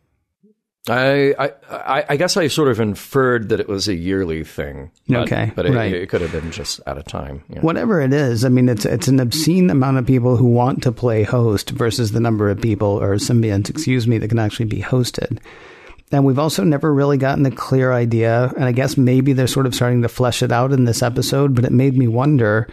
I, 0.89 1.35
I 1.69 2.05
I 2.09 2.15
guess 2.17 2.37
I 2.37 2.47
sort 2.47 2.69
of 2.69 2.79
inferred 2.79 3.49
that 3.49 3.59
it 3.59 3.67
was 3.67 3.87
a 3.87 3.93
yearly 3.93 4.43
thing. 4.43 4.89
But, 5.07 5.23
okay, 5.23 5.51
but 5.55 5.67
it, 5.67 5.73
right. 5.73 5.93
it, 5.93 6.09
could 6.09 6.21
have 6.21 6.31
been 6.31 6.51
just 6.51 6.79
at 6.87 6.97
a 6.97 7.03
time. 7.03 7.43
Yeah. 7.49 7.59
Whatever 7.59 8.01
it 8.01 8.13
is, 8.13 8.43
I 8.43 8.49
mean, 8.49 8.67
it's 8.67 8.83
it's 8.83 9.07
an 9.07 9.19
obscene 9.19 9.69
amount 9.69 9.97
of 9.97 10.07
people 10.07 10.37
who 10.37 10.47
want 10.47 10.81
to 10.83 10.91
play 10.91 11.21
host 11.21 11.69
versus 11.69 12.13
the 12.13 12.19
number 12.19 12.49
of 12.49 12.59
people 12.59 12.99
or 12.99 13.15
symbionts, 13.17 13.69
excuse 13.69 14.07
me, 14.07 14.17
that 14.17 14.29
can 14.29 14.39
actually 14.39 14.65
be 14.65 14.81
hosted. 14.81 15.37
And 16.11 16.25
we've 16.25 16.39
also 16.39 16.63
never 16.63 16.91
really 16.91 17.17
gotten 17.17 17.45
a 17.45 17.51
clear 17.51 17.93
idea, 17.93 18.51
and 18.55 18.65
I 18.65 18.71
guess 18.71 18.97
maybe 18.97 19.33
they're 19.33 19.45
sort 19.45 19.67
of 19.67 19.75
starting 19.75 20.01
to 20.01 20.09
flesh 20.09 20.41
it 20.41 20.51
out 20.51 20.71
in 20.71 20.85
this 20.85 21.03
episode. 21.03 21.53
But 21.53 21.65
it 21.65 21.71
made 21.71 21.95
me 21.95 22.07
wonder 22.07 22.67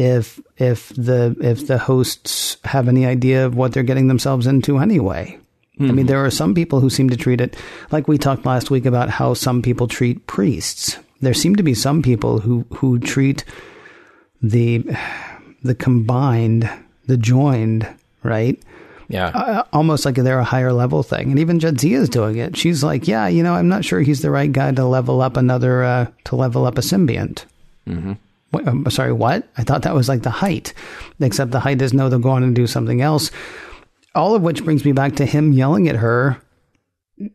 if 0.00 0.40
if 0.56 0.88
the 0.90 1.36
if 1.40 1.66
the 1.66 1.76
hosts 1.76 2.56
have 2.64 2.88
any 2.88 3.04
idea 3.04 3.44
of 3.44 3.54
what 3.54 3.72
they're 3.72 3.82
getting 3.82 4.08
themselves 4.08 4.46
into 4.46 4.78
anyway. 4.78 5.38
Mm-hmm. 5.74 5.90
I 5.90 5.92
mean, 5.92 6.06
there 6.06 6.24
are 6.24 6.30
some 6.30 6.54
people 6.54 6.80
who 6.80 6.88
seem 6.88 7.10
to 7.10 7.16
treat 7.16 7.40
it 7.40 7.54
like 7.90 8.08
we 8.08 8.16
talked 8.16 8.46
last 8.46 8.70
week 8.70 8.86
about 8.86 9.10
how 9.10 9.34
some 9.34 9.60
people 9.60 9.88
treat 9.88 10.26
priests. 10.26 10.98
There 11.20 11.34
seem 11.34 11.54
to 11.56 11.62
be 11.62 11.74
some 11.74 12.00
people 12.00 12.38
who 12.40 12.64
who 12.72 12.98
treat 12.98 13.44
the 14.40 14.84
the 15.62 15.74
combined, 15.74 16.68
the 17.06 17.18
joined, 17.18 17.86
right? 18.22 18.58
Yeah. 19.08 19.26
Uh, 19.26 19.64
almost 19.72 20.06
like 20.06 20.14
they're 20.14 20.38
a 20.38 20.44
higher 20.44 20.72
level 20.72 21.02
thing. 21.02 21.30
And 21.30 21.38
even 21.40 21.58
Jadzia 21.58 21.98
is 21.98 22.08
doing 22.08 22.36
it. 22.36 22.56
She's 22.56 22.82
like, 22.84 23.08
yeah, 23.08 23.26
you 23.26 23.42
know, 23.42 23.54
I'm 23.54 23.68
not 23.68 23.84
sure 23.84 24.00
he's 24.00 24.22
the 24.22 24.30
right 24.30 24.50
guy 24.50 24.70
to 24.70 24.84
level 24.84 25.20
up 25.20 25.36
another, 25.36 25.82
uh, 25.82 26.06
to 26.26 26.36
level 26.36 26.64
up 26.64 26.78
a 26.78 26.80
symbiont. 26.80 27.44
Mm-hmm. 27.88 28.12
Um, 28.52 28.86
sorry, 28.90 29.12
what? 29.12 29.48
I 29.56 29.62
thought 29.62 29.82
that 29.82 29.94
was 29.94 30.08
like 30.08 30.22
the 30.22 30.30
height. 30.30 30.74
Except 31.20 31.50
the 31.50 31.60
height 31.60 31.80
is 31.82 31.92
no, 31.92 32.08
they'll 32.08 32.18
go 32.18 32.30
on 32.30 32.42
and 32.42 32.54
do 32.54 32.66
something 32.66 33.00
else. 33.00 33.30
All 34.14 34.34
of 34.34 34.42
which 34.42 34.64
brings 34.64 34.84
me 34.84 34.92
back 34.92 35.16
to 35.16 35.26
him 35.26 35.52
yelling 35.52 35.88
at 35.88 35.96
her. 35.96 36.42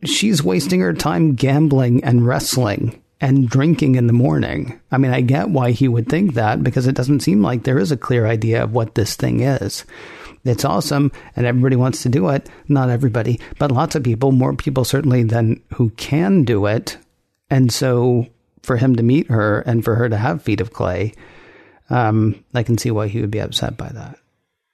She's 0.03 0.43
wasting 0.43 0.81
her 0.81 0.93
time 0.93 1.35
gambling 1.35 2.03
and 2.03 2.25
wrestling 2.25 3.01
and 3.21 3.47
drinking 3.47 3.95
in 3.95 4.07
the 4.07 4.13
morning. 4.13 4.79
I 4.91 4.97
mean, 4.97 5.11
I 5.11 5.21
get 5.21 5.49
why 5.49 5.71
he 5.71 5.87
would 5.87 6.09
think 6.09 6.33
that 6.33 6.63
because 6.63 6.87
it 6.87 6.95
doesn't 6.95 7.21
seem 7.21 7.41
like 7.41 7.63
there 7.63 7.79
is 7.79 7.91
a 7.91 7.97
clear 7.97 8.25
idea 8.25 8.63
of 8.63 8.73
what 8.73 8.95
this 8.95 9.15
thing 9.15 9.39
is. 9.39 9.85
It's 10.43 10.65
awesome 10.65 11.11
and 11.35 11.45
everybody 11.45 11.75
wants 11.75 12.03
to 12.03 12.09
do 12.09 12.29
it. 12.29 12.49
Not 12.67 12.89
everybody, 12.89 13.39
but 13.57 13.71
lots 13.71 13.95
of 13.95 14.03
people, 14.03 14.31
more 14.31 14.53
people 14.53 14.85
certainly 14.85 15.23
than 15.23 15.61
who 15.73 15.89
can 15.91 16.43
do 16.43 16.65
it. 16.65 16.97
And 17.49 17.71
so 17.71 18.27
for 18.65 18.77
him 18.77 18.95
to 18.95 19.03
meet 19.03 19.29
her 19.29 19.61
and 19.61 19.83
for 19.83 19.95
her 19.95 20.09
to 20.09 20.17
have 20.17 20.41
feet 20.41 20.61
of 20.61 20.73
clay, 20.73 21.13
um, 21.89 22.43
I 22.53 22.63
can 22.63 22.77
see 22.77 22.91
why 22.91 23.07
he 23.07 23.21
would 23.21 23.31
be 23.31 23.39
upset 23.39 23.77
by 23.77 23.89
that. 23.89 24.17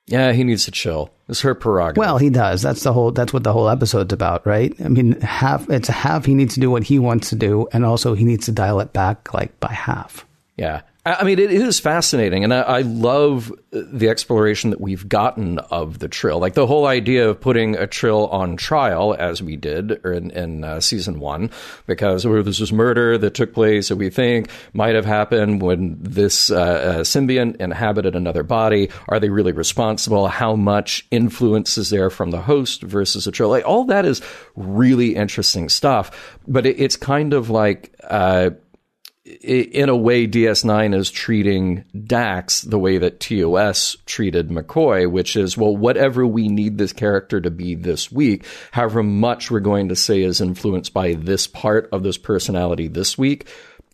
Yeah, 0.07 0.31
he 0.31 0.43
needs 0.43 0.65
to 0.65 0.71
chill. 0.71 1.11
It's 1.29 1.41
her 1.41 1.55
prerogative. 1.55 1.97
Well, 1.97 2.17
he 2.17 2.29
does. 2.29 2.61
That's 2.61 2.83
the 2.83 2.91
whole. 2.91 3.11
That's 3.11 3.31
what 3.31 3.43
the 3.43 3.53
whole 3.53 3.69
episode's 3.69 4.11
about, 4.11 4.45
right? 4.45 4.73
I 4.83 4.89
mean, 4.89 5.21
half. 5.21 5.69
It's 5.69 5.87
half. 5.87 6.25
He 6.25 6.33
needs 6.33 6.55
to 6.55 6.59
do 6.59 6.69
what 6.69 6.83
he 6.83 6.99
wants 6.99 7.29
to 7.29 7.35
do, 7.35 7.67
and 7.71 7.85
also 7.85 8.13
he 8.13 8.25
needs 8.25 8.45
to 8.47 8.51
dial 8.51 8.79
it 8.81 8.91
back 8.91 9.33
like 9.33 9.57
by 9.59 9.71
half. 9.71 10.25
Yeah, 10.57 10.81
I 11.03 11.23
mean, 11.23 11.39
it 11.39 11.51
is 11.51 11.79
fascinating, 11.79 12.43
and 12.43 12.53
I, 12.53 12.61
I, 12.61 12.81
love 12.81 13.51
the 13.71 14.07
exploration 14.07 14.69
that 14.69 14.79
we've 14.79 15.09
gotten 15.09 15.57
of 15.57 15.97
the 15.97 16.07
Trill. 16.07 16.37
Like 16.37 16.53
the 16.53 16.67
whole 16.67 16.85
idea 16.85 17.27
of 17.27 17.41
putting 17.41 17.75
a 17.75 17.87
Trill 17.87 18.27
on 18.27 18.55
trial, 18.55 19.15
as 19.17 19.41
we 19.41 19.55
did 19.55 19.93
in, 20.05 20.29
in 20.29 20.63
uh, 20.63 20.79
season 20.79 21.19
one, 21.19 21.49
because 21.87 22.21
this 22.21 22.59
was 22.59 22.71
murder 22.71 23.17
that 23.17 23.33
took 23.33 23.51
place 23.51 23.87
that 23.87 23.95
we 23.95 24.11
think 24.11 24.51
might 24.73 24.93
have 24.93 25.05
happened 25.05 25.63
when 25.63 25.97
this 25.99 26.51
uh, 26.51 26.55
uh, 26.55 26.97
symbiont 26.99 27.55
inhabited 27.55 28.15
another 28.15 28.43
body. 28.43 28.91
Are 29.09 29.19
they 29.19 29.29
really 29.29 29.53
responsible? 29.53 30.27
How 30.27 30.55
much 30.55 31.07
influence 31.09 31.79
is 31.79 31.89
there 31.89 32.11
from 32.11 32.29
the 32.29 32.41
host 32.41 32.83
versus 32.83 33.25
a 33.25 33.31
Trill? 33.31 33.49
Like 33.49 33.67
all 33.67 33.85
that 33.85 34.05
is 34.05 34.21
really 34.55 35.15
interesting 35.15 35.67
stuff, 35.67 36.37
but 36.47 36.67
it, 36.67 36.79
it's 36.79 36.95
kind 36.95 37.33
of 37.33 37.49
like 37.49 37.91
uh, 38.03 38.51
in 39.23 39.87
a 39.87 39.95
way, 39.95 40.27
DS9 40.27 40.95
is 40.95 41.11
treating 41.11 41.85
Dax 42.05 42.61
the 42.61 42.79
way 42.79 42.97
that 42.97 43.19
TOS 43.19 43.95
treated 44.07 44.49
McCoy, 44.49 45.09
which 45.09 45.35
is, 45.35 45.55
well, 45.55 45.77
whatever 45.77 46.25
we 46.25 46.47
need 46.47 46.77
this 46.77 46.91
character 46.91 47.39
to 47.39 47.51
be 47.51 47.75
this 47.75 48.11
week, 48.11 48.47
however 48.71 49.03
much 49.03 49.51
we're 49.51 49.59
going 49.59 49.89
to 49.89 49.95
say 49.95 50.23
is 50.23 50.41
influenced 50.41 50.91
by 50.93 51.13
this 51.13 51.45
part 51.45 51.87
of 51.91 52.01
this 52.01 52.17
personality 52.17 52.87
this 52.87 53.15
week, 53.15 53.47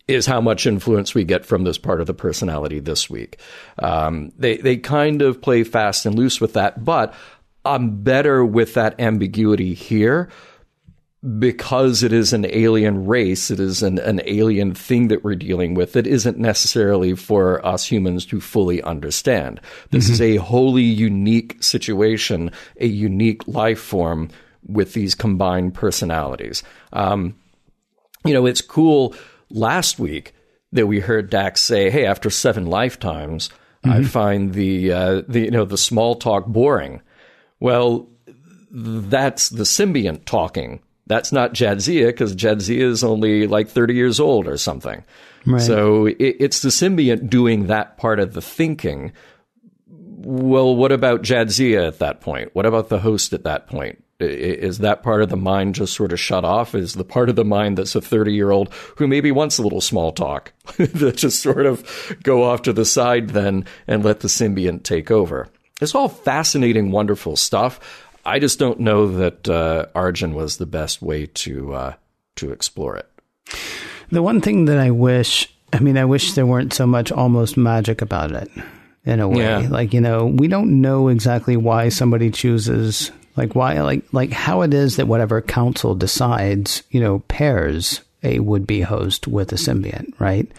is 0.07 0.25
how 0.25 0.39
much 0.39 0.65
influence 0.65 1.13
we 1.13 1.25
get 1.25 1.45
from 1.45 1.65
this 1.65 1.77
part 1.77 1.99
of 1.99 2.07
the 2.07 2.13
personality 2.13 2.79
this 2.79 3.09
week. 3.09 3.37
Um, 3.79 4.31
they, 4.37 4.55
they 4.55 4.77
kind 4.77 5.21
of 5.21 5.41
play 5.41 5.65
fast 5.65 6.05
and 6.05 6.15
loose 6.15 6.39
with 6.39 6.53
that, 6.53 6.85
but 6.85 7.13
I'm 7.65 8.01
better 8.01 8.45
with 8.45 8.75
that 8.75 9.01
ambiguity 9.01 9.73
here 9.73 10.29
because 11.39 12.03
it 12.03 12.13
is 12.13 12.31
an 12.31 12.45
alien 12.45 13.07
race, 13.07 13.49
it 13.49 13.59
is 13.59 13.81
an, 13.81 13.97
an 13.99 14.21
alien 14.25 14.75
thing 14.75 15.07
that 15.07 15.23
we're 15.23 15.35
dealing 15.35 15.73
with 15.73 15.93
that 15.93 16.05
isn't 16.05 16.37
necessarily 16.37 17.15
for 17.15 17.65
us 17.65 17.85
humans 17.85 18.25
to 18.27 18.39
fully 18.39 18.83
understand. 18.83 19.59
This 19.89 20.05
mm-hmm. 20.05 20.13
is 20.13 20.21
a 20.21 20.35
wholly 20.37 20.83
unique 20.83 21.61
situation, 21.61 22.51
a 22.79 22.85
unique 22.85 23.47
life 23.47 23.79
form 23.79 24.29
with 24.63 24.93
these 24.93 25.15
combined 25.15 25.73
personalities. 25.73 26.61
Um, 26.93 27.35
you 28.23 28.33
know, 28.33 28.45
it's 28.45 28.61
cool 28.61 29.15
last 29.49 29.97
week 29.97 30.35
that 30.71 30.87
we 30.87 30.99
heard 30.99 31.29
Dax 31.29 31.61
say, 31.61 31.89
"Hey, 31.89 32.05
after 32.05 32.29
seven 32.29 32.67
lifetimes, 32.67 33.49
mm-hmm. 33.83 33.89
I 33.89 34.03
find 34.03 34.53
the 34.53 34.91
uh, 34.91 35.21
the 35.27 35.41
you 35.41 35.51
know 35.51 35.65
the 35.65 35.77
small 35.77 36.15
talk 36.15 36.45
boring." 36.45 37.01
Well, 37.59 38.07
that's 38.69 39.49
the 39.49 39.63
symbiont 39.63 40.25
talking 40.25 40.81
that's 41.07 41.31
not 41.31 41.53
Jadzia 41.53 42.07
because 42.07 42.35
Jadzia 42.35 42.81
is 42.81 43.03
only 43.03 43.47
like 43.47 43.69
30 43.69 43.93
years 43.95 44.19
old 44.19 44.47
or 44.47 44.57
something. 44.57 45.03
Right. 45.45 45.61
So 45.61 46.07
it, 46.07 46.17
it's 46.19 46.61
the 46.61 46.69
symbiont 46.69 47.29
doing 47.29 47.67
that 47.67 47.97
part 47.97 48.19
of 48.19 48.33
the 48.33 48.41
thinking. 48.41 49.13
Well, 49.87 50.75
what 50.75 50.91
about 50.91 51.21
Jadzia 51.21 51.87
at 51.87 51.99
that 51.99 52.21
point? 52.21 52.53
What 52.53 52.65
about 52.65 52.89
the 52.89 52.99
host 52.99 53.33
at 53.33 53.45
that 53.45 53.67
point? 53.67 54.03
Is 54.19 54.79
that 54.79 55.03
part 55.03 55.21
of 55.21 55.29
the 55.29 55.37
mind 55.37 55.75
just 55.75 55.93
sort 55.93 56.11
of 56.11 56.19
shut 56.19 56.43
off? 56.43 56.73
Is 56.73 56.95
the 56.95 57.03
part 57.03 57.29
of 57.29 57.35
the 57.35 57.45
mind 57.45 57.77
that's 57.77 57.95
a 57.95 58.01
30 58.01 58.33
year 58.33 58.49
old 58.49 58.73
who 58.97 59.07
maybe 59.07 59.31
wants 59.31 59.59
a 59.59 59.61
little 59.61 59.79
small 59.79 60.11
talk 60.11 60.53
that 60.77 61.17
just 61.17 61.41
sort 61.41 61.65
of 61.65 62.17
go 62.23 62.43
off 62.43 62.63
to 62.63 62.73
the 62.73 62.85
side 62.85 63.29
then 63.29 63.65
and 63.85 64.03
let 64.03 64.21
the 64.21 64.27
symbiont 64.27 64.83
take 64.83 65.11
over? 65.11 65.47
It's 65.79 65.93
all 65.93 66.09
fascinating, 66.09 66.89
wonderful 66.89 67.35
stuff. 67.35 67.79
I 68.27 68.39
just 68.39 68.59
don't 68.59 68.81
know 68.81 69.07
that 69.07 69.47
uh, 69.47 69.85
Arjun 69.95 70.35
was 70.35 70.57
the 70.57 70.65
best 70.65 71.01
way 71.01 71.27
to 71.27 71.73
uh, 71.73 71.93
to 72.35 72.51
explore 72.51 72.97
it. 72.97 73.09
The 74.11 74.21
one 74.21 74.41
thing 74.41 74.65
that 74.65 74.77
I 74.77 74.91
wish, 74.91 75.49
I 75.71 75.79
mean, 75.79 75.97
I 75.97 76.03
wish 76.03 76.33
there 76.33 76.45
weren't 76.45 76.73
so 76.73 76.85
much 76.85 77.09
almost 77.09 77.55
magic 77.55 78.01
about 78.01 78.33
it 78.33 78.51
in 79.05 79.21
a 79.21 79.29
way. 79.29 79.43
Yeah. 79.43 79.67
Like, 79.69 79.93
you 79.93 80.01
know, 80.01 80.25
we 80.25 80.49
don't 80.49 80.81
know 80.81 81.07
exactly 81.07 81.55
why 81.55 81.87
somebody 81.87 82.29
chooses, 82.29 83.11
like, 83.37 83.55
why, 83.55 83.79
like, 83.81 84.03
like 84.11 84.31
how 84.31 84.61
it 84.61 84.73
is 84.73 84.97
that 84.97 85.07
whatever 85.07 85.41
council 85.41 85.95
decides, 85.95 86.83
you 86.89 86.99
know, 86.99 87.19
pairs 87.29 88.01
a 88.27 88.39
would 88.39 88.67
be 88.67 88.81
host 88.81 89.27
with 89.27 89.51
a 89.51 89.55
symbiont, 89.55 90.19
right? 90.19 90.51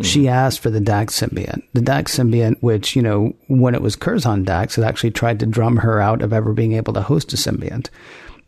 She 0.00 0.20
mm-hmm. 0.20 0.28
asked 0.28 0.60
for 0.60 0.70
the 0.70 0.80
Dax 0.80 1.20
symbiont. 1.20 1.62
The 1.74 1.82
Dax 1.82 2.16
symbiont, 2.16 2.56
which, 2.60 2.96
you 2.96 3.02
know, 3.02 3.34
when 3.48 3.74
it 3.74 3.82
was 3.82 3.96
Curzon 3.96 4.44
Dax, 4.44 4.78
it 4.78 4.82
actually 4.82 5.10
tried 5.10 5.40
to 5.40 5.46
drum 5.46 5.76
her 5.78 6.00
out 6.00 6.22
of 6.22 6.32
ever 6.32 6.52
being 6.52 6.72
able 6.72 6.92
to 6.94 7.02
host 7.02 7.32
a 7.32 7.36
symbiont. 7.36 7.90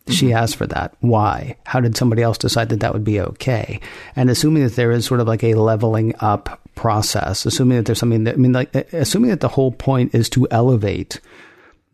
She 0.09 0.27
mm-hmm. 0.27 0.37
asked 0.37 0.57
for 0.57 0.67
that. 0.67 0.95
Why? 1.01 1.57
How 1.65 1.81
did 1.81 1.97
somebody 1.97 2.23
else 2.23 2.39
decide 2.39 2.71
that 2.71 2.81
that 2.81 2.93
would 2.93 3.05
be 3.05 3.21
okay? 3.21 3.81
And 4.17 4.31
assuming 4.31 4.65
that 4.65 4.75
there 4.75 4.91
is 4.91 5.05
sort 5.05 5.21
of 5.21 5.29
like 5.29 5.45
a 5.45 5.55
leveling 5.55 6.15
up 6.19 6.61
process, 6.75 7.47
assuming 7.47 7.77
that 7.77 7.87
there's 7.87 8.01
something 8.01 8.25
that, 8.25 8.35
I 8.35 8.39
mean, 8.39 8.53
like, 8.53 8.75
assuming 8.93 9.31
that 9.31 9.41
the 9.41 9.49
whole 9.49 9.71
point 9.71 10.15
is 10.15 10.29
to 10.31 10.49
elevate 10.51 11.21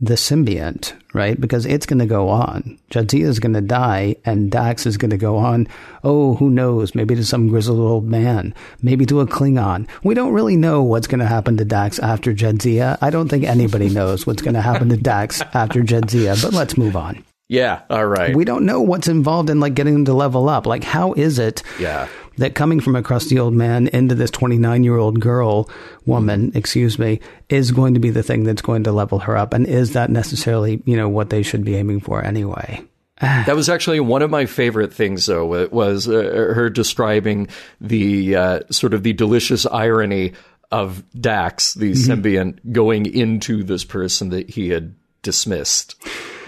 the 0.01 0.14
symbiont, 0.14 0.92
right? 1.12 1.40
Because 1.40 1.66
it's 1.66 1.86
going 1.86 1.99
to 1.99 2.07
go 2.07 2.28
on. 2.28 2.78
Jadzia 2.90 3.24
is 3.24 3.40
going 3.40 3.55
to 3.55 3.61
die, 3.61 4.16
and 4.24 4.51
Dax 4.51 4.86
is 4.86 4.96
going 4.96 5.11
to 5.11 5.16
go 5.16 5.36
on. 5.36 5.66
Oh, 6.05 6.34
who 6.36 6.51
knows? 6.51 6.94
Maybe 6.94 7.14
to 7.16 7.24
some 7.24 7.49
grizzled 7.49 7.80
old 7.80 8.05
man, 8.05 8.55
maybe 8.80 9.07
to 9.07 9.20
a 9.20 9.26
Klingon. 9.26 9.88
We 10.05 10.14
don't 10.14 10.32
really 10.32 10.57
know 10.57 10.82
what's 10.82 11.09
going 11.09 11.20
to 11.20 11.26
happen 11.26 11.57
to 11.57 11.64
Dax 11.64 11.99
after 11.99 12.32
Jadzia. 12.32 12.96
I 13.01 13.11
don't 13.11 13.28
think 13.28 13.44
anybody 13.44 13.88
knows 13.88 14.26
what's 14.26 14.42
going 14.42 14.55
to 14.55 14.62
happen 14.62 14.88
to 14.90 14.96
Dax 14.96 15.40
after 15.53 15.82
Jadzia, 15.82 16.40
but 16.42 16.53
let's 16.53 16.78
move 16.78 16.96
on. 16.96 17.24
Yeah, 17.49 17.80
all 17.88 18.07
right. 18.07 18.36
We 18.36 18.44
don't 18.44 18.66
know 18.66 18.82
what's 18.82 19.09
involved 19.09 19.49
in 19.49 19.59
like 19.59 19.74
getting 19.74 19.94
them 19.94 20.05
to 20.05 20.12
level 20.12 20.49
up. 20.51 20.66
Like, 20.66 20.84
how 20.84 21.14
is 21.14 21.38
it 21.38 21.62
Yeah. 21.80 22.09
that 22.36 22.55
coming 22.55 22.78
from 22.80 22.94
a 22.94 23.03
crusty 23.03 23.38
old 23.38 23.55
man 23.55 23.88
into 23.88 24.14
this 24.14 24.30
29 24.30 24.84
year 24.84 24.96
old 24.99 25.18
girl, 25.18 25.68
woman, 26.05 26.53
excuse 26.55 26.99
me, 26.99 27.20
is 27.49 27.70
going 27.72 27.94
to 27.94 28.01
be 28.01 28.11
the 28.11 28.22
thing 28.22 28.44
that's 28.44 28.61
going 28.62 28.84
to 28.84 28.92
level 28.92 29.20
her 29.20 29.34
up? 29.36 29.55
And 29.55 29.66
is 29.66 29.92
that 29.94 30.11
necessarily, 30.11 30.82
you 30.84 30.94
know, 30.96 31.09
what 31.09 31.30
they 31.30 31.42
should 31.42 31.64
be 31.64 31.76
aiming 31.76 32.01
for 32.01 32.22
anyway? 32.24 32.82
That 33.20 33.57
was 33.57 33.68
actually 33.68 33.99
one 34.01 34.22
of 34.22 34.30
my 34.30 34.46
favorite 34.46 34.92
things, 34.92 35.26
though. 35.26 35.55
It 35.55 35.72
was 35.72 36.07
uh, 36.07 36.12
her 36.55 36.70
describing 36.70 37.49
the 37.80 38.36
uh, 38.36 38.61
sort 38.70 38.94
of 38.94 39.03
the 39.03 39.12
delicious 39.14 39.66
irony 39.66 40.34
of 40.70 41.03
Dax, 41.18 41.74
the 41.74 41.92
symbiont, 41.92 42.59
going 42.72 43.07
into 43.07 43.64
this 43.64 43.84
person 43.84 44.28
that 44.28 44.51
he 44.51 44.68
had 44.68 44.94
dismissed 45.22 45.96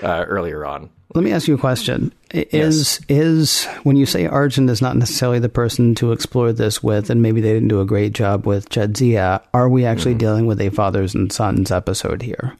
uh, 0.03 0.24
earlier 0.28 0.64
on. 0.64 0.90
Let 1.14 1.24
me 1.24 1.32
ask 1.32 1.48
you 1.48 1.55
a 1.57 1.59
question. 1.59 2.12
Is 2.30 3.01
is 3.09 3.64
when 3.82 3.96
you 3.96 4.07
say 4.07 4.26
Arjun 4.26 4.68
is 4.68 4.80
not 4.80 4.96
necessarily 4.96 5.40
the 5.40 5.48
person 5.48 5.96
to 5.96 6.12
explore 6.12 6.53
this 6.53 6.82
with, 6.84 7.11
and 7.11 7.20
maybe 7.20 7.40
they 7.40 7.53
didn't 7.53 7.68
do 7.68 7.80
a 7.80 7.84
great 7.86 8.12
job 8.12 8.46
with 8.46 8.68
Jadzia, 8.70 9.42
are 9.53 9.68
we 9.68 9.84
actually 9.84 10.14
dealing 10.14 10.46
with 10.46 10.61
a 10.61 10.70
fathers 10.70 11.14
and 11.14 11.32
sons 11.32 11.72
episode 11.72 12.22
here? 12.22 12.57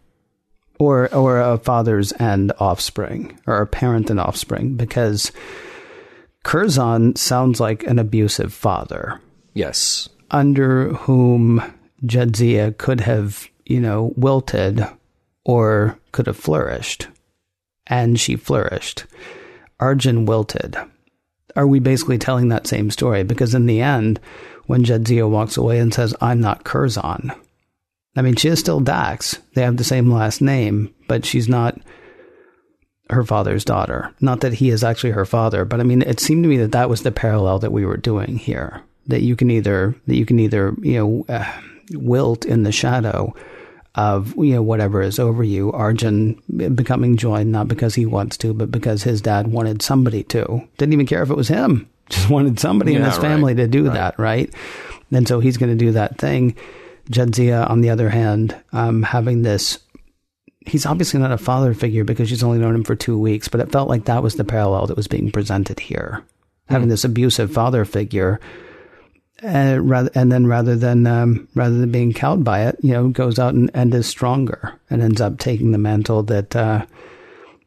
Or 0.81 1.15
or 1.15 1.39
a 1.39 1.59
fathers 1.59 2.11
and 2.13 2.53
offspring, 2.59 3.39
or 3.47 3.61
a 3.61 3.67
parent 3.69 4.11
and 4.11 4.19
offspring? 4.19 4.75
Because 4.75 5.31
Curzon 6.43 7.15
sounds 7.17 7.61
like 7.61 7.85
an 7.85 7.99
abusive 7.99 8.53
father 8.53 9.21
Yes. 9.55 10.09
under 10.31 10.95
whom 10.95 11.63
Jadzia 12.05 12.77
could 12.79 13.01
have, 13.03 13.47
you 13.67 13.79
know, 13.81 14.13
wilted 14.17 14.85
or 15.45 15.99
could 16.13 16.27
have 16.27 16.37
flourished. 16.37 17.09
And 17.91 18.19
she 18.19 18.37
flourished. 18.37 19.05
Arjun 19.79 20.25
wilted. 20.25 20.77
Are 21.57 21.67
we 21.67 21.81
basically 21.81 22.17
telling 22.17 22.49
that 22.49 22.67
same 22.67 22.91
story? 22.91 23.25
Because 23.25 23.55
in 23.55 23.67
the 23.67 23.83
end, 23.83 24.21
when 24.67 24.85
Jadzia 24.85 25.29
walks 25.29 25.57
away 25.59 25.79
and 25.79 25.93
says, 25.93 26.15
I'm 26.21 26.41
not 26.41 26.65
Curzon, 26.65 27.33
I 28.17 28.23
mean, 28.23 28.37
she 28.37 28.49
is 28.49 28.59
still 28.59 28.81
Dax. 28.81 29.39
They 29.55 29.63
have 29.63 29.77
the 29.77 29.85
same 29.85 30.11
last 30.11 30.41
name, 30.41 30.95
but 31.09 31.25
she's 31.25 31.49
not 31.49 31.79
her 33.11 33.25
father's 33.25 33.65
daughter. 33.65 34.15
Not 34.21 34.41
that 34.41 34.55
he 34.55 34.71
is 34.71 34.85
actually 34.85 35.11
her 35.11 35.25
father, 35.25 35.65
but 35.65 35.81
I 35.81 35.83
mean, 35.83 36.03
it 36.03 36.21
seemed 36.21 36.45
to 36.45 36.49
me 36.49 36.57
that 36.59 36.73
that 36.73 36.89
was 36.89 37.03
the 37.03 37.13
parallel 37.13 37.59
that 37.61 37.73
we 37.73 37.85
were 37.85 37.97
doing 37.97 38.37
here. 38.37 38.83
That 39.07 39.23
you 39.23 39.35
can 39.35 39.51
either 39.51 39.97
that 40.07 40.15
you 40.15 40.27
can 40.27 40.39
either 40.39 40.75
you 40.83 40.95
know 40.95 41.25
uh, 41.29 41.51
wilt 41.93 42.45
in 42.45 42.63
the 42.63 42.71
shadow 42.71 43.35
of 43.95 44.37
you 44.37 44.55
know 44.55 44.63
whatever 44.63 45.03
is 45.03 45.19
over 45.19 45.43
you. 45.43 45.73
Arjun 45.73 46.41
becoming 46.75 47.17
joined 47.17 47.53
not 47.53 47.69
because 47.69 47.95
he 47.95 48.07
wants 48.07 48.37
to, 48.39 48.55
but 48.55 48.71
because 48.71 49.03
his 49.03 49.21
dad 49.21 49.49
wanted 49.49 49.83
somebody 49.83 50.23
to. 50.25 50.67
Didn't 50.79 50.93
even 50.93 51.07
care 51.07 51.23
if 51.23 51.31
it 51.31 51.37
was 51.37 51.49
him. 51.49 51.89
Just 52.11 52.29
wanted 52.29 52.59
somebody 52.59 52.95
in 52.95 53.03
his 53.03 53.19
family 53.19 53.55
right, 53.55 53.63
to 53.63 53.69
do 53.69 53.85
that, 53.85 54.19
right? 54.19 54.53
And 55.13 55.29
so 55.29 55.39
he's 55.39 55.57
going 55.57 55.71
to 55.71 55.85
do 55.85 55.93
that 55.93 56.19
thing. 56.19 56.57
Jadzia, 57.09 57.71
on 57.71 57.83
the 57.83 57.91
other 57.91 58.09
hand, 58.11 58.57
um, 58.73 59.05
having 59.05 59.43
this 59.43 59.79
he's 60.67 60.87
obviously 60.87 61.21
not 61.21 61.33
a 61.33 61.39
father 61.39 61.75
figure 61.75 62.05
because 62.05 62.29
she's 62.29 62.43
only 62.43 62.59
known 62.59 62.75
him 62.75 62.85
for 62.85 62.95
two 62.95 63.19
weeks, 63.19 63.49
but 63.49 63.61
it 63.61 63.73
felt 63.73 63.89
like 63.89 64.05
that 64.05 64.23
was 64.23 64.35
the 64.35 64.45
parallel 64.45 64.87
that 64.87 64.97
was 64.97 65.09
being 65.09 65.31
presented 65.31 65.81
here. 65.81 66.23
Having 66.69 66.89
this 66.89 67.05
abusive 67.05 67.53
father 67.53 67.85
figure, 67.85 68.41
uh, 69.43 69.79
rather, 69.81 70.11
and 70.15 70.31
then 70.31 70.47
rather 70.47 70.77
than 70.77 71.07
um, 71.07 71.49
rather 71.55 71.79
than 71.79 71.91
being 71.91 72.13
cowed 72.13 72.45
by 72.45 72.67
it, 72.67 72.77
you 72.83 72.93
know, 72.93 73.09
goes 73.09 73.39
out 73.39 73.55
and, 73.55 73.71
and 73.75 73.95
is 73.95 74.07
stronger 74.07 74.79
and 74.91 75.03
ends 75.03 75.21
up 75.21 75.39
taking 75.39 75.73
the 75.73 75.79
mantle 75.79 76.23
that 76.25 76.55
uh, 76.55 76.85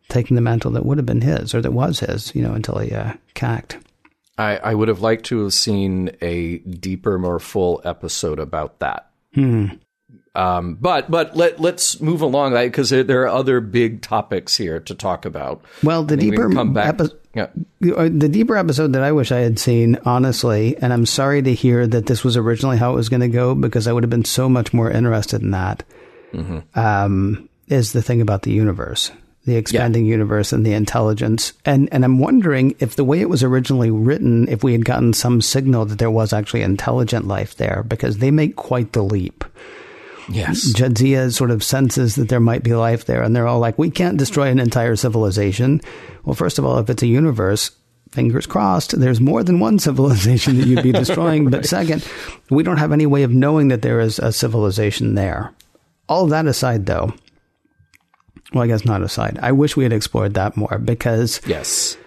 taking 0.09 0.35
the 0.35 0.41
mantle 0.41 0.71
that 0.71 0.85
would 0.85 0.97
have 0.97 1.05
been 1.05 1.21
his 1.21 1.53
or 1.53 1.61
that 1.61 1.73
was 1.73 1.99
his, 1.99 2.33
you 2.35 2.41
know, 2.41 2.53
until 2.53 2.77
he 2.77 2.91
uh, 2.93 3.13
cacked. 3.33 3.77
I, 4.37 4.57
I 4.57 4.73
would 4.73 4.87
have 4.87 5.01
liked 5.01 5.25
to 5.25 5.43
have 5.43 5.53
seen 5.53 6.11
a 6.21 6.57
deeper, 6.59 7.19
more 7.19 7.39
full 7.39 7.81
episode 7.83 8.39
about 8.39 8.79
that. 8.79 9.11
Hmm. 9.33 9.67
Um, 10.35 10.75
but 10.81 11.11
but 11.11 11.35
let 11.35 11.59
let's 11.59 12.01
move 12.01 12.21
along 12.21 12.53
because 12.53 12.89
there, 12.89 13.03
there 13.03 13.21
are 13.23 13.27
other 13.27 13.61
big 13.61 14.01
topics 14.01 14.57
here 14.57 14.79
to 14.79 14.95
talk 14.95 15.25
about. 15.25 15.63
Well, 15.83 16.03
the 16.03 16.15
we 16.15 16.31
deeper 16.31 16.65
back. 16.65 16.99
epi- 16.99 17.15
yeah. 17.33 17.47
Uh, 17.95 18.09
the 18.13 18.29
deeper 18.29 18.55
episode 18.55 18.93
that 18.93 19.03
I 19.03 19.11
wish 19.11 19.31
I 19.31 19.39
had 19.39 19.57
seen, 19.57 19.97
honestly, 20.05 20.77
and 20.77 20.93
I'm 20.93 21.05
sorry 21.05 21.41
to 21.41 21.53
hear 21.53 21.87
that 21.87 22.05
this 22.05 22.23
was 22.23 22.37
originally 22.37 22.77
how 22.77 22.93
it 22.93 22.95
was 22.95 23.09
going 23.09 23.21
to 23.21 23.27
go 23.27 23.55
because 23.55 23.87
I 23.87 23.91
would 23.91 24.03
have 24.03 24.09
been 24.09 24.25
so 24.25 24.47
much 24.47 24.71
more 24.73 24.89
interested 24.91 25.41
in 25.41 25.51
that. 25.51 25.83
Um, 26.75 27.49
is 27.67 27.93
the 27.93 28.01
thing 28.01 28.21
about 28.21 28.43
the 28.43 28.51
universe, 28.51 29.11
the 29.45 29.55
expanding 29.55 30.05
universe, 30.05 30.53
and 30.53 30.65
the 30.65 30.73
intelligence, 30.73 31.53
and 31.65 31.89
and 31.91 32.03
I'm 32.05 32.19
wondering 32.19 32.75
if 32.79 32.95
the 32.95 33.03
way 33.03 33.21
it 33.21 33.29
was 33.29 33.43
originally 33.43 33.89
written, 33.89 34.47
if 34.49 34.63
we 34.63 34.73
had 34.73 34.85
gotten 34.85 35.13
some 35.13 35.41
signal 35.41 35.85
that 35.85 35.99
there 35.99 36.11
was 36.11 36.33
actually 36.33 36.61
intelligent 36.61 37.27
life 37.27 37.55
there, 37.55 37.83
because 37.87 38.17
they 38.17 38.31
make 38.31 38.55
quite 38.55 38.93
the 38.93 39.03
leap. 39.03 39.43
Yes. 40.29 40.73
Jadzia 40.73 41.31
sort 41.33 41.51
of 41.51 41.63
senses 41.63 42.15
that 42.15 42.29
there 42.29 42.39
might 42.39 42.63
be 42.63 42.73
life 42.73 43.05
there, 43.05 43.21
and 43.21 43.35
they're 43.35 43.47
all 43.47 43.59
like, 43.59 43.77
"We 43.77 43.89
can't 43.89 44.17
destroy 44.17 44.47
an 44.49 44.59
entire 44.59 44.95
civilization." 44.95 45.81
Well, 46.23 46.35
first 46.35 46.57
of 46.59 46.65
all, 46.65 46.77
if 46.79 46.89
it's 46.89 47.03
a 47.03 47.07
universe, 47.07 47.71
fingers 48.11 48.45
crossed, 48.45 48.99
there's 48.99 49.19
more 49.19 49.43
than 49.43 49.59
one 49.59 49.79
civilization 49.87 50.57
that 50.57 50.67
you'd 50.67 50.83
be 50.83 50.91
destroying. 50.91 51.49
But 51.49 51.65
second, 51.77 52.07
we 52.49 52.63
don't 52.63 52.77
have 52.77 52.91
any 52.91 53.05
way 53.05 53.23
of 53.23 53.31
knowing 53.31 53.67
that 53.69 53.81
there 53.81 53.99
is 53.99 54.19
a 54.19 54.31
civilization 54.31 55.15
there. 55.15 55.51
All 56.07 56.27
that 56.27 56.45
aside, 56.45 56.85
though, 56.85 57.13
well, 58.53 58.63
I 58.63 58.67
guess 58.67 58.85
not 58.85 59.01
aside. 59.01 59.39
I 59.41 59.51
wish 59.51 59.75
we 59.75 59.83
had 59.83 59.93
explored 59.93 60.33
that 60.35 60.55
more 60.55 60.77
because 60.77 61.41
Yes. 61.47 61.97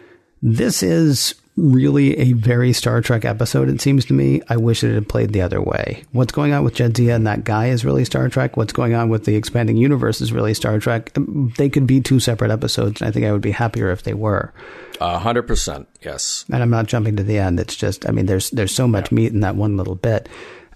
this 0.42 0.82
is 0.82 1.34
really 1.57 2.16
a 2.18 2.32
very 2.32 2.72
Star 2.72 3.00
Trek 3.00 3.24
episode, 3.24 3.68
it 3.68 3.80
seems 3.80 4.04
to 4.07 4.12
me. 4.12 4.42
I 4.48 4.57
wish 4.57 4.84
it 4.84 4.94
had 4.94 5.09
played 5.09 5.32
the 5.32 5.40
other 5.40 5.61
way. 5.61 6.04
What's 6.12 6.32
going 6.32 6.52
on 6.52 6.64
with 6.64 6.74
Jadzia 6.74 7.14
and 7.14 7.26
that 7.26 7.44
guy 7.44 7.68
is 7.68 7.84
really 7.84 8.04
Star 8.04 8.28
Trek. 8.28 8.57
What's 8.57 8.72
going 8.72 8.94
on 8.94 9.09
with 9.09 9.24
the 9.24 9.36
expanding 9.36 9.76
universe 9.76 10.20
is 10.20 10.32
really 10.32 10.54
Star 10.54 10.78
Trek. 10.78 11.12
Um, 11.16 11.52
they 11.57 11.68
could 11.68 11.86
be 11.86 12.00
two 12.00 12.20
separate 12.20 12.50
episodes, 12.50 13.00
and 13.00 13.09
I 13.09 13.11
think 13.11 13.26
I 13.26 13.32
would 13.32 13.40
be 13.40 13.52
happier 13.52 13.90
if 13.90 14.02
they 14.02 14.14
were. 14.14 14.52
A 15.00 15.18
hundred 15.18 15.42
percent. 15.42 15.88
Yes. 16.02 16.44
And 16.52 16.62
I'm 16.62 16.70
not 16.70 16.86
jumping 16.86 17.16
to 17.16 17.22
the 17.22 17.38
end. 17.38 17.61
It's 17.61 17.76
just, 17.76 18.09
I 18.09 18.12
mean, 18.12 18.26
there's 18.26 18.50
there's 18.50 18.74
so 18.74 18.86
much 18.88 19.12
meat 19.12 19.32
in 19.32 19.40
that 19.40 19.57
one 19.57 19.76
little 19.76 19.94
bit. 19.94 20.28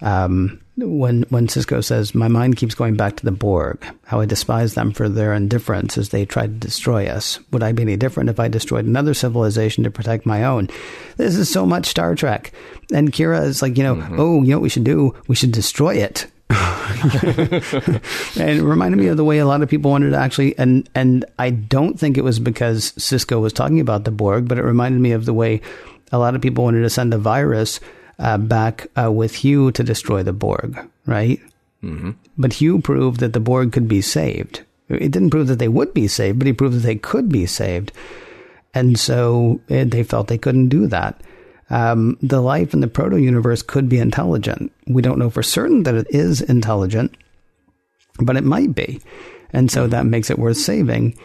Um, 0.03 0.61
when 0.76 1.22
when 1.28 1.46
Sisko 1.46 1.84
says, 1.84 2.14
"My 2.14 2.28
mind 2.28 2.57
keeps 2.57 2.74
going 2.74 2.96
back 2.96 3.16
to 3.16 3.24
the 3.24 3.32
Borg, 3.32 3.84
how 4.07 4.20
I 4.20 4.24
despise 4.24 4.74
them 4.74 4.92
for 4.92 5.09
their 5.09 5.34
indifference 5.34 5.98
as 5.98 6.09
they 6.09 6.24
tried 6.24 6.61
to 6.61 6.66
destroy 6.66 7.07
us. 7.07 7.38
Would 7.53 7.62
I 7.62 7.72
be 7.72 7.82
any 7.82 7.96
different 7.96 8.30
if 8.30 8.40
I 8.40 8.48
destroyed 8.48 8.86
another 8.86 9.14
civilization 9.14 9.84
to 9.84 9.90
protect 9.90 10.26
my 10.26 10.44
own?" 10.44 10.68
This 11.16 11.36
is 11.36 11.51
so 11.51 11.66
much 11.66 11.86
Star 11.86 12.14
Trek. 12.14 12.53
And 12.92 13.12
Kira 13.12 13.44
is 13.44 13.62
like, 13.62 13.76
you 13.76 13.84
know, 13.84 14.05
oh, 14.12 14.42
you 14.42 14.51
know 14.51 14.57
what 14.57 14.62
we 14.62 14.68
should 14.68 14.84
do? 14.84 15.14
We 15.28 15.36
should 15.36 15.53
destroy 15.53 15.96
it. 15.96 16.26
and 16.51 18.51
it 18.51 18.62
reminded 18.62 18.98
me 18.98 19.07
of 19.07 19.16
the 19.16 19.24
way 19.24 19.38
a 19.38 19.46
lot 19.46 19.62
of 19.62 19.68
people 19.68 19.90
wanted 19.90 20.11
to 20.11 20.16
actually, 20.16 20.59
and 20.59 20.88
and 20.94 21.24
I 21.38 21.51
don't 21.51 21.98
think 21.98 22.18
it 22.18 22.24
was 22.24 22.40
because 22.40 22.92
Sisko 22.92 23.40
was 23.40 23.53
talking 23.53 23.80
about 23.80 24.05
the 24.05 24.11
Borg, 24.11 24.48
but 24.48 24.59
it 24.59 24.64
reminded 24.64 25.01
me 25.01 25.12
of 25.12 25.26
the 25.26 25.34
way 25.34 25.61
a 26.11 26.18
lot 26.18 26.34
of 26.34 26.40
people 26.40 26.64
wanted 26.64 26.82
to 26.82 26.90
send 26.90 27.14
a 27.14 27.18
virus 27.18 27.78
uh, 28.21 28.39
back 28.39 28.87
uh, 28.97 29.11
with 29.11 29.37
Hugh 29.37 29.73
to 29.73 29.83
destroy 29.83 30.23
the 30.23 30.33
Borg, 30.33 30.79
right? 31.07 31.41
Mm-hmm. 31.83 32.12
But 32.37 32.55
Hugh 32.55 32.81
proved 32.81 33.21
that 33.21 33.33
the 33.33 33.41
Borg 33.41 33.73
could 33.73 33.89
be 33.89 34.03
saved. 34.03 34.62
It 34.89 35.11
didn't 35.11 35.31
prove 35.31 35.47
that 35.47 35.59
they 35.59 35.68
would 35.68 35.95
be 35.95 36.09
saved, 36.09 36.39
but 36.39 36.47
he 36.47 36.53
proved 36.53 36.77
that 36.77 36.87
they 36.87 36.97
could 36.97 37.29
be 37.29 37.47
saved. 37.47 37.93
And 38.75 38.99
so 38.99 39.61
it, 39.68 39.75
eh, 39.75 39.85
they 39.85 40.03
felt 40.03 40.29
they 40.29 40.39
couldn't 40.39 40.68
do 40.68 40.87
that. 40.89 41.21
Um, 41.71 42.18
the 42.21 42.41
life 42.41 42.75
in 42.75 42.81
the 42.81 42.89
proto 42.89 43.16
universe 43.16 43.62
could 43.62 43.89
be 43.89 43.99
intelligent. 43.99 44.73
We 44.87 45.03
don't 45.03 45.18
know 45.18 45.31
for 45.31 45.43
certain 45.43 45.85
that 45.85 45.95
it 45.95 46.09
is 46.11 46.41
intelligent, 46.41 47.16
but 48.21 48.37
it 48.37 48.45
might 48.45 48.75
be. 48.75 49.01
And 49.53 49.71
so 49.71 49.87
that 49.87 50.07
makes 50.07 50.31
it 50.31 50.39
worth 50.39 50.57
saving. 50.57 51.16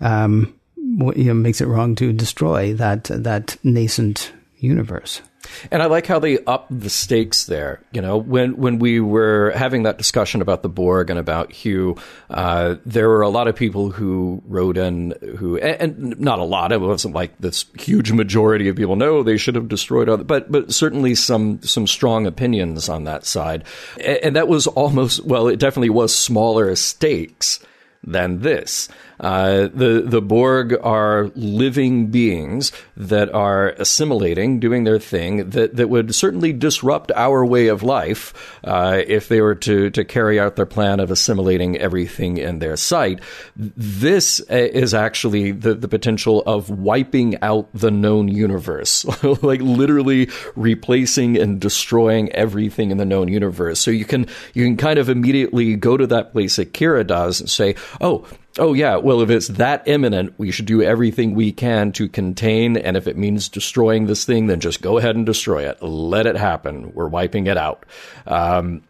Um, 0.00 0.52
you 0.76 1.24
know, 1.24 1.34
makes 1.34 1.60
it 1.60 1.68
wrong 1.68 1.94
to 1.96 2.12
destroy 2.12 2.74
that 2.74 3.04
that 3.04 3.56
nascent 3.64 4.32
universe. 4.58 5.22
And 5.70 5.82
I 5.82 5.86
like 5.86 6.06
how 6.06 6.18
they 6.18 6.38
up 6.44 6.66
the 6.70 6.90
stakes 6.90 7.44
there. 7.44 7.80
You 7.92 8.02
know, 8.02 8.16
when 8.16 8.56
when 8.56 8.78
we 8.78 9.00
were 9.00 9.52
having 9.56 9.84
that 9.84 9.98
discussion 9.98 10.42
about 10.42 10.62
the 10.62 10.68
Borg 10.68 11.10
and 11.10 11.18
about 11.18 11.52
Hugh, 11.52 11.96
uh, 12.30 12.76
there 12.84 13.08
were 13.08 13.22
a 13.22 13.28
lot 13.28 13.48
of 13.48 13.56
people 13.56 13.90
who 13.90 14.42
wrote 14.46 14.76
in 14.76 15.14
who, 15.38 15.56
and, 15.58 15.80
and, 16.00 16.20
not 16.20 16.38
a 16.38 16.44
lot. 16.44 16.72
It 16.72 16.80
wasn't 16.80 17.14
like 17.14 17.38
this 17.38 17.64
huge 17.78 18.12
majority 18.12 18.68
of 18.68 18.76
people. 18.76 18.96
No, 18.96 19.22
they 19.22 19.36
should 19.36 19.54
have 19.54 19.68
destroyed 19.68 20.08
other, 20.08 20.24
but 20.24 20.50
but 20.50 20.72
certainly 20.72 21.14
some 21.14 21.62
some 21.62 21.86
strong 21.86 22.26
opinions 22.26 22.88
on 22.88 23.04
that 23.04 23.24
side, 23.24 23.64
and, 23.98 24.18
and 24.18 24.36
that 24.36 24.48
was 24.48 24.66
almost 24.66 25.24
well, 25.24 25.48
it 25.48 25.58
definitely 25.58 25.90
was 25.90 26.14
smaller 26.14 26.74
stakes 26.76 27.60
than 28.06 28.40
this. 28.40 28.88
Uh, 29.20 29.68
the 29.72 30.02
the 30.04 30.22
Borg 30.22 30.76
are 30.82 31.30
living 31.34 32.08
beings 32.08 32.72
that 32.96 33.32
are 33.34 33.70
assimilating, 33.70 34.60
doing 34.60 34.84
their 34.84 34.98
thing 34.98 35.50
that, 35.50 35.76
that 35.76 35.88
would 35.88 36.14
certainly 36.14 36.52
disrupt 36.52 37.12
our 37.12 37.44
way 37.44 37.68
of 37.68 37.82
life 37.82 38.58
uh, 38.64 39.02
if 39.06 39.28
they 39.28 39.40
were 39.40 39.54
to 39.54 39.90
to 39.90 40.04
carry 40.04 40.40
out 40.40 40.56
their 40.56 40.66
plan 40.66 41.00
of 41.00 41.10
assimilating 41.10 41.76
everything 41.78 42.38
in 42.38 42.58
their 42.58 42.76
sight. 42.76 43.20
This 43.56 44.40
uh, 44.50 44.54
is 44.54 44.94
actually 44.94 45.52
the 45.52 45.74
the 45.74 45.88
potential 45.88 46.42
of 46.46 46.70
wiping 46.70 47.40
out 47.42 47.68
the 47.72 47.90
known 47.90 48.28
universe, 48.28 49.04
like 49.42 49.60
literally 49.60 50.28
replacing 50.56 51.36
and 51.36 51.60
destroying 51.60 52.32
everything 52.32 52.90
in 52.90 52.98
the 52.98 53.04
known 53.04 53.28
universe. 53.28 53.78
So 53.78 53.90
you 53.90 54.04
can 54.04 54.26
you 54.54 54.64
can 54.64 54.76
kind 54.76 54.98
of 54.98 55.08
immediately 55.08 55.76
go 55.76 55.96
to 55.96 56.06
that 56.08 56.32
place 56.32 56.56
that 56.56 56.72
Kira 56.72 57.06
does 57.06 57.40
and 57.40 57.50
say, 57.50 57.76
oh 58.00 58.26
Oh, 58.58 58.72
yeah. 58.72 58.96
Well, 58.96 59.20
if 59.20 59.30
it's 59.30 59.48
that 59.48 59.82
imminent, 59.86 60.34
we 60.38 60.52
should 60.52 60.66
do 60.66 60.80
everything 60.80 61.34
we 61.34 61.50
can 61.50 61.90
to 61.92 62.08
contain. 62.08 62.76
And 62.76 62.96
if 62.96 63.08
it 63.08 63.16
means 63.16 63.48
destroying 63.48 64.06
this 64.06 64.24
thing, 64.24 64.46
then 64.46 64.60
just 64.60 64.80
go 64.80 64.98
ahead 64.98 65.16
and 65.16 65.26
destroy 65.26 65.68
it. 65.68 65.82
Let 65.82 66.26
it 66.26 66.36
happen. 66.36 66.92
We're 66.94 67.08
wiping 67.08 67.48
it 67.48 67.56
out. 67.56 67.84
Um, 68.26 68.82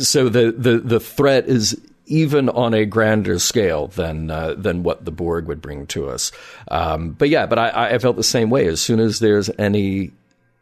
so 0.00 0.28
the, 0.28 0.50
the, 0.50 0.78
the 0.78 0.98
threat 1.00 1.46
is 1.46 1.80
even 2.06 2.48
on 2.48 2.74
a 2.74 2.84
grander 2.84 3.38
scale 3.38 3.86
than 3.86 4.30
uh, 4.30 4.54
than 4.54 4.82
what 4.82 5.04
the 5.04 5.12
Borg 5.12 5.46
would 5.46 5.62
bring 5.62 5.86
to 5.86 6.08
us. 6.08 6.32
Um, 6.68 7.12
but 7.12 7.28
yeah, 7.28 7.46
but 7.46 7.58
I, 7.58 7.94
I 7.94 7.98
felt 7.98 8.16
the 8.16 8.24
same 8.24 8.50
way. 8.50 8.66
As 8.66 8.80
soon 8.80 8.98
as 8.98 9.20
there's 9.20 9.48
any 9.58 10.10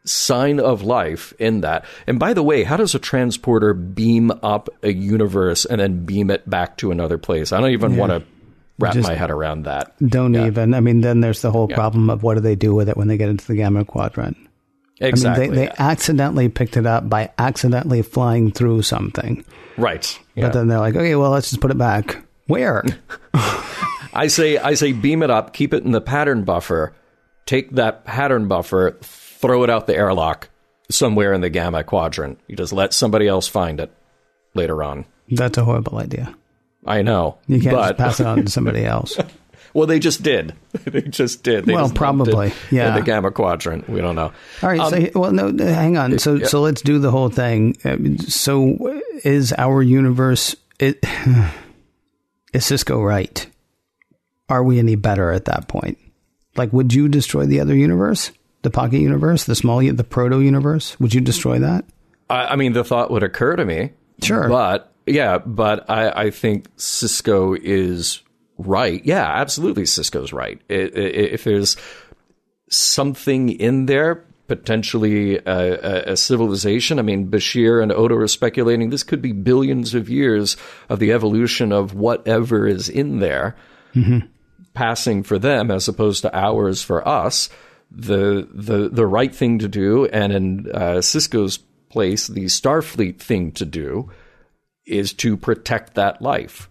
sign 0.04 0.60
of 0.60 0.82
life 0.82 1.32
in 1.38 1.60
that. 1.60 1.84
And 2.06 2.18
by 2.18 2.34
the 2.34 2.42
way, 2.42 2.64
how 2.64 2.76
does 2.76 2.94
a 2.94 2.98
transporter 2.98 3.74
beam 3.74 4.30
up 4.42 4.68
a 4.82 4.92
universe 4.92 5.64
and 5.64 5.80
then 5.80 6.04
beam 6.04 6.30
it 6.30 6.48
back 6.48 6.76
to 6.78 6.90
another 6.90 7.18
place? 7.18 7.52
I 7.52 7.60
don't 7.60 7.70
even 7.70 7.94
yeah. 7.94 7.98
want 7.98 8.12
to 8.12 8.24
wrap 8.78 8.94
Just 8.94 9.08
my 9.08 9.14
head 9.14 9.30
around 9.30 9.64
that. 9.64 9.94
Don't 10.06 10.34
yeah. 10.34 10.46
even. 10.46 10.74
I 10.74 10.80
mean, 10.80 11.00
then 11.02 11.20
there's 11.20 11.42
the 11.42 11.50
whole 11.50 11.68
yeah. 11.68 11.76
problem 11.76 12.10
of 12.10 12.22
what 12.22 12.34
do 12.34 12.40
they 12.40 12.56
do 12.56 12.74
with 12.74 12.88
it 12.88 12.96
when 12.96 13.08
they 13.08 13.16
get 13.16 13.28
into 13.28 13.46
the 13.46 13.56
gamma 13.56 13.84
quadrant? 13.84 14.36
Exactly. 15.00 15.44
I 15.44 15.48
mean, 15.48 15.56
they, 15.56 15.66
they 15.66 15.72
accidentally 15.78 16.48
picked 16.48 16.76
it 16.76 16.86
up 16.86 17.08
by 17.08 17.30
accidentally 17.38 18.02
flying 18.02 18.52
through 18.52 18.82
something. 18.82 19.44
Right. 19.76 20.18
But 20.36 20.52
then 20.52 20.68
they're 20.68 20.78
like, 20.78 20.94
okay, 20.94 21.14
well, 21.14 21.30
let's 21.30 21.50
just 21.50 21.60
put 21.60 21.70
it 21.70 21.78
back. 21.78 22.22
Where? 22.46 22.84
I 24.12 24.26
say, 24.26 24.58
I 24.58 24.74
say, 24.74 24.92
beam 24.92 25.22
it 25.22 25.30
up, 25.30 25.52
keep 25.52 25.72
it 25.72 25.84
in 25.84 25.92
the 25.92 26.00
pattern 26.00 26.44
buffer, 26.44 26.94
take 27.46 27.70
that 27.72 28.04
pattern 28.04 28.48
buffer, 28.48 28.98
throw 29.40 29.64
it 29.64 29.70
out 29.70 29.86
the 29.86 29.96
airlock 29.96 30.48
somewhere 30.90 31.32
in 31.32 31.40
the 31.40 31.50
gamma 31.50 31.82
quadrant. 31.84 32.38
You 32.46 32.56
just 32.56 32.72
let 32.72 32.92
somebody 32.92 33.26
else 33.26 33.48
find 33.48 33.80
it 33.80 33.92
later 34.54 34.82
on. 34.82 35.06
That's 35.30 35.58
a 35.58 35.64
horrible 35.64 35.98
idea. 35.98 36.34
I 36.86 37.02
know. 37.02 37.38
You 37.46 37.60
can't 37.60 37.76
but... 37.76 37.88
just 37.88 37.98
pass 37.98 38.20
it 38.20 38.26
on 38.26 38.44
to 38.44 38.50
somebody 38.50 38.84
else. 38.86 39.16
well, 39.72 39.86
they 39.86 39.98
just 39.98 40.22
did. 40.22 40.54
they 40.84 41.02
just 41.02 41.42
did. 41.42 41.64
They 41.64 41.74
well, 41.74 41.86
just 41.86 41.94
probably. 41.94 42.52
Yeah. 42.70 42.88
In 42.88 42.94
the 42.94 43.02
gamma 43.02 43.30
quadrant. 43.30 43.88
We 43.88 44.00
don't 44.00 44.16
know. 44.16 44.32
All 44.62 44.68
right. 44.68 44.80
Um, 44.80 44.90
so, 44.90 45.10
well, 45.14 45.32
no, 45.32 45.64
hang 45.64 45.96
on. 45.96 46.18
So, 46.18 46.34
yeah. 46.34 46.46
so 46.46 46.60
let's 46.60 46.82
do 46.82 46.98
the 46.98 47.10
whole 47.10 47.30
thing. 47.30 47.76
So, 48.18 49.00
is 49.24 49.54
our 49.56 49.82
universe? 49.82 50.56
It, 50.78 50.98
is 52.52 52.64
Sisko 52.64 53.04
right? 53.04 53.46
Are 54.48 54.64
we 54.64 54.78
any 54.80 54.96
better 54.96 55.30
at 55.30 55.44
that 55.44 55.68
point? 55.68 55.98
Like, 56.56 56.72
would 56.72 56.92
you 56.92 57.08
destroy 57.08 57.46
the 57.46 57.60
other 57.60 57.76
universe? 57.76 58.32
The 58.62 58.70
pocket 58.70 58.98
universe, 58.98 59.44
the 59.44 59.54
small, 59.54 59.80
the 59.80 60.04
proto 60.04 60.40
universe? 60.40 60.98
Would 61.00 61.14
you 61.14 61.20
destroy 61.20 61.58
that? 61.60 61.84
I, 62.28 62.48
I, 62.48 62.56
mean, 62.56 62.74
the 62.74 62.84
thought 62.84 63.10
would 63.10 63.22
occur 63.22 63.56
to 63.56 63.64
me. 63.64 63.92
Sure, 64.22 64.48
but 64.48 64.92
yeah, 65.06 65.38
but 65.38 65.88
I, 65.88 66.24
I 66.26 66.30
think 66.30 66.74
Sisko 66.76 67.58
is 67.58 68.22
right. 68.58 69.04
Yeah, 69.04 69.24
absolutely, 69.24 69.84
Sisko's 69.84 70.32
right. 70.32 70.60
It, 70.68 70.96
it, 70.96 71.32
if 71.32 71.44
there's 71.44 71.76
something 72.68 73.48
in 73.48 73.86
there, 73.86 74.24
potentially 74.46 75.36
a, 75.38 75.42
a, 75.46 76.12
a, 76.12 76.16
civilization. 76.16 76.98
I 76.98 77.02
mean, 77.02 77.30
Bashir 77.30 77.80
and 77.80 77.92
Odo 77.92 78.16
are 78.16 78.26
speculating 78.26 78.90
this 78.90 79.04
could 79.04 79.22
be 79.22 79.30
billions 79.30 79.94
of 79.94 80.08
years 80.08 80.56
of 80.88 80.98
the 80.98 81.12
evolution 81.12 81.72
of 81.72 81.94
whatever 81.94 82.66
is 82.66 82.88
in 82.88 83.20
there, 83.20 83.54
mm-hmm. 83.94 84.26
passing 84.74 85.22
for 85.22 85.38
them 85.38 85.70
as 85.70 85.86
opposed 85.86 86.22
to 86.22 86.36
hours 86.36 86.82
for 86.82 87.06
us 87.06 87.48
the 87.90 88.48
the 88.52 88.88
the 88.88 89.06
right 89.06 89.34
thing 89.34 89.58
to 89.58 89.68
do, 89.68 90.06
and 90.06 90.32
in 90.32 90.70
uh, 90.72 90.98
Sisko's 90.98 91.58
place, 91.88 92.28
the 92.28 92.44
Starfleet 92.44 93.18
thing 93.18 93.52
to 93.52 93.64
do 93.64 94.10
is 94.86 95.12
to 95.14 95.36
protect 95.36 95.94
that 95.94 96.22
life, 96.22 96.68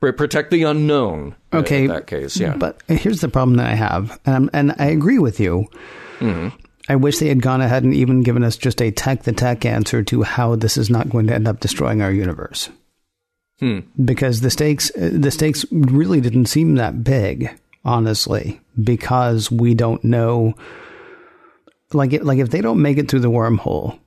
protect 0.00 0.50
the 0.50 0.64
unknown. 0.64 1.34
Okay, 1.52 1.84
in 1.84 1.88
that 1.88 2.06
case, 2.06 2.38
yeah. 2.38 2.56
But 2.56 2.82
here's 2.88 3.20
the 3.20 3.28
problem 3.28 3.56
that 3.56 3.70
I 3.70 3.74
have, 3.74 4.20
and 4.26 4.50
and 4.52 4.74
I 4.78 4.86
agree 4.86 5.18
with 5.18 5.40
you. 5.40 5.66
Mm-hmm. 6.18 6.56
I 6.88 6.96
wish 6.96 7.18
they 7.18 7.28
had 7.28 7.42
gone 7.42 7.60
ahead 7.60 7.84
and 7.84 7.94
even 7.94 8.22
given 8.22 8.42
us 8.42 8.56
just 8.56 8.82
a 8.82 8.90
tech 8.90 9.22
the 9.22 9.32
tech 9.32 9.64
answer 9.64 10.02
to 10.02 10.22
how 10.22 10.56
this 10.56 10.76
is 10.76 10.90
not 10.90 11.08
going 11.08 11.26
to 11.28 11.34
end 11.34 11.46
up 11.46 11.60
destroying 11.60 12.02
our 12.02 12.12
universe. 12.12 12.68
Hmm. 13.60 13.80
Because 14.02 14.40
the 14.40 14.50
stakes 14.50 14.90
the 14.96 15.30
stakes 15.30 15.64
really 15.70 16.20
didn't 16.20 16.46
seem 16.46 16.74
that 16.76 17.04
big 17.04 17.50
honestly, 17.84 18.60
because 18.82 19.50
we 19.50 19.74
don't 19.74 20.02
know. 20.04 20.54
Like, 21.92 22.12
it, 22.12 22.24
like 22.24 22.38
if 22.38 22.50
they 22.50 22.60
don't 22.60 22.82
make 22.82 22.98
it 22.98 23.08
through 23.10 23.20
the 23.20 23.30
wormhole, 23.30 23.98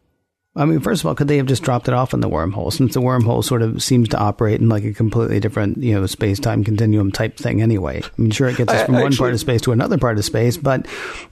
I 0.56 0.66
mean, 0.66 0.82
first 0.82 1.02
of 1.02 1.08
all, 1.08 1.16
could 1.16 1.28
they 1.28 1.38
have 1.38 1.48
just 1.48 1.64
dropped 1.64 1.88
it 1.88 1.96
off 1.96 2.14
in 2.14 2.20
the 2.20 2.30
wormhole? 2.30 2.72
Since 2.72 2.94
the 2.94 3.02
wormhole 3.02 3.44
sort 3.44 3.64
of 3.64 3.82
seems 3.82 4.08
to 4.10 4.20
operate 4.20 4.62
in 4.62 4.70
like 4.70 4.84
a 4.84 4.94
completely 4.94 5.40
different, 5.40 5.80
you 5.80 5.94
know, 5.94 6.06
space 6.06 6.40
time 6.40 6.64
continuum 6.64 7.12
type 7.12 7.38
thing 7.38 7.62
anyway. 7.62 8.04
I'm 8.20 8.30
sure, 8.30 8.50
it 8.50 8.58
gets 8.58 8.72
us 8.72 8.86
from 8.86 8.96
I, 8.96 9.02
one 9.02 9.16
part 9.16 9.34
of 9.34 9.40
space 9.40 9.62
to 9.62 9.72
another 9.72 9.98
part 9.98 10.18
of 10.18 10.26
space, 10.26 10.58
but 10.58 10.88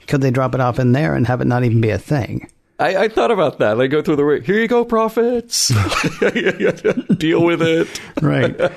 could 0.08 0.22
they 0.22 0.32
drop 0.32 0.54
it 0.54 0.60
off 0.60 0.80
in 0.80 0.92
there 0.92 1.14
and 1.14 1.26
have 1.28 1.40
it 1.40 1.46
not 1.46 1.62
even 1.62 1.80
be 1.80 1.90
a 1.90 1.98
thing? 1.98 2.50
I, 2.82 3.04
I, 3.04 3.08
thought 3.08 3.30
about 3.30 3.58
that. 3.58 3.74
They 3.74 3.86
go 3.86 4.02
through 4.02 4.16
the 4.16 4.42
here 4.44 4.58
you 4.58 4.68
go, 4.68 4.84
prophets. 4.84 5.68
Deal 7.16 7.44
with 7.44 7.62
it. 7.62 8.00
right. 8.20 8.72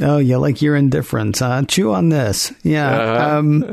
Oh, 0.00 0.18
yeah, 0.18 0.36
like 0.38 0.62
your 0.62 0.74
indifference. 0.74 1.42
Uh, 1.42 1.62
chew 1.62 1.92
on 1.92 2.08
this. 2.08 2.52
Yeah. 2.62 2.90
Uh-huh. 2.90 3.38
Um, 3.38 3.64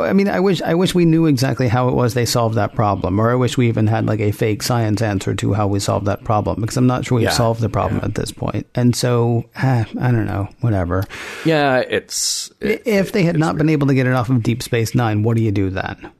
I 0.00 0.12
mean, 0.12 0.28
I 0.28 0.40
wish 0.40 0.60
I 0.62 0.74
wish 0.74 0.94
we 0.94 1.04
knew 1.04 1.26
exactly 1.26 1.68
how 1.68 1.88
it 1.88 1.94
was 1.94 2.14
they 2.14 2.26
solved 2.26 2.56
that 2.56 2.74
problem, 2.74 3.20
or 3.20 3.30
I 3.30 3.34
wish 3.34 3.56
we 3.56 3.68
even 3.68 3.86
had 3.86 4.06
like 4.06 4.20
a 4.20 4.32
fake 4.32 4.62
science 4.62 5.00
answer 5.00 5.34
to 5.34 5.52
how 5.52 5.66
we 5.66 5.78
solved 5.78 6.06
that 6.06 6.24
problem, 6.24 6.60
because 6.60 6.76
I'm 6.76 6.86
not 6.86 7.06
sure 7.06 7.16
we've 7.16 7.24
yeah. 7.24 7.30
solved 7.30 7.60
the 7.60 7.68
problem 7.68 8.00
yeah. 8.00 8.06
at 8.06 8.14
this 8.16 8.32
point. 8.32 8.66
And 8.74 8.94
so, 8.94 9.48
eh, 9.56 9.84
I 10.00 10.10
don't 10.10 10.26
know. 10.26 10.48
Whatever. 10.60 11.04
Yeah, 11.44 11.78
it's. 11.78 12.50
It, 12.60 12.82
if 12.86 13.12
they 13.12 13.22
had 13.22 13.38
not 13.38 13.56
been 13.56 13.68
able 13.68 13.86
to 13.86 13.94
get 13.94 14.06
it 14.06 14.12
off 14.12 14.28
of 14.28 14.42
Deep 14.42 14.62
Space 14.62 14.94
Nine, 14.94 15.22
what 15.22 15.36
do 15.36 15.42
you 15.42 15.52
do 15.52 15.70
then? 15.70 16.10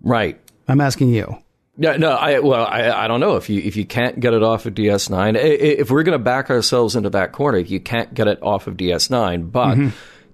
Right. 0.00 0.38
I'm 0.68 0.80
asking 0.80 1.10
you. 1.10 1.36
Yeah, 1.76 1.96
no, 1.96 2.10
I 2.10 2.38
well, 2.38 2.64
I, 2.64 2.90
I 2.90 3.08
don't 3.08 3.18
know 3.20 3.36
if 3.36 3.48
you 3.50 3.60
if 3.60 3.74
you 3.76 3.84
can't 3.84 4.20
get 4.20 4.32
it 4.32 4.42
off 4.44 4.64
of 4.66 4.74
DS9. 4.74 5.36
If 5.36 5.90
we're 5.90 6.04
going 6.04 6.16
to 6.18 6.22
back 6.24 6.48
ourselves 6.48 6.94
into 6.94 7.10
that 7.10 7.32
corner, 7.32 7.58
if 7.58 7.70
you 7.70 7.80
can't 7.80 8.14
get 8.14 8.28
it 8.28 8.40
off 8.42 8.68
of 8.68 8.76
DS9, 8.76 9.50
but 9.50 9.74
mm-hmm. 9.74 9.88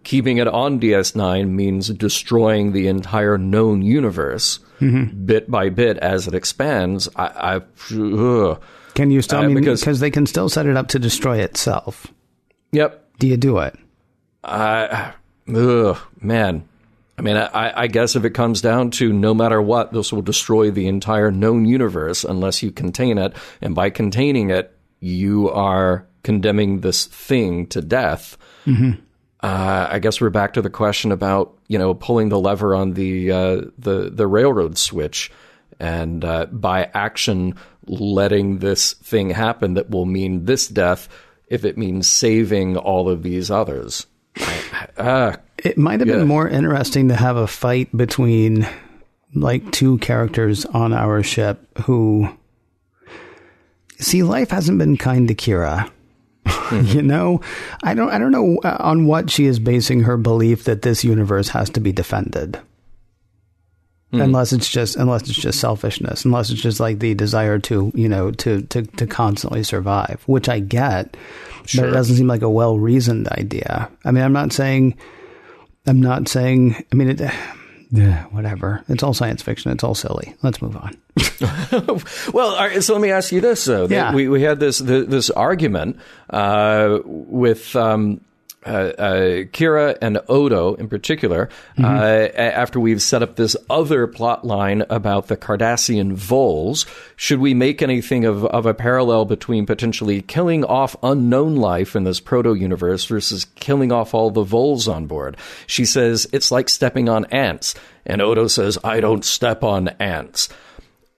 keeping 0.04 0.36
it 0.36 0.46
on 0.48 0.78
DS9 0.78 1.48
means 1.48 1.88
destroying 1.88 2.72
the 2.72 2.88
entire 2.88 3.38
known 3.38 3.80
universe 3.80 4.58
bit 4.80 5.50
by 5.50 5.68
bit 5.70 5.96
as 5.98 6.26
it 6.26 6.34
expands. 6.34 7.08
I, 7.16 7.26
I 7.26 7.60
ugh. 7.94 8.60
Can 8.94 9.10
you 9.10 9.22
still? 9.22 9.38
Uh, 9.38 9.42
I 9.42 9.46
mean, 9.46 9.56
because- 9.56 9.80
because 9.80 10.00
they 10.00 10.10
can 10.10 10.26
still 10.26 10.48
set 10.50 10.66
it 10.66 10.76
up 10.76 10.88
to 10.88 10.98
destroy 10.98 11.38
itself. 11.38 12.06
yep. 12.72 13.06
Do 13.18 13.26
you 13.26 13.36
do 13.36 13.58
it? 13.58 13.76
I, 14.42 15.12
ugh, 15.54 15.98
man. 16.22 16.66
I 17.20 17.22
mean, 17.22 17.36
I, 17.36 17.82
I 17.82 17.86
guess 17.86 18.16
if 18.16 18.24
it 18.24 18.30
comes 18.30 18.62
down 18.62 18.92
to 18.92 19.12
no 19.12 19.34
matter 19.34 19.60
what, 19.60 19.92
this 19.92 20.10
will 20.10 20.22
destroy 20.22 20.70
the 20.70 20.86
entire 20.86 21.30
known 21.30 21.66
universe 21.66 22.24
unless 22.24 22.62
you 22.62 22.72
contain 22.72 23.18
it. 23.18 23.36
And 23.60 23.74
by 23.74 23.90
containing 23.90 24.48
it, 24.48 24.74
you 25.00 25.50
are 25.50 26.06
condemning 26.22 26.80
this 26.80 27.04
thing 27.04 27.66
to 27.66 27.82
death. 27.82 28.38
Uh, 29.42 29.88
I 29.90 29.98
guess 29.98 30.18
we're 30.18 30.30
back 30.30 30.54
to 30.54 30.62
the 30.62 30.70
question 30.70 31.12
about 31.12 31.58
you 31.68 31.78
know 31.78 31.92
pulling 31.92 32.30
the 32.30 32.40
lever 32.40 32.74
on 32.74 32.94
the 32.94 33.30
uh, 33.30 33.60
the 33.76 34.10
the 34.10 34.26
railroad 34.26 34.78
switch, 34.78 35.30
and 35.78 36.24
uh, 36.24 36.46
by 36.46 36.90
action 36.94 37.54
letting 37.86 38.60
this 38.60 38.94
thing 38.94 39.28
happen 39.28 39.74
that 39.74 39.90
will 39.90 40.06
mean 40.06 40.46
this 40.46 40.68
death 40.68 41.06
if 41.48 41.66
it 41.66 41.76
means 41.76 42.08
saving 42.08 42.78
all 42.78 43.10
of 43.10 43.22
these 43.22 43.50
others. 43.50 44.06
Ah, 45.00 45.36
It 45.58 45.76
might 45.78 46.00
have 46.00 46.08
Yeah. 46.08 46.16
been 46.18 46.28
more 46.28 46.48
interesting 46.48 47.08
to 47.08 47.14
have 47.16 47.36
a 47.36 47.46
fight 47.46 47.94
between 47.96 48.66
like 49.34 49.70
two 49.72 49.98
characters 49.98 50.64
on 50.66 50.92
our 50.92 51.22
ship 51.22 51.66
who 51.84 52.28
see 53.98 54.22
life 54.22 54.50
hasn't 54.50 54.78
been 54.78 54.96
kind 54.96 55.28
to 55.28 55.34
Kira. 55.34 55.90
you 56.94 57.02
know, 57.02 57.40
I 57.82 57.94
don't 57.94 58.10
I 58.10 58.18
don't 58.18 58.32
know 58.32 58.58
uh, 58.64 58.76
on 58.80 59.06
what 59.06 59.30
she 59.30 59.44
is 59.46 59.58
basing 59.58 60.02
her 60.02 60.16
belief 60.16 60.64
that 60.64 60.82
this 60.82 61.04
universe 61.04 61.48
has 61.50 61.68
to 61.70 61.80
be 61.80 61.92
defended. 61.92 62.58
Unless 64.12 64.52
it's 64.52 64.68
just 64.68 64.96
unless 64.96 65.22
it's 65.28 65.38
just 65.38 65.60
selfishness, 65.60 66.24
unless 66.24 66.50
it's 66.50 66.60
just 66.60 66.80
like 66.80 66.98
the 66.98 67.14
desire 67.14 67.58
to, 67.60 67.92
you 67.94 68.08
know, 68.08 68.32
to 68.32 68.62
to 68.62 68.82
to 68.82 69.06
constantly 69.06 69.62
survive, 69.62 70.22
which 70.26 70.48
I 70.48 70.58
get. 70.58 71.16
But 71.76 71.88
it 71.88 71.92
doesn't 71.92 72.16
seem 72.16 72.26
like 72.26 72.42
a 72.42 72.50
well-reasoned 72.50 73.28
idea. 73.28 73.88
I 74.04 74.10
mean, 74.10 74.24
I'm 74.24 74.32
not 74.32 74.52
saying 74.52 74.96
I'm 75.86 76.00
not 76.00 76.28
saying. 76.28 76.84
I 76.92 76.96
mean, 76.96 77.08
it, 77.10 77.20
yeah, 77.90 78.24
whatever. 78.26 78.84
It's 78.88 79.02
all 79.02 79.14
science 79.14 79.42
fiction. 79.42 79.70
It's 79.72 79.84
all 79.84 79.94
silly. 79.94 80.34
Let's 80.42 80.60
move 80.62 80.76
on. 80.76 80.96
Well, 82.32 82.50
all 82.54 82.66
right, 82.66 82.82
so 82.82 82.92
let 82.94 83.02
me 83.02 83.10
ask 83.10 83.32
you 83.32 83.40
this: 83.40 83.64
though, 83.64 83.86
Yeah. 83.86 84.14
we 84.14 84.28
we 84.28 84.42
had 84.42 84.58
this 84.60 84.78
this, 84.78 85.06
this 85.06 85.30
argument 85.30 85.98
uh, 86.30 86.98
with. 87.04 87.74
Um, 87.76 88.20
Kira 88.64 89.96
and 90.02 90.20
Odo, 90.28 90.74
in 90.74 90.88
particular, 90.88 91.48
uh, 91.82 91.84
a- 91.84 92.38
after 92.38 92.78
we've 92.78 93.00
set 93.02 93.22
up 93.22 93.36
this 93.36 93.56
other 93.68 94.06
plot 94.06 94.44
line 94.46 94.84
about 94.90 95.28
the 95.28 95.36
Cardassian 95.36 96.12
voles, 96.12 96.86
should 97.16 97.40
we 97.40 97.54
make 97.54 97.80
anything 97.82 98.24
of, 98.24 98.44
of 98.46 98.66
a 98.66 98.74
parallel 98.74 99.24
between 99.24 99.66
potentially 99.66 100.20
killing 100.22 100.64
off 100.64 100.94
unknown 101.02 101.56
life 101.56 101.96
in 101.96 102.04
this 102.04 102.20
proto 102.20 102.54
universe 102.54 103.04
versus 103.06 103.46
killing 103.54 103.92
off 103.92 104.12
all 104.14 104.30
the 104.30 104.42
voles 104.44 104.86
on 104.88 105.06
board? 105.06 105.36
She 105.66 105.84
says 105.84 106.26
it's 106.32 106.50
like 106.50 106.68
stepping 106.68 107.08
on 107.08 107.24
ants, 107.26 107.74
and 108.04 108.20
Odo 108.20 108.46
says, 108.46 108.78
"I 108.84 109.00
don't 109.00 109.24
step 109.24 109.62
on 109.64 109.88
ants." 110.00 110.48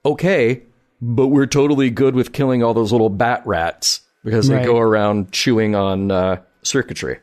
okay, 0.05 0.61
but 1.01 1.27
we're 1.27 1.45
totally 1.45 1.89
good 1.89 2.13
with 2.15 2.33
killing 2.33 2.61
all 2.63 2.73
those 2.73 2.91
little 2.91 3.09
bat 3.09 3.41
rats 3.45 4.01
because 4.23 4.47
they 4.49 4.55
go 4.65 4.77
around 4.79 5.31
chewing 5.31 5.75
on 5.75 6.11
uh, 6.11 6.41
circuitry. 6.61 7.19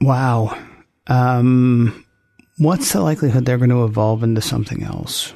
Wow. 0.00 0.58
Um, 1.06 2.04
what's 2.58 2.92
the 2.92 3.00
likelihood 3.00 3.44
they're 3.44 3.58
going 3.58 3.70
to 3.70 3.84
evolve 3.84 4.22
into 4.22 4.40
something 4.40 4.82
else? 4.82 5.32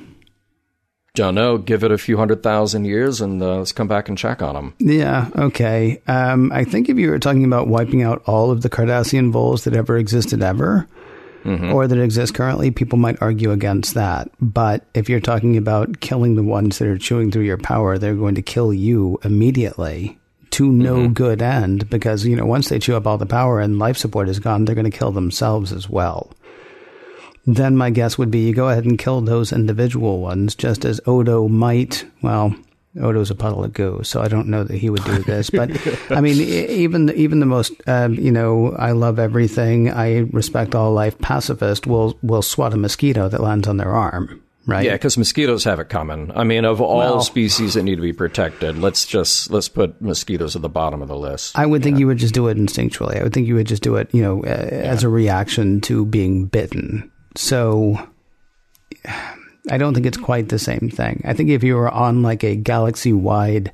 Don't 1.15 1.35
know. 1.35 1.59
Give 1.59 1.83
it 1.83 1.91
a 1.91 1.99
few 1.99 2.17
hundred 2.17 2.43
thousand 2.43 2.85
years 2.85 3.21
and 3.21 3.43
uh, 3.43 3.59
let's 3.59 3.73
come 3.73 3.89
back 3.89 4.09
and 4.09 4.17
check 4.17 4.43
on 4.43 4.55
them. 4.55 4.75
Yeah. 4.79 5.29
Okay. 5.35 6.01
Um, 6.07 6.53
I 6.53 6.65
think 6.65 6.89
if 6.89 6.99
you 6.99 7.11
were 7.11 7.19
talking 7.19 7.45
about 7.45 7.67
wiping 7.67 8.03
out 8.03 8.23
all 8.27 8.51
of 8.51 8.63
the 8.63 8.71
Cardassian 8.71 9.33
voles 9.33 9.65
that 9.65 9.75
ever 9.75 9.97
existed 9.97 10.41
ever, 10.43 10.87
or 11.73 11.87
that 11.89 11.99
exist 11.99 12.35
currently, 12.35 12.71
people 12.71 12.99
might 12.99 13.21
argue 13.23 13.51
against 13.51 13.95
that. 13.95 14.31
But 14.41 14.85
if 14.95 15.09
you're 15.09 15.21
talking 15.21 15.57
about 15.57 16.01
killing 16.01 16.37
the 16.37 16.43
ones 16.43 16.79
that 16.79 16.87
are 16.87 16.99
chewing 16.99 17.31
through 17.33 17.45
your 17.45 17.57
power, 17.57 17.97
they're 17.97 18.15
going 18.15 18.35
to 18.35 18.43
kill 18.43 18.75
you 18.75 19.19
immediately 19.25 20.20
to 20.53 20.71
no 20.71 21.09
good 21.09 21.43
end 21.43 21.89
because, 21.91 22.27
you 22.27 22.37
know, 22.37 22.47
once 22.47 22.69
they 22.69 22.79
chew 22.79 22.97
up 22.97 23.07
all 23.07 23.19
the 23.19 23.27
power 23.27 23.61
and 23.61 23.79
life 23.79 23.97
support 23.97 24.29
is 24.29 24.39
gone, 24.39 24.65
they're 24.65 24.75
going 24.75 24.91
to 24.91 24.97
kill 24.97 25.13
themselves 25.13 25.73
as 25.73 25.89
well. 25.89 26.33
Then 27.47 27.77
my 27.77 27.91
guess 27.91 28.19
would 28.19 28.31
be 28.31 28.47
you 28.47 28.55
go 28.55 28.69
ahead 28.69 28.85
and 28.85 28.99
kill 28.99 29.21
those 29.21 29.53
individual 29.53 30.21
ones, 30.21 30.55
just 30.55 30.85
as 30.85 31.01
Odo 31.07 31.49
might. 31.49 32.05
Well, 32.23 32.55
Odo's 33.01 33.31
a 33.31 33.35
puddle 33.35 33.65
of 33.65 33.73
goo, 33.73 34.01
so 34.03 34.21
I 34.21 34.29
don't 34.29 34.49
know 34.49 34.65
that 34.65 34.77
he 34.77 34.91
would 34.91 35.05
do 35.05 35.23
this. 35.23 35.49
But 35.49 35.71
I 36.11 36.21
mean, 36.21 36.37
even 36.37 37.11
even 37.11 37.41
the 37.41 37.47
most, 37.47 37.73
um, 37.87 38.15
you 38.15 38.33
know, 38.33 38.73
I 38.73 38.93
love 38.93 39.19
everything, 39.19 39.91
I 39.91 40.19
respect 40.33 40.75
all 40.75 40.93
life 40.93 41.19
pacifist 41.19 41.87
will 41.87 42.19
will 42.23 42.43
swat 42.43 42.75
a 42.75 42.77
mosquito 42.77 43.29
that 43.29 43.41
lands 43.41 43.69
on 43.69 43.77
their 43.77 43.93
arm, 43.93 44.43
right? 44.67 44.85
Yeah, 44.85 44.93
because 44.93 45.17
mosquitoes 45.19 45.65
have 45.65 45.81
it 45.81 45.89
coming. 45.89 46.31
I 46.35 46.45
mean, 46.45 46.65
of 46.65 46.81
all 46.81 46.99
Well- 46.99 47.21
species 47.21 47.75
that 47.75 47.83
need 47.83 47.97
to 47.97 48.03
be 48.03 48.13
protected, 48.13 48.79
let's 48.79 49.07
just 49.07 49.51
let's 49.51 49.69
put 49.69 50.01
mosquitoes 50.01 50.57
at 50.57 50.63
the 50.63 50.69
bottom 50.69 51.03
of 51.03 51.09
the 51.09 51.17
list. 51.17 51.59
I 51.59 51.67
would 51.67 51.83
think 51.83 51.99
you 51.99 52.07
would 52.07 52.19
just 52.19 52.35
do 52.35 52.49
it 52.49 52.59
instinctually. 52.59 53.21
I 53.21 53.23
would 53.23 53.33
think 53.33 53.47
you 53.47 53.55
would 53.55 53.67
just 53.67 53.83
do 53.83 53.97
it, 53.97 54.09
you 54.13 54.23
know, 54.23 54.43
uh, 54.43 54.47
as 54.47 55.03
a 55.05 55.09
reaction 55.09 55.81
to 55.83 56.05
being 56.05 56.47
bitten. 56.47 57.11
So 57.37 57.99
I 59.71 59.79
don't 59.79 59.95
think 59.95 60.07
it's 60.07 60.19
quite 60.19 60.49
the 60.49 60.59
same 60.59 60.91
thing. 60.93 61.23
I 61.25 61.33
think 61.35 61.51
if 61.51 61.63
you 61.63 61.77
were 61.77 61.91
on 61.91 62.23
like 62.23 62.43
a 62.45 62.57
galaxy 62.57 63.13
wide, 63.13 63.73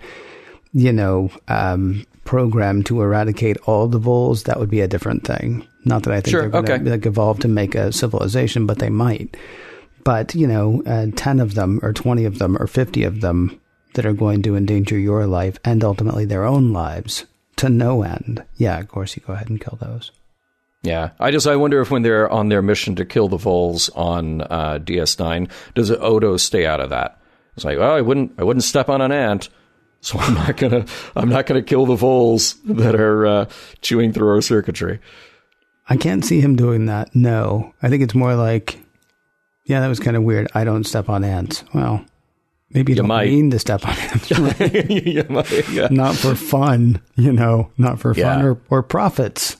you 0.72 0.92
know, 0.92 1.30
um, 1.48 2.04
program 2.24 2.82
to 2.84 3.00
eradicate 3.02 3.56
all 3.66 3.86
the 3.86 3.98
voles, 3.98 4.44
that 4.44 4.58
would 4.58 4.70
be 4.70 4.80
a 4.80 4.88
different 4.88 5.24
thing. 5.24 5.66
Not 5.84 6.02
that 6.02 6.12
I 6.12 6.20
think 6.20 6.36
they're 6.36 6.48
going 6.48 6.84
to 6.84 6.90
like 6.90 7.06
evolve 7.06 7.38
to 7.40 7.48
make 7.48 7.74
a 7.74 7.92
civilization, 7.92 8.66
but 8.66 8.78
they 8.80 8.90
might. 8.90 9.36
But 10.06 10.36
you 10.36 10.46
know, 10.46 10.84
uh, 10.86 11.08
ten 11.16 11.40
of 11.40 11.54
them, 11.54 11.80
or 11.82 11.92
twenty 11.92 12.26
of 12.26 12.38
them, 12.38 12.56
or 12.62 12.68
fifty 12.68 13.02
of 13.02 13.22
them 13.22 13.60
that 13.94 14.06
are 14.06 14.12
going 14.12 14.40
to 14.42 14.54
endanger 14.54 14.96
your 14.96 15.26
life 15.26 15.58
and 15.64 15.82
ultimately 15.82 16.24
their 16.24 16.44
own 16.44 16.72
lives 16.72 17.26
to 17.56 17.68
no 17.68 18.04
end. 18.04 18.44
Yeah, 18.56 18.78
of 18.78 18.86
course, 18.86 19.16
you 19.16 19.22
go 19.26 19.32
ahead 19.32 19.48
and 19.48 19.60
kill 19.60 19.76
those. 19.80 20.12
Yeah, 20.82 21.10
I 21.18 21.32
just 21.32 21.48
I 21.48 21.56
wonder 21.56 21.80
if 21.80 21.90
when 21.90 22.02
they're 22.02 22.30
on 22.30 22.50
their 22.50 22.62
mission 22.62 22.94
to 22.94 23.04
kill 23.04 23.26
the 23.26 23.36
voles 23.36 23.88
on 23.96 24.42
uh, 24.42 24.78
DS9, 24.78 25.50
does 25.74 25.90
Odo 25.90 26.36
stay 26.36 26.64
out 26.66 26.80
of 26.80 26.90
that? 26.90 27.20
It's 27.56 27.64
like, 27.64 27.76
well, 27.76 27.96
I 27.96 28.00
wouldn't 28.00 28.34
I 28.38 28.44
wouldn't 28.44 28.62
step 28.62 28.88
on 28.88 29.00
an 29.00 29.10
ant, 29.10 29.48
so 30.02 30.20
I'm 30.20 30.34
not 30.34 30.56
gonna 30.56 30.86
I'm 31.16 31.28
not 31.28 31.46
gonna 31.46 31.62
kill 31.62 31.84
the 31.84 31.96
voles 31.96 32.54
that 32.66 32.94
are 32.94 33.26
uh, 33.26 33.46
chewing 33.80 34.12
through 34.12 34.28
our 34.28 34.40
circuitry. 34.40 35.00
I 35.88 35.96
can't 35.96 36.24
see 36.24 36.40
him 36.40 36.54
doing 36.54 36.86
that. 36.86 37.12
No, 37.16 37.74
I 37.82 37.88
think 37.88 38.04
it's 38.04 38.14
more 38.14 38.36
like, 38.36 38.85
yeah, 39.66 39.80
that 39.80 39.88
was 39.88 40.00
kind 40.00 40.16
of 40.16 40.22
weird. 40.22 40.48
I 40.54 40.64
don't 40.64 40.84
step 40.84 41.08
on 41.08 41.22
ants. 41.24 41.62
Well, 41.74 42.04
maybe 42.70 42.92
you, 42.92 42.96
don't 42.96 43.08
might. 43.08 43.28
mean 43.28 43.50
to 43.50 43.58
step 43.58 43.86
on 43.86 43.96
ants. 43.98 44.30
yeah, 44.60 45.22
my- 45.28 45.44
yeah. 45.70 45.88
not 45.90 46.16
for 46.16 46.34
fun, 46.34 47.00
you 47.16 47.32
know, 47.32 47.70
not 47.78 48.00
for 48.00 48.14
fun 48.14 48.22
Yeah. 48.40 48.44
or, 48.44 48.58
or 48.70 48.82
profits. 48.82 49.56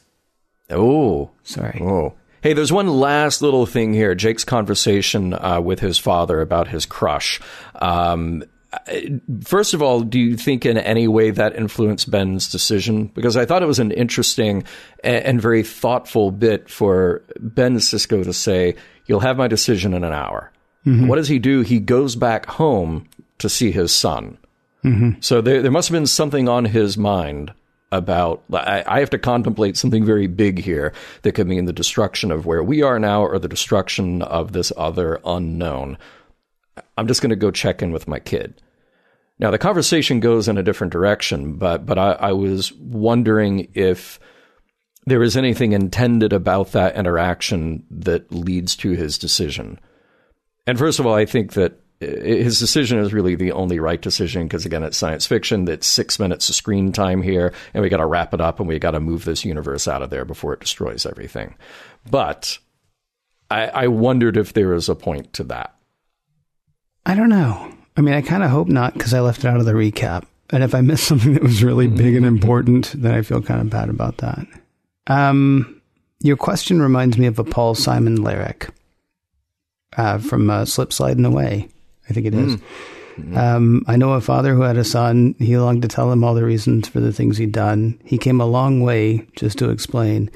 Oh, 0.71 1.31
Sorry. 1.45 1.81
Oh. 1.83 2.15
Hey, 2.43 2.53
there's 2.53 2.73
one 2.73 2.89
last 2.89 3.43
little 3.43 3.67
thing 3.67 3.93
here. 3.93 4.15
Jake's 4.15 4.45
conversation 4.45 5.33
uh, 5.35 5.61
with 5.61 5.81
his 5.81 5.99
father 5.99 6.41
about 6.41 6.69
his 6.69 6.87
crush. 6.87 7.41
Um, 7.77 8.45
first 9.45 9.75
of 9.75 9.83
all, 9.83 10.01
do 10.01 10.19
you 10.19 10.37
think 10.37 10.67
in 10.67 10.77
any 10.79 11.09
way 11.09 11.31
that 11.31 11.57
influenced 11.57 12.11
Ben's 12.11 12.51
decision? 12.51 13.07
Because 13.15 13.37
I 13.37 13.45
thought 13.45 13.63
it 13.63 13.67
was 13.67 13.79
an 13.79 13.93
interesting 13.93 14.65
and, 15.05 15.41
very 15.41 15.63
thoughtful 15.63 16.31
bit 16.31 16.69
for 16.69 17.23
Ben 17.39 17.77
Sisko 17.77 18.25
to 18.25 18.33
say, 18.33 18.77
You'll 19.07 19.21
have 19.21 19.37
my 19.37 19.47
decision 19.47 19.95
in 19.95 20.03
an 20.03 20.13
hour. 20.13 20.51
Mm-hmm. 20.85 21.07
What 21.07 21.17
does 21.17 21.29
he 21.29 21.39
do? 21.39 21.61
He 21.61 21.79
goes 21.79 22.17
back 22.17 22.47
home 22.47 23.09
to 23.39 23.49
see 23.49 23.71
his 23.71 23.93
son. 23.93 24.39
Mm-hmm. 24.85 25.21
So 25.21 25.41
there, 25.41 25.63
there 25.63 25.71
must 25.71 25.89
have 25.89 25.95
been 25.95 26.07
something 26.07 26.49
on 26.49 26.65
his 26.65 26.99
mind 26.99 27.53
about. 27.93 28.43
I, 28.53 28.83
I 28.87 29.01
have 29.01 29.11
to 29.11 29.19
contemplate 29.19 29.77
something 29.77 30.05
very 30.05 30.27
big 30.27 30.59
here 30.59 30.93
that 31.23 31.33
could 31.33 31.47
mean 31.47 31.67
the 31.67 31.73
destruction 31.73 32.33
of 32.33 32.47
where 32.47 32.63
we 32.63 32.83
are 32.83 32.99
now 32.99 33.23
or 33.23 33.39
the 33.39 33.49
destruction 33.49 34.23
of 34.23 34.53
this 34.53 34.73
other 34.77 35.21
unknown. 35.25 35.99
I'm 36.97 37.07
just 37.07 37.21
going 37.21 37.31
to 37.31 37.37
go 37.37 37.51
check 37.51 37.83
in 37.83 37.93
with 37.93 38.09
my 38.09 38.19
kid. 38.19 38.63
Now 39.39 39.51
the 39.51 39.59
conversation 39.59 40.21
goes 40.21 40.49
in 40.49 40.57
a 40.57 40.63
different 40.63 40.93
direction, 40.93 41.55
but 41.55 41.85
but 41.85 41.99
I, 41.99 42.13
I 42.13 42.33
was 42.33 42.73
wondering 42.73 43.69
if 43.75 44.19
there 45.05 45.23
is 45.23 45.37
anything 45.37 45.73
intended 45.73 46.33
about 46.33 46.73
that 46.73 46.97
interaction 46.97 47.85
that 47.91 48.33
leads 48.33 48.75
to 48.77 48.91
his 48.91 49.19
decision. 49.19 49.79
And 50.67 50.79
first 50.79 50.99
of 50.99 51.07
all, 51.07 51.15
I 51.15 51.27
think 51.27 51.53
that 51.53 51.81
uh, 52.03 52.07
his 52.07 52.59
decision 52.59 52.99
is 52.99 53.15
really 53.15 53.37
the 53.37 53.53
only 53.53 53.79
right 53.79 54.03
decision 54.03 54.43
because 54.43 54.67
again 54.67 54.83
it's 54.83 54.99
science 54.99 55.25
fiction 55.25 55.65
that's 55.65 55.87
six 55.87 56.19
minutes 56.19 56.47
of 56.51 56.55
screen 56.55 56.93
time 56.93 57.23
here 57.23 57.55
and 57.73 57.83
we 57.83 57.89
got 57.89 57.99
to 57.99 58.07
wrap 58.07 58.35
it 58.35 58.41
up 58.41 58.61
and 58.61 58.69
we 58.69 58.79
got 58.79 58.91
to 58.91 59.01
move 59.01 59.25
this 59.25 59.47
universe 59.47 59.89
out 59.89 60.03
of 60.03 60.11
there 60.11 60.27
before 60.27 60.53
it 60.53 60.61
destroys 60.61 61.07
everything 61.07 61.55
but 62.11 62.59
I, 63.51 63.69
I 63.69 63.87
wondered 63.87 64.37
if 64.37 64.53
there 64.53 64.75
is 64.75 64.91
a 64.91 64.95
point 64.95 65.33
to 65.35 65.45
that 65.45 65.76
I 67.07 67.15
don't 67.15 67.29
know. 67.29 67.73
I 67.97 68.01
mean, 68.01 68.15
I 68.15 68.21
kind 68.21 68.43
of 68.43 68.51
hope 68.51 68.67
not 68.67 68.93
because 68.93 69.15
I 69.15 69.21
left 69.21 69.45
it 69.45 69.47
out 69.47 69.61
of 69.61 69.65
the 69.65 69.73
recap. 69.73 70.25
And 70.51 70.63
if 70.63 70.75
I 70.75 70.81
missed 70.81 71.05
something 71.09 71.35
that 71.35 71.43
was 71.43 71.63
really 71.63 71.87
big 71.87 72.17
and 72.17 72.27
important, 72.27 72.93
then 72.97 73.15
I 73.15 73.23
feel 73.23 73.41
kind 73.41 73.61
of 73.61 73.71
bad 73.71 73.89
about 73.89 74.19
that. 74.19 74.47
Um, 75.07 75.81
your 76.21 76.37
question 76.37 76.83
reminds 76.83 77.17
me 77.17 77.27
of 77.27 77.39
a 77.39 77.45
Paul 77.45 77.77
Simon 77.77 78.23
lyric 78.23 78.69
uh, 79.97 80.19
from 80.19 80.51
uh, 80.51 80.65
Slip 80.65 80.93
Sliding 80.93 81.25
Away. 81.25 81.69
I 82.11 82.13
think 82.13 82.27
it 82.27 82.35
is. 82.35 82.61
Um, 83.35 83.85
I 83.87 83.97
know 83.97 84.13
a 84.13 84.21
father 84.21 84.55
who 84.55 84.63
had 84.63 84.77
a 84.77 84.85
son. 84.85 85.35
He 85.39 85.57
longed 85.57 85.83
to 85.83 85.89
tell 85.89 86.13
him 86.13 86.23
all 86.23 86.35
the 86.35 86.45
reasons 86.45 86.89
for 86.89 87.01
the 87.01 87.13
things 87.13 87.39
he'd 87.39 87.53
done. 87.53 87.99
He 88.05 88.19
came 88.19 88.41
a 88.41 88.47
long 88.47 88.83
way 88.83 89.27
just 89.37 89.59
to 89.59 89.71
explain. 89.71 90.31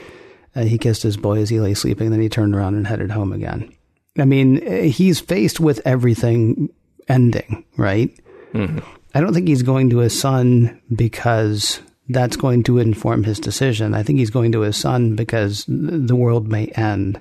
Uh, 0.56 0.62
he 0.62 0.78
kissed 0.78 1.02
his 1.02 1.16
boy 1.16 1.38
as 1.38 1.50
he 1.50 1.60
lay 1.60 1.74
sleeping, 1.74 2.10
then 2.10 2.20
he 2.20 2.28
turned 2.28 2.54
around 2.54 2.76
and 2.76 2.86
headed 2.86 3.10
home 3.10 3.32
again. 3.32 3.72
I 4.18 4.24
mean, 4.24 4.61
he's 4.90 5.20
faced 5.20 5.61
with 5.61 5.80
everything 5.84 6.70
ending, 7.08 7.64
right? 7.76 8.11
Mm-hmm. 8.52 8.78
I 9.14 9.20
don't 9.20 9.34
think 9.34 9.48
he's 9.48 9.62
going 9.62 9.90
to 9.90 9.98
his 9.98 10.18
son 10.18 10.80
because 10.94 11.80
that's 12.08 12.36
going 12.36 12.62
to 12.64 12.78
inform 12.78 13.24
his 13.24 13.38
decision. 13.38 13.94
I 13.94 14.02
think 14.02 14.18
he's 14.18 14.30
going 14.30 14.52
to 14.52 14.61
his 14.61 14.76
son 14.76 15.16
because 15.16 15.64
the 15.68 16.16
world 16.16 16.48
may 16.48 16.66
end. 16.68 17.20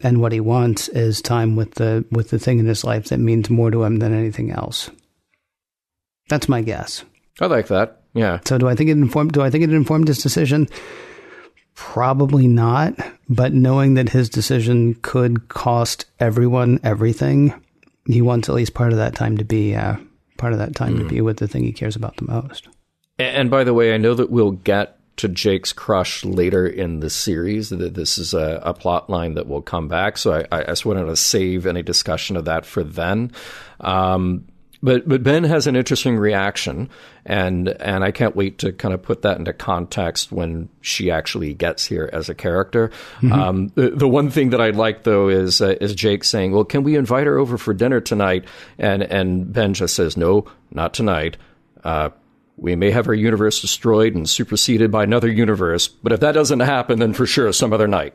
And 0.00 0.20
what 0.20 0.32
he 0.32 0.40
wants 0.40 0.88
is 0.88 1.22
time 1.22 1.54
with 1.54 1.74
the 1.74 2.04
with 2.10 2.30
the 2.30 2.38
thing 2.38 2.58
in 2.58 2.66
his 2.66 2.84
life 2.84 3.08
that 3.08 3.18
means 3.18 3.48
more 3.48 3.70
to 3.70 3.84
him 3.84 3.98
than 3.98 4.12
anything 4.12 4.50
else. 4.50 4.90
That's 6.28 6.48
my 6.48 6.60
guess. 6.60 7.04
I 7.40 7.46
like 7.46 7.68
that 7.68 8.02
yeah 8.14 8.40
So 8.44 8.58
do 8.58 8.68
I 8.68 8.74
think 8.74 8.90
it 8.90 8.98
informed 8.98 9.32
do 9.32 9.42
I 9.42 9.50
think 9.50 9.64
it 9.64 9.72
informed 9.72 10.08
his 10.08 10.22
decision? 10.22 10.68
Probably 11.74 12.46
not, 12.46 12.94
but 13.28 13.52
knowing 13.52 13.94
that 13.94 14.10
his 14.10 14.28
decision 14.28 14.94
could 15.02 15.48
cost 15.48 16.04
everyone 16.20 16.80
everything, 16.82 17.54
he 18.06 18.20
wants 18.20 18.48
at 18.48 18.54
least 18.54 18.74
part 18.74 18.92
of 18.92 18.98
that 18.98 19.14
time 19.14 19.38
to 19.38 19.44
be 19.44 19.74
uh, 19.74 19.96
part 20.36 20.52
of 20.52 20.58
that 20.58 20.74
time 20.74 20.98
to 20.98 21.04
be 21.04 21.20
with 21.20 21.38
the 21.38 21.48
thing 21.48 21.64
he 21.64 21.72
cares 21.72 21.96
about 21.96 22.16
the 22.16 22.24
most. 22.24 22.68
And 23.18 23.50
by 23.50 23.64
the 23.64 23.74
way, 23.74 23.94
I 23.94 23.98
know 23.98 24.14
that 24.14 24.30
we'll 24.30 24.52
get 24.52 24.98
to 25.18 25.28
Jake's 25.28 25.72
crush 25.72 26.24
later 26.24 26.66
in 26.66 27.00
the 27.00 27.10
series. 27.10 27.68
That 27.68 27.94
this 27.94 28.18
is 28.18 28.34
a, 28.34 28.60
a 28.64 28.74
plot 28.74 29.08
line 29.08 29.34
that 29.34 29.46
will 29.46 29.62
come 29.62 29.88
back. 29.88 30.18
So 30.18 30.44
I, 30.50 30.60
I 30.60 30.64
just 30.64 30.84
wanted 30.86 31.04
to 31.06 31.16
save 31.16 31.66
any 31.66 31.82
discussion 31.82 32.36
of 32.36 32.46
that 32.46 32.66
for 32.66 32.82
then. 32.82 33.32
Um, 33.80 34.46
but 34.82 35.08
but 35.08 35.22
Ben 35.22 35.44
has 35.44 35.66
an 35.66 35.76
interesting 35.76 36.16
reaction, 36.16 36.90
and 37.24 37.68
and 37.68 38.02
I 38.02 38.10
can't 38.10 38.34
wait 38.34 38.58
to 38.58 38.72
kind 38.72 38.92
of 38.92 39.02
put 39.02 39.22
that 39.22 39.38
into 39.38 39.52
context 39.52 40.32
when 40.32 40.68
she 40.80 41.10
actually 41.10 41.54
gets 41.54 41.86
here 41.86 42.10
as 42.12 42.28
a 42.28 42.34
character. 42.34 42.90
Um, 43.32 43.68
the, 43.74 43.90
the 43.90 44.08
one 44.08 44.30
thing 44.30 44.50
that 44.50 44.60
I 44.60 44.70
like 44.70 45.04
though 45.04 45.28
is 45.28 45.60
uh, 45.60 45.76
is 45.80 45.94
Jake 45.94 46.24
saying, 46.24 46.52
"Well, 46.52 46.64
can 46.64 46.82
we 46.82 46.96
invite 46.96 47.26
her 47.26 47.38
over 47.38 47.56
for 47.56 47.72
dinner 47.72 48.00
tonight?" 48.00 48.44
And 48.78 49.02
and 49.02 49.52
Ben 49.52 49.74
just 49.74 49.94
says, 49.94 50.16
"No, 50.16 50.46
not 50.72 50.94
tonight." 50.94 51.36
Uh, 51.84 52.10
we 52.56 52.76
may 52.76 52.90
have 52.90 53.08
our 53.08 53.14
universe 53.14 53.60
destroyed 53.60 54.14
and 54.14 54.28
superseded 54.28 54.90
by 54.90 55.04
another 55.04 55.30
universe, 55.30 55.88
but 55.88 56.12
if 56.12 56.20
that 56.20 56.32
doesn't 56.32 56.60
happen, 56.60 56.98
then 56.98 57.12
for 57.12 57.26
sure 57.26 57.52
some 57.52 57.72
other 57.72 57.88
night. 57.88 58.14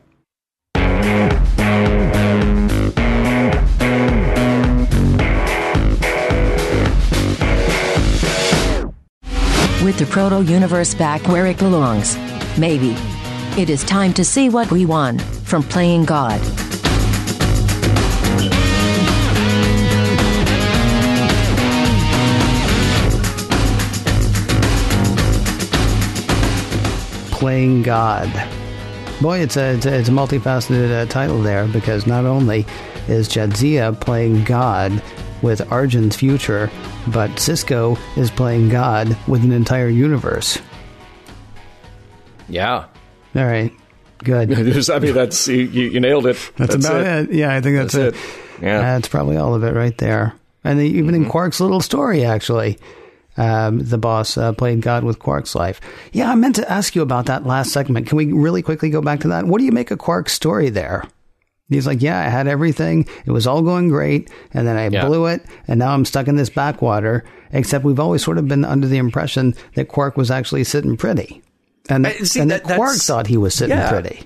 The 9.96 10.04
proto 10.06 10.44
universe 10.44 10.94
back 10.94 11.26
where 11.28 11.46
it 11.46 11.56
belongs. 11.56 12.16
Maybe. 12.58 12.94
It 13.60 13.70
is 13.70 13.82
time 13.82 14.12
to 14.14 14.24
see 14.24 14.48
what 14.50 14.70
we 14.70 14.84
won 14.84 15.18
from 15.18 15.62
playing 15.62 16.04
God. 16.04 16.40
Playing 27.32 27.82
God. 27.82 28.30
Boy, 29.20 29.40
it's 29.40 29.56
a 29.56 29.74
it's 29.74 29.86
a, 29.86 29.98
it's 29.98 30.08
a 30.10 30.12
multifaceted 30.12 30.92
uh, 30.92 31.06
title 31.06 31.40
there 31.42 31.66
because 31.66 32.06
not 32.06 32.24
only 32.26 32.66
is 33.08 33.26
Jadzia 33.26 33.98
playing 33.98 34.44
God 34.44 35.02
with 35.42 35.60
Arjun's 35.70 36.16
future, 36.16 36.70
but 37.08 37.30
Sisko 37.32 37.98
is 38.16 38.30
playing 38.30 38.68
God 38.68 39.16
with 39.26 39.44
an 39.44 39.52
entire 39.52 39.88
universe. 39.88 40.58
Yeah. 42.48 42.86
All 43.34 43.44
right, 43.44 43.72
good. 44.18 44.52
I 44.90 44.98
mean, 44.98 45.14
that's 45.14 45.48
you, 45.48 45.64
you 45.64 46.00
nailed 46.00 46.26
it. 46.26 46.38
That's, 46.56 46.74
about 46.74 47.06
it. 47.06 47.32
Yeah, 47.32 47.54
I 47.54 47.60
think 47.60 47.76
that's, 47.76 47.94
That's 47.94 48.16
it. 48.16 48.20
it. 48.20 48.62
Yeah. 48.62 48.80
That's 48.80 49.08
probably 49.08 49.36
all 49.36 49.54
of 49.54 49.62
it 49.62 49.74
right 49.74 49.96
there. 49.98 50.34
And 50.64 50.80
even 50.80 51.14
in 51.14 51.26
Quark's 51.26 51.60
little 51.60 51.80
story, 51.80 52.24
actually, 52.24 52.78
um, 53.36 53.78
the 53.78 53.98
boss 53.98 54.36
uh, 54.36 54.52
played 54.52 54.82
God 54.82 55.04
with 55.04 55.20
Quark's 55.20 55.54
life. 55.54 55.80
Yeah, 56.12 56.30
I 56.30 56.34
meant 56.34 56.56
to 56.56 56.70
ask 56.70 56.96
you 56.96 57.02
about 57.02 57.26
that 57.26 57.46
last 57.46 57.72
segment. 57.72 58.08
Can 58.08 58.16
we 58.16 58.32
really 58.32 58.62
quickly 58.62 58.90
go 58.90 59.00
back 59.00 59.20
to 59.20 59.28
that? 59.28 59.46
What 59.46 59.58
do 59.58 59.64
you 59.64 59.72
make 59.72 59.90
of 59.92 59.98
Quark's 59.98 60.32
story 60.32 60.70
there? 60.70 61.04
He's 61.68 61.86
like, 61.86 62.00
yeah, 62.00 62.18
I 62.18 62.28
had 62.30 62.46
everything. 62.48 63.06
It 63.26 63.30
was 63.30 63.46
all 63.46 63.60
going 63.62 63.88
great. 63.90 64.30
And 64.54 64.66
then 64.66 64.76
I 64.76 64.88
Yeah. 64.88 65.06
blew 65.06 65.26
it. 65.26 65.44
And 65.66 65.78
now 65.78 65.92
I'm 65.92 66.04
stuck 66.06 66.26
in 66.28 66.36
this 66.36 66.48
backwater. 66.50 67.24
Except 67.52 67.84
we've 67.84 68.00
always 68.00 68.22
sort 68.22 68.38
of 68.38 68.48
been 68.48 68.64
under 68.64 68.86
the 68.86 68.96
impression 68.98 69.54
that 69.74 69.88
Quark 69.88 70.16
was 70.16 70.30
actually 70.30 70.64
sitting 70.64 70.96
pretty. 70.96 71.42
And, 71.90 72.06
Uh, 72.06 72.10
see, 72.24 72.40
and 72.40 72.50
that- 72.50 72.64
that 72.64 72.76
Quark 72.76 72.96
thought 72.96 73.26
he 73.26 73.36
was 73.36 73.54
sitting 73.54 73.76
yeah. 73.76 73.90
pretty. 73.90 74.24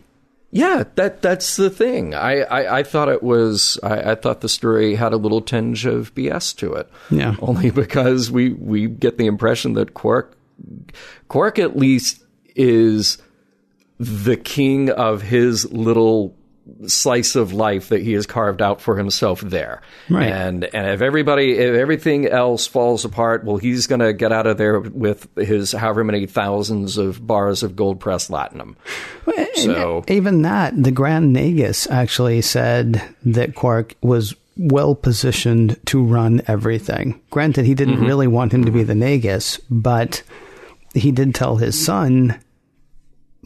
Yeah, 0.54 0.84
that 0.96 1.22
that's 1.22 1.56
the 1.56 1.70
thing. 1.70 2.14
I, 2.14 2.42
I, 2.42 2.78
I 2.80 2.82
thought 2.82 3.08
it 3.08 3.22
was. 3.22 3.78
I, 3.82 4.10
I 4.10 4.14
thought 4.16 4.42
the 4.42 4.50
story 4.50 4.96
had 4.96 5.12
a 5.14 5.16
little 5.16 5.40
tinge 5.40 5.86
of 5.86 6.14
BS 6.14 6.54
to 6.56 6.74
it. 6.74 6.90
Yeah. 7.10 7.36
Only 7.40 7.70
because 7.82 8.30
we 8.30 8.50
we 8.50 8.86
get 8.86 9.16
the 9.18 9.26
impression 9.26 9.72
that 9.74 9.94
Quark, 9.94 10.36
Quark 11.28 11.58
at 11.58 11.76
least 11.76 12.22
is 12.54 13.16
the 13.98 14.36
king 14.36 14.90
of 14.90 15.22
his 15.22 15.72
little 15.72 16.34
slice 16.86 17.34
of 17.34 17.52
life 17.52 17.88
that 17.88 18.02
he 18.02 18.12
has 18.12 18.26
carved 18.26 18.62
out 18.62 18.80
for 18.80 18.96
himself 18.96 19.40
there. 19.40 19.82
Right. 20.08 20.28
And 20.28 20.64
and 20.64 20.88
if 20.88 21.00
everybody 21.00 21.52
if 21.52 21.74
everything 21.74 22.26
else 22.26 22.66
falls 22.66 23.04
apart, 23.04 23.44
well 23.44 23.56
he's 23.56 23.86
going 23.86 24.00
to 24.00 24.12
get 24.12 24.32
out 24.32 24.46
of 24.46 24.58
there 24.58 24.80
with 24.80 25.28
his 25.36 25.72
however 25.72 26.04
many 26.04 26.26
thousands 26.26 26.98
of 26.98 27.26
bars 27.26 27.62
of 27.62 27.76
gold 27.76 28.00
pressed 28.00 28.30
latinum. 28.30 28.76
So 29.54 30.02
even 30.08 30.42
that, 30.42 30.82
the 30.82 30.90
Grand 30.90 31.36
Nagus 31.36 31.88
actually 31.88 32.42
said 32.42 33.00
that 33.24 33.54
Quark 33.54 33.94
was 34.02 34.34
well 34.56 34.94
positioned 34.96 35.78
to 35.86 36.02
run 36.02 36.42
everything. 36.48 37.20
Granted, 37.30 37.64
he 37.64 37.74
didn't 37.74 37.96
mm-hmm. 37.96 38.06
really 38.06 38.26
want 38.26 38.52
him 38.52 38.64
to 38.64 38.72
be 38.72 38.82
the 38.82 38.94
Nagus, 38.94 39.60
but 39.70 40.22
he 40.94 41.12
did 41.12 41.34
tell 41.34 41.56
his 41.56 41.84
son, 41.84 42.40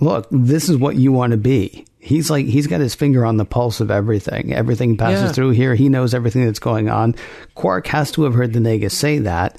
"Look, 0.00 0.26
this 0.30 0.70
is 0.70 0.78
what 0.78 0.96
you 0.96 1.12
want 1.12 1.32
to 1.32 1.36
be." 1.36 1.84
He's 2.06 2.30
like 2.30 2.46
he's 2.46 2.66
got 2.68 2.80
his 2.80 2.94
finger 2.94 3.26
on 3.26 3.36
the 3.36 3.44
pulse 3.44 3.80
of 3.80 3.90
everything. 3.90 4.54
Everything 4.54 4.96
passes 4.96 5.24
Yeah. 5.24 5.32
through 5.32 5.50
here. 5.50 5.74
He 5.74 5.88
knows 5.88 6.14
everything 6.14 6.46
that's 6.46 6.60
going 6.60 6.88
on. 6.88 7.16
Quark 7.56 7.88
has 7.88 8.12
to 8.12 8.22
have 8.22 8.34
heard 8.34 8.52
the 8.52 8.60
Nagus 8.60 8.92
say 8.92 9.18
that. 9.18 9.58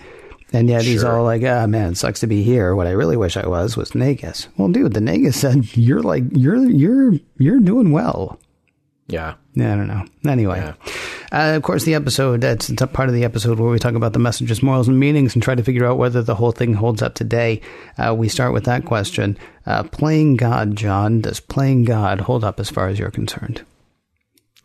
And 0.54 0.70
yet 0.70 0.84
he's 0.84 1.02
Sure. 1.02 1.18
all 1.18 1.26
like, 1.26 1.44
ah, 1.44 1.68
man, 1.68 1.92
it 1.92 1.98
sucks 1.98 2.22
to 2.22 2.28
be 2.28 2.42
here. 2.42 2.74
What 2.74 2.88
I 2.88 2.92
really 2.92 3.18
wish 3.18 3.36
I 3.36 3.46
was 3.46 3.76
was 3.76 3.92
Nagus. 3.92 4.48
Well, 4.56 4.70
dude, 4.70 4.94
the 4.94 5.02
Nagus 5.02 5.34
said, 5.34 5.76
you're 5.76 6.02
like, 6.02 6.24
you're, 6.32 6.56
you're, 6.70 7.14
you're 7.38 7.60
doing 7.60 7.92
well. 7.92 8.40
Yeah. 9.08 9.36
Yeah, 9.56 9.74
I 9.74 9.76
don't 9.76 9.88
know. 9.88 10.06
Anyway, 10.30 10.60
uh, 10.60 10.74
of 11.56 11.64
course, 11.64 11.84
the 11.86 11.96
episode, 11.96 12.42
that's 12.42 12.70
it's 12.70 12.82
a 12.82 12.88
part 12.88 13.10
of 13.10 13.16
the 13.16 13.24
episode 13.24 13.60
where 13.60 13.72
we 13.72 13.80
talk 13.80 13.96
about 13.96 14.14
the 14.14 14.20
messages, 14.20 14.62
morals, 14.62 14.88
and 14.88 15.00
meanings 15.00 15.34
and 15.34 15.42
try 15.42 15.56
to 15.56 15.64
figure 15.64 15.86
out 15.86 15.98
whether 15.98 16.22
the 16.22 16.36
whole 16.36 16.52
thing 16.52 16.74
holds 16.74 17.02
up 17.02 17.16
today. 17.16 17.62
Uh, 17.98 18.14
we 18.14 18.28
start 18.30 18.54
with 18.54 18.66
that 18.66 18.86
question. 18.86 19.38
Uh, 19.66 19.84
playing 19.84 20.36
God, 20.36 20.76
John, 20.76 21.22
does 21.22 21.40
playing 21.40 21.86
God 21.86 22.22
hold 22.22 22.44
up 22.44 22.60
as 22.60 22.70
far 22.70 22.88
as 22.88 23.00
you're 23.00 23.10
concerned? 23.10 23.64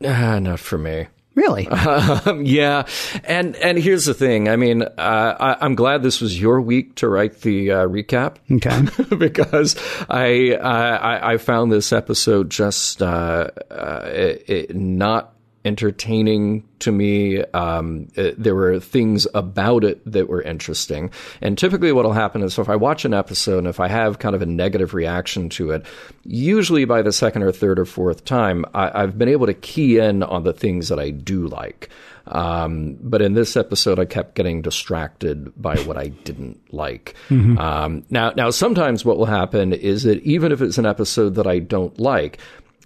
Ah, 0.05 0.39
not 0.41 0.61
for 0.61 0.79
me. 0.79 1.07
Really? 1.35 1.69
Um, 2.25 2.45
yeah, 2.45 2.87
and 3.25 3.57
and 3.57 3.79
here's 3.79 4.05
the 4.05 4.15
thing. 4.15 4.49
I 4.49 4.57
mean, 4.57 4.83
uh, 4.83 4.89
I, 4.99 5.57
I'm 5.61 5.75
glad 5.75 6.03
this 6.03 6.21
was 6.21 6.41
your 6.41 6.61
week 6.61 6.95
to 6.97 7.09
write 7.09 7.41
the 7.41 7.71
uh, 7.73 7.87
recap 7.87 8.37
Okay. 8.51 9.17
because 9.17 9.77
I, 10.09 10.53
I 10.55 11.33
I 11.33 11.37
found 11.39 11.73
this 11.73 11.93
episode 11.93 12.51
just 12.51 13.03
uh, 13.03 13.49
uh, 13.71 14.03
it, 14.05 14.45
it 14.49 14.77
not 14.77 15.35
entertaining 15.65 16.69
to 16.81 16.91
me. 16.91 17.43
Um, 17.55 18.09
it, 18.15 18.43
there 18.43 18.55
were 18.55 18.81
things 18.81 19.27
about 19.35 19.85
it 19.85 20.01
that 20.11 20.29
were 20.29 20.43
interesting. 20.43 21.11
And 21.41 21.57
typically, 21.57 21.93
what 21.93 22.05
will 22.05 22.13
happen 22.13 22.43
is 22.43 22.55
so 22.55 22.63
if 22.63 22.69
I 22.69 22.77
watch 22.77 23.05
an 23.05 23.15
episode 23.15 23.59
and 23.59 23.69
if 23.69 23.81
I 23.81 23.89
have 23.89 24.19
kind 24.19 24.35
of 24.35 24.43
a 24.43 24.47
negative 24.47 24.95
reaction 24.95 25.49
to 25.51 25.71
it, 25.71 25.87
usually 26.25 26.85
by 26.85 27.03
the 27.03 27.13
second 27.13 27.43
or 27.43 27.53
third 27.53 27.79
or 27.79 27.85
fourth 27.85 28.25
time, 28.25 28.65
I, 28.75 29.01
have 29.01 29.19
been 29.19 29.29
able 29.29 29.47
to 29.47 29.55
key 29.55 29.99
in 29.99 30.23
on 30.23 30.43
the 30.43 30.53
things 30.53 30.89
that 30.89 30.99
I 30.99 31.11
do 31.11 31.47
like. 31.47 31.91
Um, 32.27 32.99
but 33.01 33.21
in 33.21 33.35
this 33.35 33.57
episode, 33.57 33.99
I 33.99 34.05
kept 34.05 34.35
getting 34.35 34.63
distracted 34.63 35.53
by 35.61 35.77
what 35.81 35.97
I 35.97 36.09
didn't 36.09 36.61
like. 36.73 37.15
Mm-hmm. 37.29 37.59
Um, 37.59 38.05
now, 38.11 38.31
now 38.31 38.51
sometimes 38.51 39.05
what 39.05 39.19
will 39.19 39.27
happen 39.27 39.73
is 39.73 40.05
that 40.05 40.23
even 40.23 40.53
if 40.53 40.63
it's 40.63 40.79
an 40.79 40.87
episode 40.87 41.35
that 41.35 41.47
I 41.47 41.59
don't 41.59 41.99
like, 41.99 42.39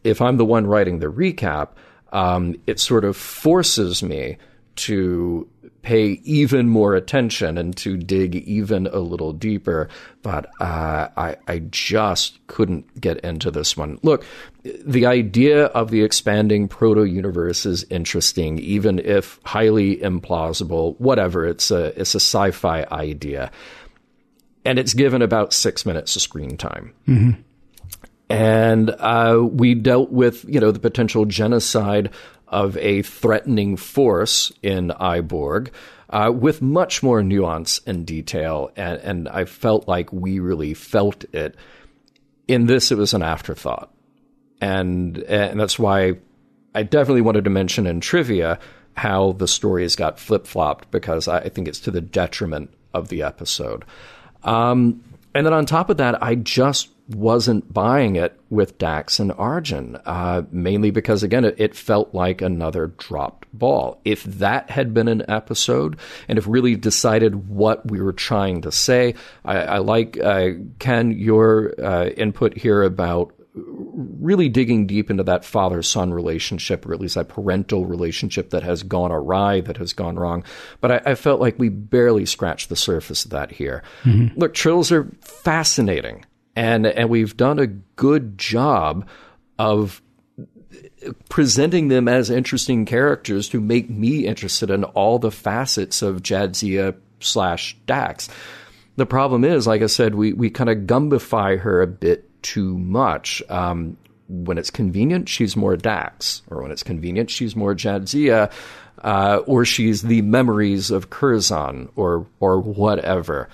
if 0.05 0.23
I'm 0.23 0.37
the 0.37 0.45
one 0.45 0.67
writing 0.67 1.01
the 1.01 1.07
recap, 1.07 1.71
um, 2.17 2.55
it 2.67 2.81
sort 2.81 3.05
of 3.05 3.15
forces 3.15 4.03
me 4.03 4.39
to 4.77 5.47
pay 5.83 6.19
even 6.25 6.67
more 6.67 6.95
attention 6.95 7.59
and 7.59 7.77
to 7.77 7.99
dig 7.99 8.35
even 8.35 8.87
a 8.87 9.01
little 9.01 9.35
deeper. 9.35 9.89
But 10.23 10.47
uh, 10.59 11.09
I, 11.15 11.37
I 11.47 11.59
just 11.71 12.45
couldn't 12.47 12.99
get 12.99 13.19
into 13.21 13.51
this 13.51 13.77
one. 13.77 13.99
Look, 14.03 14.25
the 14.65 15.05
idea 15.05 15.67
of 15.67 15.91
the 15.91 16.03
expanding 16.03 16.69
proto 16.69 17.05
universe 17.05 17.67
is 17.67 17.85
interesting, 17.91 18.59
even 18.61 18.99
if 18.99 19.39
highly 19.45 19.99
implausible. 19.99 20.99
Whatever, 20.99 21.47
it's 21.47 21.71
a 21.71 21.99
it's 22.01 22.15
a 22.15 22.21
sci-fi 22.21 22.87
idea, 22.91 23.51
and 24.65 24.79
it's 24.79 24.95
given 24.95 25.21
about 25.21 25.53
six 25.53 25.85
minutes 25.85 26.17
of 26.17 26.23
screen 26.23 26.57
time. 26.57 26.95
Mm-hmm 27.07 27.43
and 28.29 28.91
uh, 28.91 29.41
we 29.43 29.75
dealt 29.75 30.11
with 30.11 30.45
you 30.49 30.61
know 30.61 30.71
the 30.71 30.79
potential 30.79 31.25
genocide 31.25 32.11
of 32.49 32.77
a 32.79 33.03
threatening 33.03 33.77
force 33.77 34.53
in 34.63 34.91
I, 34.93 35.21
Borg. 35.21 35.73
Uh, 36.09 36.31
with 36.31 36.63
much 36.63 37.03
more 37.03 37.21
nuance 37.21 37.81
and 37.85 38.07
detail, 38.07 38.71
and, 38.77 39.01
and 39.01 39.29
I 39.29 39.45
felt 39.45 39.89
like 39.89 40.13
we 40.13 40.39
really 40.39 40.73
felt 40.73 41.25
it. 41.35 41.57
In 42.47 42.67
this, 42.67 42.93
it 42.93 42.97
was 42.97 43.13
an 43.13 43.23
afterthought, 43.23 43.93
and 44.61 45.19
and 45.19 45.59
that's 45.59 45.81
why 45.81 46.15
I 46.77 46.85
definitely 46.85 47.23
wanted 47.23 47.45
to 47.45 47.51
mention 47.51 47.89
in 47.89 48.01
trivia 48.01 48.61
how 48.97 49.33
the 49.33 49.49
stories 49.49 49.97
got 49.97 50.19
flip 50.19 50.47
flopped 50.47 50.91
because 50.91 51.27
I 51.27 51.49
think 51.49 51.69
it's 51.69 51.81
to 51.81 51.91
the 51.91 52.01
detriment 52.01 52.73
of 52.95 53.09
the 53.09 53.23
episode. 53.23 53.85
Um, 54.43 55.03
and 55.35 55.45
then 55.45 55.53
on 55.53 55.67
top 55.67 55.91
of 55.91 55.99
that, 55.99 56.23
I 56.23 56.35
just 56.37 56.89
wasn't 57.09 57.73
buying 57.73 58.17
it 58.17 58.39
with 58.51 58.79
Dax 58.79 59.21
and 59.21 59.31
Arjin, 59.33 60.01
uh, 60.05 60.43
mainly 60.51 60.91
because, 60.91 61.23
again, 61.23 61.45
it, 61.45 61.55
it, 61.59 61.75
felt 61.77 62.15
like 62.15 62.43
another 62.43 62.89
dropped 62.99 63.47
ball. 63.53 64.01
If 64.05 64.25
that 64.25 64.71
had 64.71 64.93
been 64.93 65.09
an 65.09 65.23
episode 65.29 65.99
and 66.29 66.39
if 66.39 66.47
really 66.47 66.75
decided 66.75 67.49
what 67.49 67.89
we 67.89 68.01
were 68.01 68.13
trying 68.13 68.63
to 68.63 68.73
say, 68.73 69.15
I, 69.45 69.57
I 69.59 69.79
like, 69.79 70.19
uh, 70.19 70.51
Ken, 70.79 71.13
your 71.13 71.75
uh, 71.81 72.07
input 72.09 72.57
here 72.57 72.83
about 72.83 73.33
really 73.55 74.49
digging 74.49 74.87
deep 74.87 75.11
into 75.11 75.23
that 75.23 75.45
father 75.45 75.83
son 75.83 76.13
relationship, 76.13 76.85
or 76.85 76.93
at 76.93 77.01
least 77.01 77.15
that 77.15 77.29
parental 77.29 77.87
relationship 77.87 78.51
that 78.51 78.63
has 78.63 78.83
gone 78.83 79.13
awry, 79.13 79.61
that 79.61 79.77
has 79.79 79.93
gone 79.93 80.17
wrong. 80.17 80.45
But 80.81 80.93
I, 80.93 81.13
I 81.13 81.15
felt 81.15 81.41
like 81.41 81.59
we 81.59 81.69
barely 81.69 82.27
scratched 82.27 82.69
the 82.69 82.77
surface 82.77 83.25
of 83.25 83.31
that 83.31 83.53
here. 83.53 83.83
Mm-hmm. 84.05 84.39
Look, 84.39 84.55
trills 84.55 84.93
are 84.93 85.11
fascinating 85.21 86.25
and 86.57 86.87
and 86.87 87.11
we've 87.11 87.37
done 87.37 87.59
a 87.59 87.67
good 87.67 88.39
job 88.39 89.07
of 89.59 90.03
presenting 91.29 91.89
them 91.89 92.09
as 92.09 92.31
interesting 92.31 92.85
characters 92.85 93.49
to 93.51 93.61
make 93.61 93.89
me 93.89 94.27
interested 94.27 94.71
in 94.71 94.85
all 94.85 95.19
the 95.19 95.31
facets 95.31 96.03
of 96.03 96.23
Jadzia 96.23 96.97
slash 97.21 97.77
Dax. 97.87 98.29
The 98.97 99.07
problem 99.07 99.45
is, 99.45 99.67
like 99.67 99.83
I 99.83 99.87
said, 99.87 100.15
we, 100.15 100.33
we 100.33 100.51
kind 100.51 100.71
of 100.71 100.79
gumbify 100.79 101.59
her 101.59 101.83
a 101.83 101.87
bit 101.87 102.43
too 102.43 102.79
much. 102.79 103.43
Um, 103.49 103.97
when 104.29 104.59
it's 104.59 104.71
convenient, 104.71 105.29
she's 105.29 105.55
more 105.55 105.77
Dax, 105.77 106.43
or 106.51 106.63
when 106.63 106.71
it's 106.71 106.83
convenient, 106.83 107.31
she's 107.31 107.55
more 107.55 107.75
Jadzia, 107.75 108.51
uh, 109.03 109.41
or 109.47 109.65
she's 109.65 110.03
the 110.03 110.23
memories 110.23 110.91
of 110.91 111.11
Curzon, 111.11 111.91
or 111.95 112.27
or 112.41 112.59
whatever 112.59 113.49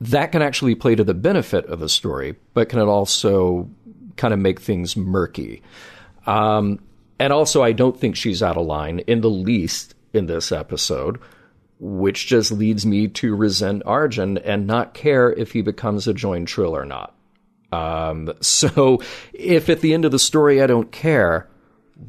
that 0.00 0.32
can 0.32 0.42
actually 0.42 0.74
play 0.74 0.94
to 0.94 1.04
the 1.04 1.14
benefit 1.14 1.66
of 1.66 1.80
the 1.80 1.88
story, 1.88 2.36
but 2.52 2.68
can 2.68 2.78
it 2.78 2.88
also 2.88 3.68
kind 4.16 4.34
of 4.34 4.40
make 4.40 4.60
things 4.60 4.96
murky? 4.96 5.62
Um, 6.26 6.80
and 7.18 7.32
also, 7.32 7.62
I 7.62 7.72
don't 7.72 7.98
think 7.98 8.16
she's 8.16 8.42
out 8.42 8.56
of 8.56 8.66
line 8.66 9.00
in 9.00 9.20
the 9.20 9.30
least 9.30 9.94
in 10.12 10.26
this 10.26 10.50
episode, 10.52 11.20
which 11.78 12.26
just 12.26 12.50
leads 12.50 12.84
me 12.84 13.08
to 13.08 13.34
resent 13.34 13.84
Arjin 13.84 14.40
and 14.44 14.66
not 14.66 14.94
care 14.94 15.32
if 15.32 15.52
he 15.52 15.62
becomes 15.62 16.08
a 16.08 16.14
joined 16.14 16.48
trill 16.48 16.76
or 16.76 16.84
not. 16.84 17.14
Um, 17.72 18.32
so, 18.40 19.00
if 19.32 19.68
at 19.68 19.80
the 19.80 19.94
end 19.94 20.04
of 20.04 20.12
the 20.12 20.18
story 20.18 20.62
I 20.62 20.66
don't 20.66 20.90
care, 20.90 21.48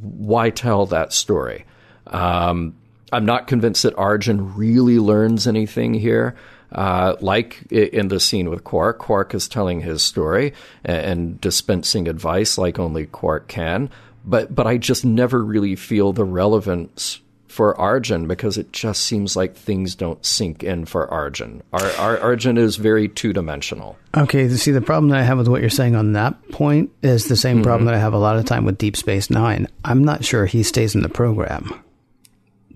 why 0.02 0.50
tell 0.50 0.86
that 0.88 1.14
story? 1.14 1.66
Um, 2.08 2.76
I'm 3.12 3.26
not 3.26 3.48
convinced 3.48 3.84
that 3.84 3.96
Arjin 3.96 4.54
really 4.56 5.00
learns 5.00 5.48
anything 5.48 5.94
here. 5.94 6.36
Uh, 6.72 7.16
like 7.22 7.72
in 7.72 8.10
the 8.10 8.20
scene 8.20 8.50
with 8.50 8.64
Quark, 8.64 9.00
Quark 9.00 9.34
is 9.34 9.48
telling 9.48 9.82
his 9.82 10.04
story 10.04 10.54
and 10.84 11.40
dispensing 11.40 12.08
advice 12.08 12.58
like 12.58 12.80
only 12.80 13.06
Quark 13.06 13.48
can. 13.48 13.90
But 14.26 14.54
but 14.54 14.68
I 14.68 14.78
just 14.78 15.06
never 15.06 15.44
really 15.44 15.76
feel 15.76 16.12
the 16.12 16.26
relevance 16.26 17.22
for 17.56 17.74
Arjin 17.76 18.28
because 18.28 18.58
it 18.58 18.74
just 18.74 19.06
seems 19.06 19.38
like 19.38 19.56
things 19.56 19.96
don't 19.96 20.26
sink 20.26 20.62
in 20.62 20.84
for 20.84 21.08
Arjin. 21.08 21.62
Ar- 21.72 22.18
Ar- 22.18 22.36
Arjin 22.36 22.58
is 22.58 22.76
very 22.76 23.08
two 23.08 23.32
dimensional. 23.32 23.98
Okay, 24.18 24.50
see 24.50 24.72
the 24.72 24.82
problem 24.82 25.10
that 25.12 25.20
I 25.20 25.24
have 25.24 25.38
with 25.38 25.48
what 25.48 25.62
you're 25.62 25.70
saying 25.70 25.96
on 25.96 26.14
that 26.14 26.50
point 26.50 26.92
is 27.02 27.28
the 27.28 27.38
same 27.38 27.58
mm-hmm. 27.58 27.64
problem 27.64 27.86
that 27.86 27.94
I 27.94 28.00
have 28.00 28.14
a 28.14 28.18
lot 28.18 28.36
of 28.36 28.44
time 28.44 28.66
with 28.66 28.78
Deep 28.78 28.98
Space 28.98 29.30
Nine. 29.30 29.68
I'm 29.86 30.04
not 30.04 30.26
sure 30.26 30.46
he 30.46 30.64
stays 30.64 30.96
in 30.96 31.02
the 31.02 31.08
program 31.08 31.85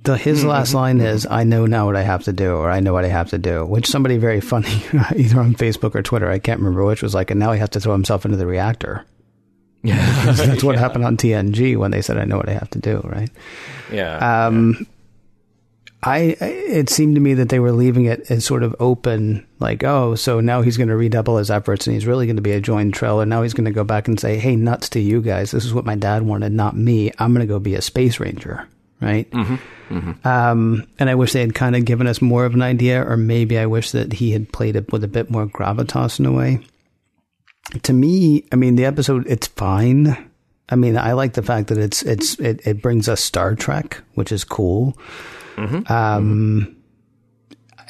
the 0.04 0.18
his 0.18 0.40
mm-hmm. 0.40 0.50
last 0.50 0.74
line 0.74 1.02
is 1.02 1.28
"I 1.30 1.44
know 1.44 1.66
now 1.66 1.86
what 1.86 1.96
I 1.96 2.04
have 2.04 2.24
to 2.24 2.34
do" 2.34 2.56
or 2.56 2.70
"I 2.70 2.80
know 2.80 2.94
what 2.94 3.06
I 3.06 3.10
have 3.10 3.30
to 3.32 3.38
do," 3.38 3.66
which 3.66 3.88
somebody 3.88 4.18
very 4.18 4.42
funny 4.42 4.84
either 5.16 5.40
on 5.40 5.56
Facebook 5.56 5.96
or 5.96 6.02
Twitter, 6.02 6.30
I 6.30 6.40
can't 6.40 6.60
remember 6.60 6.86
which, 6.86 7.02
was 7.02 7.14
like, 7.14 7.32
and 7.32 7.40
now 7.40 7.52
he 7.52 7.60
has 7.60 7.70
to 7.70 7.80
throw 7.80 7.94
himself 7.94 8.26
into 8.26 8.38
the 8.38 8.46
reactor. 8.46 9.06
Yeah, 9.84 9.96
that's 10.34 10.64
what 10.64 10.76
yeah. 10.76 10.82
happened 10.82 11.06
on 11.06 11.18
TNG 11.18 11.78
when 11.78 11.92
they 11.92 12.02
said, 12.02 12.18
"I 12.18 12.26
know 12.26 12.38
what 12.38 12.50
I 12.50 12.54
have 12.54 12.70
to 12.72 12.80
do." 12.80 13.02
Right? 13.04 13.32
Yeah. 13.92 14.46
Um, 14.48 14.78
yeah. 14.80 14.86
I 16.02 16.20
it 16.40 16.90
seemed 16.90 17.16
to 17.16 17.22
me 17.22 17.34
that 17.34 17.50
they 17.50 17.60
were 17.60 17.74
leaving 17.74 18.06
it 18.06 18.32
as 18.32 18.46
sort 18.46 18.64
of 18.64 18.74
open, 18.80 19.46
like, 19.60 19.84
oh, 19.84 20.16
so 20.16 20.40
now 20.40 20.62
he's 20.62 20.78
going 20.78 20.88
to 20.88 20.96
redouble 20.96 21.36
his 21.36 21.52
efforts 21.52 21.88
and 21.88 21.94
he's 21.94 22.06
really 22.06 22.26
going 22.26 22.38
to 22.38 22.42
be 22.42 22.54
a 22.54 22.62
joined 22.62 22.94
trill, 22.94 23.20
and 23.20 23.30
now 23.30 23.42
he's 23.42 23.54
going 23.54 23.66
to 23.66 23.72
go 23.72 23.84
back 23.84 24.08
and 24.08 24.18
say, 24.18 24.38
"Hey, 24.38 24.56
nuts 24.56 24.88
to 24.90 25.02
you 25.02 25.22
guys! 25.22 25.52
This 25.52 25.66
is 25.66 25.74
what 25.74 25.86
my 25.86 25.96
dad 25.96 26.24
wanted, 26.24 26.54
not 26.54 26.78
me. 26.78 27.12
I'm 27.20 27.34
going 27.34 27.46
to 27.46 27.52
go 27.52 27.60
be 27.60 27.76
a 27.76 27.82
space 27.82 28.18
ranger." 28.18 28.66
Right? 29.02 29.30
Mm-hmm. 29.32 29.56
Mm-hmm. 29.90 30.28
Um, 30.28 30.88
and 31.00 31.10
I 31.10 31.16
wish 31.16 31.34
they 31.34 31.42
had 31.42 31.56
kind 31.56 31.76
of 31.76 31.86
given 31.86 32.08
us 32.08 32.22
more 32.22 32.46
of 32.46 32.54
an 32.54 32.62
idea, 32.62 33.04
or 33.04 33.18
maybe 33.18 33.58
I 33.58 33.66
wish 33.66 33.92
that 33.92 34.14
he 34.14 34.32
had 34.32 34.52
played 34.52 34.76
it 34.76 34.92
with 34.92 35.04
a 35.04 35.08
bit 35.08 35.30
more 35.30 35.48
gravitas 35.48 36.20
in 36.20 36.26
a 36.26 36.32
way. 36.32 36.60
To 37.84 37.94
me, 37.94 38.46
I 38.52 38.56
mean, 38.56 38.76
the 38.76 38.86
episode 38.86 39.26
it's 39.28 39.48
fine. 39.48 40.30
I 40.70 40.76
mean, 40.76 40.98
I 40.98 41.14
like 41.14 41.34
the 41.34 41.42
fact 41.42 41.68
that 41.68 41.78
it's 41.78 42.04
it's 42.04 42.40
it, 42.40 42.66
it 42.66 42.82
brings 42.82 43.10
us 43.10 43.22
Star 43.22 43.56
Trek, 43.56 44.02
which 44.14 44.32
is 44.32 44.44
cool. 44.44 44.98
Mm-hmm. 45.56 45.92
Um, 45.92 46.76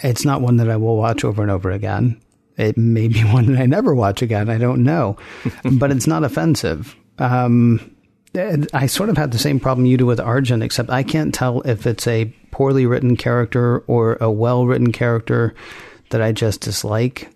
it's 0.01 0.25
not 0.25 0.41
one 0.41 0.57
that 0.57 0.69
I 0.69 0.77
will 0.77 0.97
watch 0.97 1.23
over 1.23 1.41
and 1.41 1.51
over 1.51 1.71
again. 1.71 2.21
It 2.57 2.77
may 2.77 3.07
be 3.07 3.21
one 3.25 3.47
that 3.47 3.61
I 3.61 3.65
never 3.65 3.93
watch 3.93 4.21
again. 4.21 4.49
I 4.49 4.57
don't 4.57 4.83
know, 4.83 5.17
but 5.73 5.91
it's 5.91 6.07
not 6.07 6.23
offensive. 6.23 6.95
Um, 7.17 7.95
I 8.35 8.85
sort 8.85 9.09
of 9.09 9.17
had 9.17 9.31
the 9.31 9.39
same 9.39 9.59
problem 9.59 9.85
you 9.85 9.97
do 9.97 10.05
with 10.05 10.19
Arjin, 10.19 10.63
except 10.63 10.89
I 10.89 11.03
can't 11.03 11.33
tell 11.33 11.61
if 11.61 11.87
it's 11.87 12.07
a 12.07 12.25
poorly 12.51 12.85
written 12.85 13.17
character 13.17 13.79
or 13.87 14.17
a 14.21 14.29
well 14.29 14.65
written 14.65 14.91
character 14.91 15.55
that 16.09 16.21
I 16.21 16.31
just 16.31 16.61
dislike. 16.61 17.29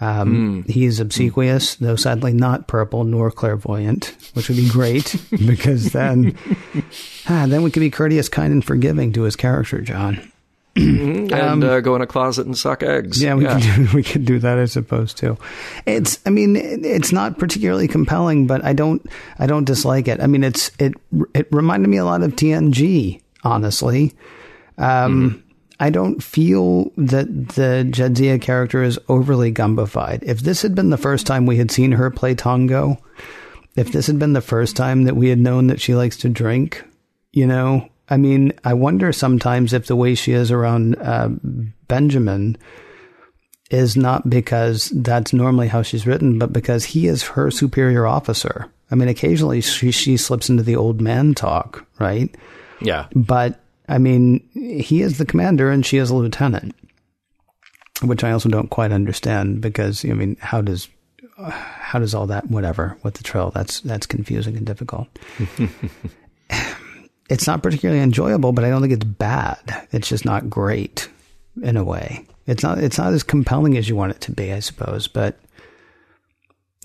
Um, 0.00 0.64
mm. 0.64 0.70
He 0.70 0.84
is 0.84 1.00
obsequious, 1.00 1.76
though 1.76 1.96
sadly 1.96 2.32
not 2.32 2.66
purple 2.66 3.04
nor 3.04 3.30
clairvoyant, 3.30 4.16
which 4.34 4.48
would 4.48 4.58
be 4.58 4.68
great 4.68 5.16
because 5.30 5.92
then, 5.92 6.36
ah, 7.28 7.46
then 7.48 7.62
we 7.62 7.70
could 7.70 7.80
be 7.80 7.90
courteous, 7.90 8.28
kind, 8.28 8.52
and 8.52 8.64
forgiving 8.64 9.12
to 9.12 9.22
his 9.22 9.36
character, 9.36 9.80
John. 9.80 10.30
Mm-hmm. 10.74 11.32
and 11.32 11.32
um, 11.32 11.62
uh, 11.62 11.80
go 11.80 11.94
in 11.94 12.02
a 12.02 12.06
closet 12.06 12.46
and 12.46 12.56
suck 12.56 12.82
eggs. 12.82 13.22
Yeah, 13.22 13.34
we 13.34 13.44
yeah. 13.44 13.60
could 13.60 13.62
do, 13.62 13.88
we 13.96 14.02
could 14.02 14.24
do 14.24 14.38
that, 14.40 14.58
I 14.58 14.64
suppose 14.64 15.14
too. 15.14 15.38
It's, 15.86 16.18
I 16.26 16.30
mean, 16.30 16.56
it's 16.56 17.12
not 17.12 17.38
particularly 17.38 17.88
compelling, 17.88 18.46
but 18.46 18.64
I 18.64 18.72
don't, 18.72 19.04
I 19.38 19.46
don't 19.46 19.64
dislike 19.64 20.08
it. 20.08 20.20
I 20.20 20.26
mean, 20.26 20.42
it's 20.42 20.70
it 20.78 20.94
it 21.34 21.48
reminded 21.50 21.88
me 21.88 21.98
a 21.98 22.04
lot 22.04 22.22
of 22.22 22.32
TNG, 22.32 23.20
honestly. 23.44 24.14
Um, 24.78 25.30
mm-hmm. 25.30 25.40
I 25.80 25.90
don't 25.90 26.22
feel 26.22 26.90
that 26.96 27.26
the 27.50 27.86
Jadzia 27.90 28.40
character 28.40 28.82
is 28.82 28.98
overly 29.08 29.52
gumbified. 29.52 30.22
If 30.22 30.40
this 30.40 30.62
had 30.62 30.74
been 30.74 30.90
the 30.90 30.96
first 30.96 31.26
time 31.26 31.46
we 31.46 31.56
had 31.56 31.70
seen 31.70 31.92
her 31.92 32.10
play 32.10 32.34
Tongo, 32.34 32.98
if 33.76 33.90
this 33.90 34.06
had 34.06 34.18
been 34.18 34.34
the 34.34 34.40
first 34.40 34.76
time 34.76 35.04
that 35.04 35.16
we 35.16 35.28
had 35.28 35.38
known 35.38 35.66
that 35.66 35.80
she 35.80 35.94
likes 35.94 36.16
to 36.18 36.28
drink, 36.28 36.84
you 37.32 37.46
know, 37.46 37.88
I 38.08 38.16
mean, 38.16 38.52
I 38.64 38.74
wonder 38.74 39.12
sometimes 39.12 39.72
if 39.72 39.86
the 39.86 39.96
way 39.96 40.14
she 40.14 40.32
is 40.32 40.50
around 40.50 40.96
uh, 40.96 41.30
Benjamin 41.88 42.58
is 43.70 43.96
not 43.96 44.28
because 44.28 44.90
that's 44.94 45.32
normally 45.32 45.68
how 45.68 45.82
she's 45.82 46.06
written, 46.06 46.38
but 46.38 46.52
because 46.52 46.84
he 46.84 47.06
is 47.06 47.22
her 47.22 47.50
superior 47.50 48.06
officer. 48.06 48.70
I 48.90 48.94
mean, 48.94 49.08
occasionally 49.08 49.62
she, 49.62 49.90
she 49.90 50.16
slips 50.16 50.50
into 50.50 50.62
the 50.62 50.76
old 50.76 51.00
man 51.00 51.34
talk, 51.34 51.86
right? 51.98 52.34
Yeah. 52.80 53.06
But 53.14 53.60
I 53.88 53.98
mean, 53.98 54.46
he 54.52 55.02
is 55.02 55.18
the 55.18 55.26
commander 55.26 55.70
and 55.70 55.84
she 55.84 55.96
is 55.96 56.10
a 56.10 56.14
lieutenant, 56.14 56.74
which 58.02 58.22
I 58.22 58.32
also 58.32 58.48
don't 58.48 58.70
quite 58.70 58.92
understand 58.92 59.60
because 59.60 60.04
I 60.04 60.12
mean, 60.12 60.36
how 60.40 60.60
does 60.60 60.88
how 61.36 61.98
does 61.98 62.14
all 62.14 62.26
that 62.28 62.50
whatever 62.50 62.96
with 63.02 63.14
the 63.14 63.24
Trill? 63.24 63.50
That's 63.50 63.80
that's 63.80 64.06
confusing 64.06 64.56
and 64.56 64.66
difficult. 64.66 65.08
it's 67.34 67.48
not 67.48 67.64
particularly 67.64 68.00
enjoyable, 68.00 68.52
but 68.52 68.64
I 68.64 68.70
don't 68.70 68.80
think 68.80 68.92
it's 68.92 69.04
bad. 69.04 69.88
It's 69.90 70.08
just 70.08 70.24
not 70.24 70.48
great 70.48 71.08
in 71.60 71.76
a 71.76 71.82
way. 71.82 72.24
It's 72.46 72.62
not 72.62 72.78
it's 72.78 72.96
not 72.96 73.12
as 73.12 73.24
compelling 73.24 73.76
as 73.76 73.88
you 73.88 73.96
want 73.96 74.12
it 74.12 74.20
to 74.22 74.32
be, 74.32 74.52
I 74.52 74.60
suppose, 74.60 75.08
but 75.08 75.40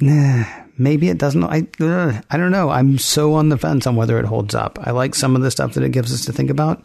maybe 0.01 1.09
it 1.09 1.19
doesn't. 1.19 1.43
I 1.43 1.67
uh, 1.79 2.19
I 2.31 2.37
don't 2.37 2.51
know. 2.51 2.71
I'm 2.71 2.97
so 2.97 3.35
on 3.35 3.49
the 3.49 3.59
fence 3.59 3.85
on 3.85 3.95
whether 3.95 4.17
it 4.17 4.25
holds 4.25 4.55
up. 4.55 4.79
I 4.81 4.89
like 4.89 5.13
some 5.13 5.35
of 5.35 5.43
the 5.43 5.51
stuff 5.51 5.75
that 5.75 5.83
it 5.83 5.91
gives 5.91 6.11
us 6.11 6.25
to 6.25 6.33
think 6.33 6.49
about. 6.49 6.83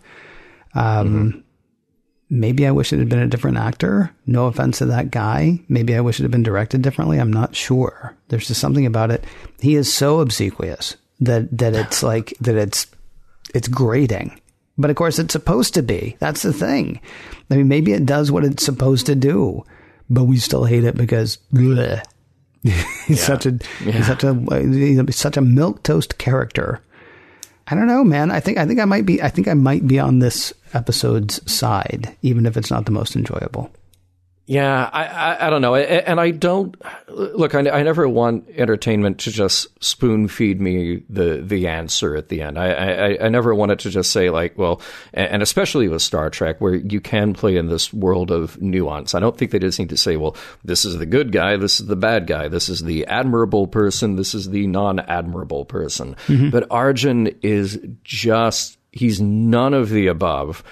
Um, 0.74 1.08
mm-hmm. 1.08 1.38
Maybe 2.28 2.66
I 2.66 2.70
wish 2.72 2.92
it 2.92 2.98
had 2.98 3.08
been 3.08 3.20
a 3.20 3.28
different 3.28 3.56
actor. 3.56 4.14
No 4.26 4.46
offense 4.46 4.78
to 4.78 4.86
that 4.86 5.10
guy. 5.10 5.60
Maybe 5.68 5.94
I 5.94 6.02
wish 6.02 6.20
it 6.20 6.24
had 6.24 6.32
been 6.32 6.42
directed 6.42 6.82
differently. 6.82 7.18
I'm 7.18 7.32
not 7.32 7.56
sure. 7.56 8.14
There's 8.28 8.48
just 8.48 8.60
something 8.60 8.84
about 8.84 9.10
it. 9.10 9.24
He 9.58 9.74
is 9.74 9.90
so 9.90 10.20
obsequious 10.20 10.98
that 11.20 11.56
that 11.56 11.74
it's 11.74 12.02
like 12.12 12.34
that 12.42 12.56
it's 12.56 12.88
it's 13.55 13.68
grating. 13.68 14.40
But 14.76 14.90
of 14.90 14.97
course, 14.97 15.18
it's 15.18 15.32
supposed 15.32 15.74
to 15.74 15.82
be. 15.82 16.16
That's 16.18 16.42
the 16.42 16.53
thing. 16.53 17.01
I 17.51 17.57
mean, 17.57 17.68
maybe 17.68 17.92
it 17.92 18.07
does 18.07 18.30
what 18.30 18.45
it's 18.45 18.64
supposed 18.64 19.07
to 19.07 19.14
do, 19.14 19.64
but 20.11 20.24
we 20.24 20.38
still 20.38 20.64
hate 20.64 20.84
it 20.84 20.97
because 20.97 21.38
bleh. 21.53 22.03
he's 22.62 22.74
yeah. 23.09 23.14
such 23.16 23.47
a 23.47 23.59
yeah. 23.84 23.92
he's 23.92 24.07
such 24.07 24.24
a 24.24 24.34
he's 24.34 25.16
such 25.16 25.36
a 25.36 25.42
milk 25.42 25.82
toast 25.82 26.18
character. 26.18 26.80
I 27.68 27.74
don't 27.74 27.86
know, 27.86 28.05
man. 28.05 28.30
I 28.30 28.40
think 28.40 28.59
I 28.59 28.66
think 28.66 28.80
I 28.80 28.84
might 28.84 29.07
be 29.07 29.22
I 29.22 29.28
think 29.28 29.49
I 29.49 29.55
might 29.55 29.86
be 29.86 29.99
on 29.99 30.18
this 30.18 30.53
episode's 30.72 31.40
side, 31.51 32.16
even 32.22 32.47
if 32.47 32.57
it's 32.57 32.70
not 32.70 32.86
the 32.86 32.92
most 32.92 33.16
enjoyable. 33.16 33.70
Yeah, 34.47 34.90
I, 34.92 35.05
I, 35.07 35.47
I, 35.47 35.51
don't 35.51 35.62
know. 35.62 35.74
And 35.74 36.20
I 36.20 36.30
don't 36.30 36.76
look, 37.09 37.55
I, 37.55 37.61
I 37.61 37.82
never 37.82 38.07
want 38.07 38.47
entertainment 38.51 39.18
to 39.20 39.30
just 39.30 39.68
spoon 39.82 40.28
feed 40.28 40.61
me 40.61 41.03
the, 41.09 41.42
the 41.42 41.66
answer 41.66 42.14
at 42.14 42.28
the 42.28 42.42
end. 42.42 42.59
I, 42.59 42.72
I, 42.72 43.24
I 43.24 43.28
never 43.30 43.55
want 43.55 43.72
it 43.72 43.78
to 43.80 43.90
just 43.90 44.11
say, 44.11 44.28
like, 44.28 44.59
well, 44.59 44.82
and 45.14 45.42
especially 45.42 45.88
with 45.88 46.03
Star 46.03 46.28
Trek, 46.28 46.61
where 46.61 46.74
you 46.74 47.01
can 47.01 47.32
play 47.32 47.57
in 47.57 47.68
this 47.68 47.90
world 47.90 48.30
of 48.30 48.61
nuance. 48.61 49.14
I 49.14 49.20
don't 49.20 49.36
think 49.36 49.51
they 49.51 49.59
just 49.59 49.78
need 49.78 49.88
to 49.88 49.97
say, 49.97 50.16
well, 50.16 50.36
this 50.62 50.84
is 50.84 50.99
the 50.99 51.07
good 51.07 51.32
guy, 51.32 51.57
this 51.57 51.80
is 51.80 51.86
the 51.86 51.97
bad 51.97 52.26
guy, 52.26 52.49
this 52.49 52.68
is 52.68 52.82
the 52.82 53.07
admirable 53.07 53.66
person, 53.66 54.16
this 54.16 54.34
is 54.34 54.51
the 54.51 54.66
non 54.66 55.01
admirable 55.01 55.64
person. 55.64 56.16
Mm-hmm. 56.26 56.51
But 56.51 56.68
Arjin 56.68 57.34
is 57.42 57.80
just, 58.03 58.76
he's 58.92 59.22
none 59.22 59.72
of 59.72 59.88
the 59.88 60.09
above 60.09 60.62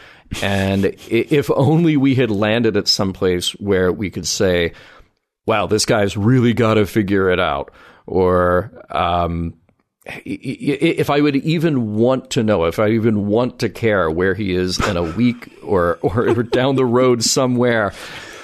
and 0.43 0.85
if 1.09 1.51
only 1.51 1.97
we 1.97 2.15
had 2.15 2.31
landed 2.31 2.77
at 2.77 2.89
some 2.89 3.13
place 3.13 3.51
where 3.53 3.93
we 3.93 4.11
could 4.11 4.27
say, 4.27 4.73
wow, 5.47 5.67
this 5.67 5.85
guy's 5.87 6.17
really 6.17 6.53
got 6.53 6.75
to 6.75 6.87
figure 6.87 7.31
it 7.31 7.41
out. 7.41 7.73
Or, 8.07 8.73
um, 8.91 9.55
if 10.05 11.11
I 11.11 11.21
would 11.21 11.37
even 11.37 11.95
want 11.95 12.31
to 12.31 12.43
know, 12.43 12.65
if 12.65 12.79
I 12.79 12.91
even 12.91 13.27
want 13.27 13.61
to 13.61 13.69
care 13.69 14.11
where 14.11 14.35
he 14.35 14.53
is 14.53 14.85
in 14.85 14.97
a 14.97 15.03
week 15.03 15.53
or, 15.63 15.99
or 16.03 16.43
down 16.43 16.75
the 16.75 16.85
road 16.85 17.23
somewhere, 17.23 17.93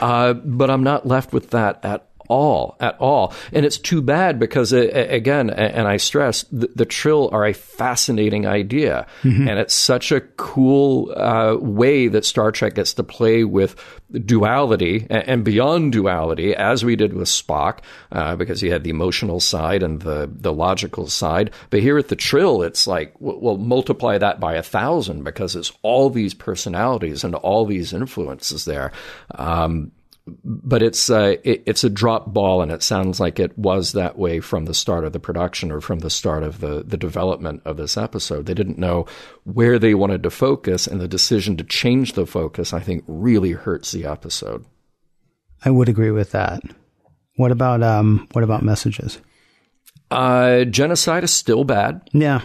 uh, 0.01 0.35
but 0.35 0.71
I'm 0.71 0.85
not 0.85 1.07
left 1.07 1.33
with 1.33 1.51
that 1.51 1.85
at 1.85 2.08
all, 2.29 2.77
at 2.81 2.97
all. 3.01 3.35
And 3.53 3.67
it's 3.67 3.79
too 3.79 4.01
bad 4.03 4.39
because, 4.39 4.73
uh, 4.73 4.89
again, 4.93 5.51
and 5.51 5.89
I 5.89 5.97
stress, 5.97 6.45
the, 6.53 6.71
the, 6.75 6.85
Trill 6.85 7.29
are 7.33 7.47
a 7.47 7.53
fascinating 7.53 8.47
idea. 8.47 9.07
Mm-hmm. 9.23 9.49
And 9.49 9.59
it's 9.59 9.75
such 9.75 10.13
a 10.13 10.21
cool 10.21 11.13
uh, 11.17 11.57
way 11.57 12.09
that 12.09 12.25
Star 12.25 12.53
Trek 12.53 12.75
gets 12.75 12.95
to 12.95 13.03
play 13.03 13.45
with 13.45 13.77
duality 14.25 15.07
and, 15.11 15.45
beyond 15.45 15.93
duality, 15.93 16.55
as 16.55 16.85
we 16.85 16.97
did 16.97 17.13
with 17.13 17.29
Spock, 17.29 17.81
uh, 18.13 18.37
because 18.37 18.61
he 18.61 18.69
had 18.69 18.85
the 18.85 18.91
emotional 18.91 19.41
side 19.41 19.83
and 19.83 20.01
the, 20.01 20.31
the 20.33 20.53
logical 20.53 21.07
side. 21.09 21.51
But 21.71 21.81
here 21.81 21.99
at 21.99 22.09
the 22.09 22.17
Trill, 22.17 22.63
it's 22.63 22.87
like, 22.87 23.15
well, 23.19 23.59
multiply 23.59 24.19
that 24.19 24.41
by 24.41 24.55
a 24.55 24.63
thousand 24.63 25.25
because 25.25 25.57
it's 25.57 25.73
all 25.83 26.11
these 26.11 26.35
personalities 26.35 27.25
and 27.25 27.35
all 27.35 27.67
these 27.67 27.93
influences 27.93 28.65
there. 28.65 28.93
Um, 29.35 29.93
but 30.45 30.83
it's 30.83 31.11
uh, 31.11 31.37
it, 31.45 31.63
it's 31.67 31.85
a 31.85 31.91
drop 31.91 32.33
ball, 32.33 32.63
and 32.63 32.73
it 32.73 32.83
sounds 32.83 33.21
like 33.21 33.39
it 33.39 33.57
was 33.59 33.93
that 33.93 34.19
way 34.19 34.41
from 34.41 34.65
the 34.65 34.75
start 34.75 35.05
of 35.05 35.13
the 35.13 35.21
production 35.21 35.71
or 35.71 35.81
from 35.81 36.01
the 36.01 36.11
start 36.11 36.43
of 36.43 36.61
the 36.61 36.83
the 36.83 36.97
development 36.97 37.63
of 37.65 37.77
this 37.77 37.97
episode. 37.97 38.47
They 38.47 38.55
didn't 38.55 38.79
know 38.79 39.07
where 39.45 39.79
they 39.79 39.95
wanted 39.95 40.23
to 40.23 40.31
focus, 40.31 40.87
and 40.87 41.01
the 41.01 41.09
decision 41.09 41.57
to 41.57 41.65
change 41.65 42.13
the 42.13 42.27
focus, 42.27 42.73
I 42.73 42.81
think, 42.81 43.05
really 43.07 43.53
hurts 43.53 43.93
the 43.93 44.05
episode. 44.05 44.65
I 45.65 45.71
would 45.71 45.89
agree 45.89 46.11
with 46.11 46.33
that. 46.33 46.63
What 47.37 47.51
about 47.51 47.83
um? 47.83 48.29
What 48.33 48.45
about 48.45 48.63
messages? 48.63 49.21
Uh, 50.11 50.65
genocide 50.65 51.25
is 51.25 51.33
still 51.33 51.65
bad. 51.65 52.09
Yeah. 52.13 52.43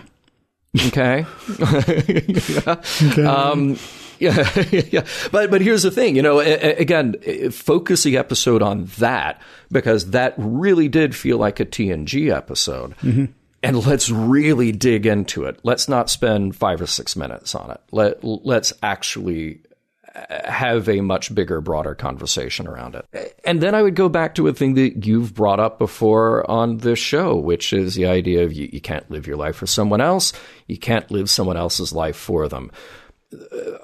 Okay. 0.88 1.26
yeah. 1.60 2.76
okay. 3.04 3.26
Um, 3.26 3.78
yeah, 4.20 4.48
yeah. 4.72 5.06
But 5.32 5.52
but 5.52 5.62
here's 5.62 5.84
the 5.84 5.92
thing, 5.92 6.16
you 6.16 6.22
know. 6.22 6.40
again, 6.40 7.16
focus 7.52 8.04
the 8.04 8.18
episode 8.18 8.62
on 8.62 8.86
that 8.98 9.42
because 9.72 10.12
that 10.12 10.34
really 10.38 10.88
did 10.88 11.16
feel 11.16 11.38
like 11.38 11.60
a 11.60 11.66
TNG 11.66 12.36
episode. 12.36 12.96
Mm-hmm. 12.98 13.26
And 13.64 13.86
let's 13.86 14.10
really 14.10 14.74
dig 14.74 15.06
into 15.06 15.46
it. 15.46 15.60
Let's 15.64 15.88
not 15.88 16.10
spend 16.10 16.56
five 16.56 16.82
or 16.82 16.88
six 16.88 17.16
minutes 17.16 17.56
on 17.56 17.72
it. 17.72 17.80
Let 17.92 18.24
let's 18.24 18.74
actually 18.84 19.62
uh, 20.16 20.52
have 20.52 20.90
a 20.90 21.02
much 21.02 21.34
bigger, 21.34 21.60
broader 21.60 21.96
conversation 21.96 22.68
around 22.68 22.96
it. 22.96 23.40
And 23.46 23.62
then 23.62 23.74
I 23.74 23.82
would 23.82 23.96
go 23.96 24.10
back 24.10 24.36
to 24.36 24.48
a 24.48 24.54
thing 24.54 24.76
that 24.76 25.08
you've 25.08 25.34
brought 25.34 25.60
up 25.60 25.80
before 25.80 26.50
on 26.52 26.78
this 26.78 27.00
show, 27.00 27.36
which 27.36 27.74
is 27.74 27.96
the 27.96 28.06
idea 28.06 28.44
of 28.44 28.54
you, 28.54 28.70
you 28.72 28.82
can't 28.82 29.10
live 29.10 29.26
your 29.26 29.38
life 29.38 29.56
for 29.56 29.66
someone 29.66 30.02
else. 30.02 30.34
You 30.68 30.78
can't 30.78 31.10
live 31.10 31.30
someone 31.30 31.58
else's 31.58 31.94
life 31.94 32.16
for 32.16 32.48
them. 32.48 32.70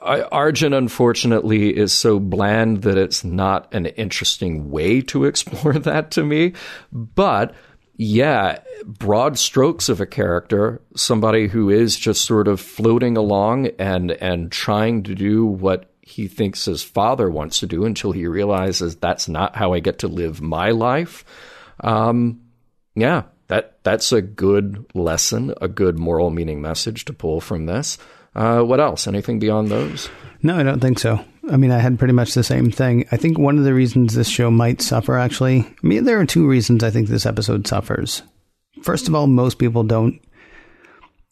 Arjin, 0.01 0.77
unfortunately, 0.77 1.75
is 1.75 1.93
so 1.93 2.19
bland 2.19 2.83
that 2.83 2.97
it's 2.97 3.23
not 3.23 3.73
an 3.73 3.85
interesting 3.87 4.69
way 4.69 5.01
to 5.01 5.25
explore 5.25 5.73
that 5.73 6.11
to 6.11 6.23
me. 6.23 6.53
But 6.91 7.53
yeah, 8.01 8.59
broad 8.85 9.37
strokes 9.37 9.89
of 9.89 9.99
a 9.99 10.05
character, 10.05 10.81
somebody 10.95 11.47
who 11.47 11.69
is 11.69 11.97
just 11.97 12.23
sort 12.23 12.47
of 12.47 12.61
floating 12.61 13.17
along 13.17 13.67
and 13.77 14.11
and 14.11 14.51
trying 14.51 15.03
to 15.03 15.15
do 15.15 15.45
what 15.45 15.91
he 16.01 16.27
thinks 16.27 16.65
his 16.65 16.81
father 16.81 17.29
wants 17.29 17.59
to 17.59 17.67
do 17.67 17.85
until 17.85 18.11
he 18.11 18.25
realizes 18.25 18.95
that's 18.95 19.27
not 19.27 19.55
how 19.55 19.73
I 19.73 19.79
get 19.79 19.99
to 19.99 20.07
live 20.07 20.41
my 20.41 20.71
life. 20.71 21.25
Um, 21.81 22.41
yeah, 22.95 23.23
that 23.47 23.83
that's 23.83 24.11
a 24.11 24.21
good 24.21 24.85
lesson, 24.93 25.53
a 25.61 25.67
good 25.67 25.99
moral 25.99 26.29
meaning 26.29 26.61
message 26.61 27.05
to 27.05 27.13
pull 27.13 27.41
from 27.41 27.65
this. 27.65 27.97
Uh, 28.39 28.63
what 28.63 28.79
else? 28.79 29.05
Anything 29.05 29.37
beyond 29.37 29.67
those? 29.67 30.09
No, 30.41 30.57
I 30.57 30.63
don't 30.63 30.79
think 30.79 30.97
so. 30.97 31.19
I 31.51 31.57
mean, 31.57 31.71
I 31.71 31.79
had 31.79 31.99
pretty 31.99 32.13
much 32.13 32.33
the 32.33 32.43
same 32.43 32.71
thing. 32.71 33.05
I 33.11 33.17
think 33.17 33.37
one 33.37 33.57
of 33.57 33.65
the 33.65 33.73
reasons 33.73 34.15
this 34.15 34.29
show 34.29 34.49
might 34.49 34.81
suffer, 34.81 35.17
actually, 35.17 35.59
I 35.59 35.87
mean, 35.87 36.05
there 36.05 36.21
are 36.21 36.25
two 36.25 36.47
reasons 36.47 36.81
I 36.81 36.89
think 36.89 37.09
this 37.09 37.25
episode 37.25 37.67
suffers. 37.67 38.21
First 38.81 39.09
of 39.09 39.15
all, 39.15 39.27
most 39.27 39.59
people 39.59 39.83
don't. 39.83 40.21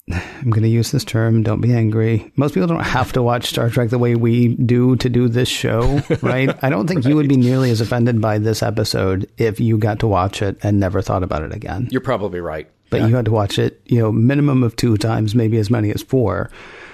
I'm 0.12 0.49
going 0.49 0.64
to 0.64 0.68
use 0.68 0.91
this 0.91 1.05
term. 1.05 1.43
Don't 1.43 1.62
be 1.62 1.74
angry. 1.74 2.30
Most 2.36 2.53
people 2.53 2.68
don't 2.68 2.82
have 2.82 3.14
to 3.14 3.24
watch 3.24 3.45
Star 3.45 3.70
Trek 3.70 3.89
the 3.89 3.97
way 3.97 4.16
we 4.16 4.55
do 4.55 4.97
to 4.97 5.08
do 5.08 5.30
this 5.30 5.47
show, 5.47 6.01
right? 6.22 6.62
I 6.62 6.70
don't 6.70 6.88
think 6.88 7.05
right. 7.05 7.10
you 7.10 7.16
would 7.16 7.30
be 7.30 7.38
nearly 7.38 7.72
as 7.72 7.80
offended 7.80 8.20
by 8.20 8.38
this 8.38 8.62
episode 8.62 9.32
if 9.38 9.62
you 9.62 9.78
got 9.78 9.99
to 9.99 10.08
watch 10.08 10.41
it 10.41 10.58
and 10.62 10.78
never 10.78 11.01
thought 11.01 11.24
about 11.24 11.43
it 11.43 11.55
again. 11.55 11.88
You're 11.89 12.01
probably 12.01 12.41
right. 12.41 12.70
But 12.89 12.99
yeah. 12.99 13.08
you 13.08 13.16
had 13.16 13.26
to 13.26 13.31
watch 13.31 13.60
it, 13.60 13.81
you 13.86 13.99
know, 13.99 14.11
minimum 14.11 14.64
of 14.64 14.76
two 14.76 14.98
times, 14.98 15.36
maybe 15.36 15.57
as 15.57 15.69
many 15.69 15.91
as 15.91 16.02
four 16.02 16.49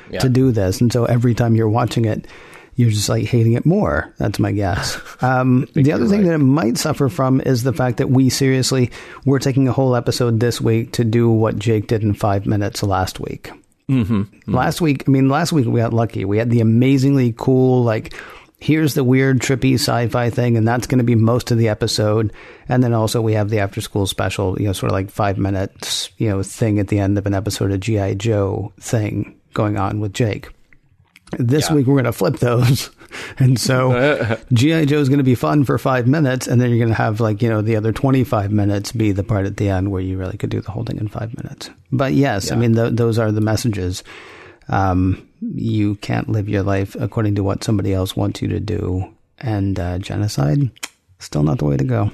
yeah. 0.10 0.20
to 0.20 0.30
do 0.30 0.52
this. 0.52 0.82
And 0.82 0.92
so 0.92 1.06
every 1.06 1.34
time 1.34 1.56
you're 1.56 1.70
watching 1.70 2.06
it, 2.06 2.28
you're 2.76 2.90
just 2.90 3.10
like 3.10 3.26
hating 3.26 3.54
it 3.54 3.66
more. 3.66 4.14
That's 4.18 4.40
my 4.40 4.52
guess. 4.52 5.00
Um, 5.24 5.70
the 5.74 5.94
other 5.94 6.06
thing 6.08 6.20
right. 6.20 6.28
that 6.28 6.34
it 6.36 6.40
might 6.40 6.78
suffer 6.78 7.08
from 7.08 7.40
is 7.40 7.64
the 7.64 7.72
fact 7.72 7.96
that 8.00 8.10
we 8.10 8.30
seriously 8.30 8.92
we're 9.24 9.40
taking 9.40 9.70
a 9.70 9.72
whole 9.72 9.96
episode 9.96 10.42
this 10.42 10.60
week 10.60 10.92
to 10.94 11.06
do 11.06 11.30
what 11.30 11.58
Jake 11.58 11.88
did 11.88 12.04
in 12.04 12.14
five 12.14 12.46
minutes 12.46 12.84
last 12.84 13.22
week. 13.22 13.50
Mm-hmm. 13.88 14.24
Mm-hmm. 14.24 14.54
Last 14.54 14.82
week, 14.82 15.06
I 15.08 15.12
mean, 15.12 15.30
last 15.30 15.54
week 15.54 15.66
we 15.66 15.80
got 15.80 15.94
lucky. 15.94 16.26
We 16.26 16.40
had 16.40 16.50
the 16.50 16.60
amazingly 16.60 17.34
cool 17.38 17.84
like 17.84 18.14
here's 18.60 18.96
the 18.96 19.04
weird, 19.04 19.40
trippy 19.40 19.76
sci-fi 19.76 20.30
thing, 20.30 20.58
and 20.58 20.68
that's 20.68 20.88
going 20.88 20.98
to 20.98 21.06
be 21.06 21.16
most 21.16 21.52
of 21.52 21.58
the 21.58 21.70
episode. 21.70 22.34
And 22.68 22.84
then 22.84 22.94
also 22.94 23.22
we 23.22 23.34
have 23.34 23.50
the 23.50 23.60
after 23.60 23.80
school 23.80 24.08
special, 24.08 24.60
you 24.60 24.68
know, 24.68 24.74
sort 24.74 24.92
of 24.92 24.94
like 24.94 25.10
five 25.10 25.38
minutes, 25.38 26.10
you 26.18 26.28
know, 26.28 26.44
thing 26.44 26.80
at 26.80 26.90
the 26.90 27.00
end 27.00 27.18
of 27.18 27.26
an 27.26 27.34
episode 27.34 27.72
of 27.72 27.80
GI 27.80 28.16
Joe 28.16 28.74
thing 28.80 29.40
going 29.54 29.78
on 29.78 30.00
with 30.00 30.14
Jake. 30.14 30.50
This 31.38 31.70
yeah. 31.70 31.76
week 31.76 31.88
we're 31.88 31.96
going 31.96 32.06
to 32.06 32.12
flip 32.12 32.38
those. 32.38 32.90
And 33.38 33.60
so 33.60 34.40
GI 34.54 34.88
Joe 34.88 34.98
is 34.98 35.08
going 35.08 35.20
to 35.20 35.24
be 35.24 35.36
fun 35.36 35.66
for 35.66 35.78
five 35.78 36.08
minutes, 36.08 36.48
and 36.48 36.60
then 36.60 36.70
you're 36.70 36.80
going 36.80 36.90
to 36.90 36.96
have 36.96 37.20
like 37.20 37.44
you 37.44 37.50
know 37.50 37.62
the 37.62 37.76
other 37.76 37.92
25 37.92 38.52
minutes 38.52 38.92
be 38.92 39.12
the 39.12 39.24
part 39.24 39.46
at 39.46 39.58
the 39.58 39.70
end 39.70 39.92
where 39.92 40.02
you 40.02 40.18
really 40.18 40.36
could 40.36 40.50
do 40.50 40.62
the 40.62 40.72
whole 40.72 40.84
thing 40.84 40.98
in 40.98 41.08
five 41.08 41.36
minutes. 41.38 41.70
But 41.92 42.14
yes, 42.14 42.48
yeah. 42.48 42.56
I 42.56 42.58
mean 42.58 42.74
th- 42.74 42.94
those 42.94 43.20
are 43.20 43.32
the 43.32 43.40
messages. 43.40 44.04
Um, 44.68 45.28
you 45.42 45.94
can't 45.96 46.28
live 46.28 46.50
your 46.50 46.64
life 46.64 46.96
according 47.00 47.36
to 47.36 47.44
what 47.44 47.64
somebody 47.64 47.94
else 47.94 48.16
wants 48.16 48.42
you 48.42 48.48
to 48.48 48.60
do, 48.60 49.14
and 49.38 49.80
uh, 49.80 50.00
genocide 50.00 50.72
still 51.20 51.44
not 51.44 51.60
the 51.60 51.66
way 51.66 51.78
to 51.78 51.84
go. 51.84 52.12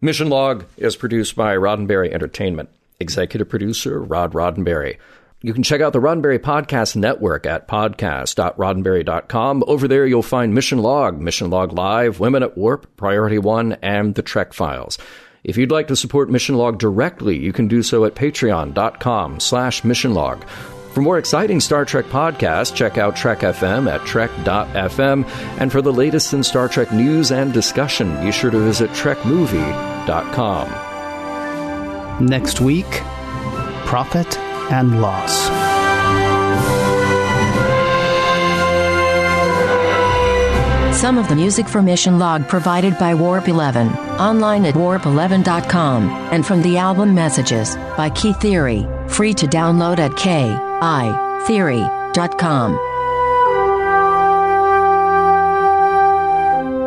Mission 0.00 0.28
Log 0.28 0.64
is 0.76 0.96
produced 0.96 1.36
by 1.36 1.56
Roddenberry 1.56 2.12
Entertainment. 2.12 2.70
Executive 2.98 3.48
producer 3.48 4.00
Rod 4.00 4.32
Roddenberry. 4.32 4.98
You 5.42 5.54
can 5.54 5.62
check 5.62 5.80
out 5.80 5.94
the 5.94 6.00
Roddenberry 6.00 6.38
Podcast 6.38 6.96
Network 6.96 7.46
at 7.46 7.66
podcast.roddenberry.com. 7.66 9.64
Over 9.66 9.88
there, 9.88 10.04
you'll 10.06 10.22
find 10.22 10.54
Mission 10.54 10.80
Log, 10.80 11.18
Mission 11.18 11.48
Log 11.48 11.72
Live, 11.72 12.20
Women 12.20 12.42
at 12.42 12.58
Warp, 12.58 12.94
Priority 12.98 13.38
One, 13.38 13.72
and 13.80 14.14
the 14.14 14.22
Trek 14.22 14.52
Files. 14.52 14.98
If 15.42 15.56
you'd 15.56 15.70
like 15.70 15.88
to 15.88 15.96
support 15.96 16.28
Mission 16.28 16.56
Log 16.56 16.78
directly, 16.78 17.38
you 17.38 17.54
can 17.54 17.68
do 17.68 17.82
so 17.82 18.04
at 18.04 18.14
patreon.com 18.14 19.40
slash 19.40 19.80
missionlog. 19.80 20.46
For 20.92 21.00
more 21.00 21.16
exciting 21.16 21.60
Star 21.60 21.86
Trek 21.86 22.04
podcasts, 22.06 22.74
check 22.74 22.98
out 22.98 23.16
Trek 23.16 23.38
FM 23.38 23.90
at 23.90 24.04
trek.fm. 24.06 25.26
And 25.58 25.72
for 25.72 25.80
the 25.80 25.92
latest 25.92 26.34
in 26.34 26.42
Star 26.42 26.68
Trek 26.68 26.92
news 26.92 27.32
and 27.32 27.54
discussion, 27.54 28.14
be 28.22 28.30
sure 28.30 28.50
to 28.50 28.58
visit 28.58 28.90
trekmovie.com. 28.90 30.68
Next 32.26 32.60
week, 32.60 33.00
Profit 33.86 34.38
and 34.70 35.00
loss. 35.00 35.48
Some 41.00 41.16
of 41.16 41.28
the 41.28 41.36
music 41.36 41.66
for 41.66 41.80
Mission 41.80 42.18
Log 42.18 42.46
provided 42.46 42.98
by 42.98 43.14
Warp 43.14 43.48
11, 43.48 43.88
online 44.18 44.66
at 44.66 44.74
warp11.com, 44.74 46.10
and 46.30 46.44
from 46.44 46.60
the 46.60 46.76
album 46.76 47.14
Messages 47.14 47.74
by 47.96 48.10
Key 48.10 48.34
Theory, 48.34 48.86
free 49.08 49.32
to 49.34 49.46
download 49.46 49.98
at 49.98 50.10
keytheory.com. 50.12 52.72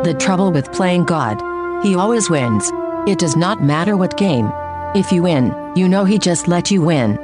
The 0.03 0.14
trouble 0.14 0.51
with 0.51 0.72
playing 0.73 1.05
God. 1.05 1.41
He 1.81 1.95
always 1.95 2.30
wins. 2.30 2.72
It 3.07 3.18
does 3.18 3.35
not 3.35 3.64
matter 3.64 3.97
what 3.97 4.18
game. 4.18 4.51
If 4.93 5.11
you 5.11 5.23
win, 5.23 5.55
you 5.76 5.89
know 5.89 6.05
he 6.05 6.19
just 6.19 6.47
let 6.47 6.69
you 6.69 6.81
win. 6.81 7.18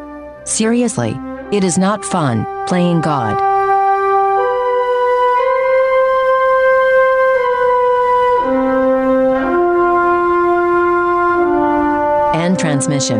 Seriously, 0.49 1.15
it 1.51 1.63
is 1.63 1.77
not 1.77 2.03
fun 2.03 2.43
playing 2.65 3.01
God. 3.01 3.37
End 12.35 12.57
transmission. 12.57 13.19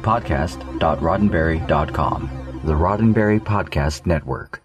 Podcast.roddenberry.com, 0.00 2.30
the 2.64 2.72
Roddenberry 2.72 3.38
Podcast 3.38 4.06
Network. 4.06 4.62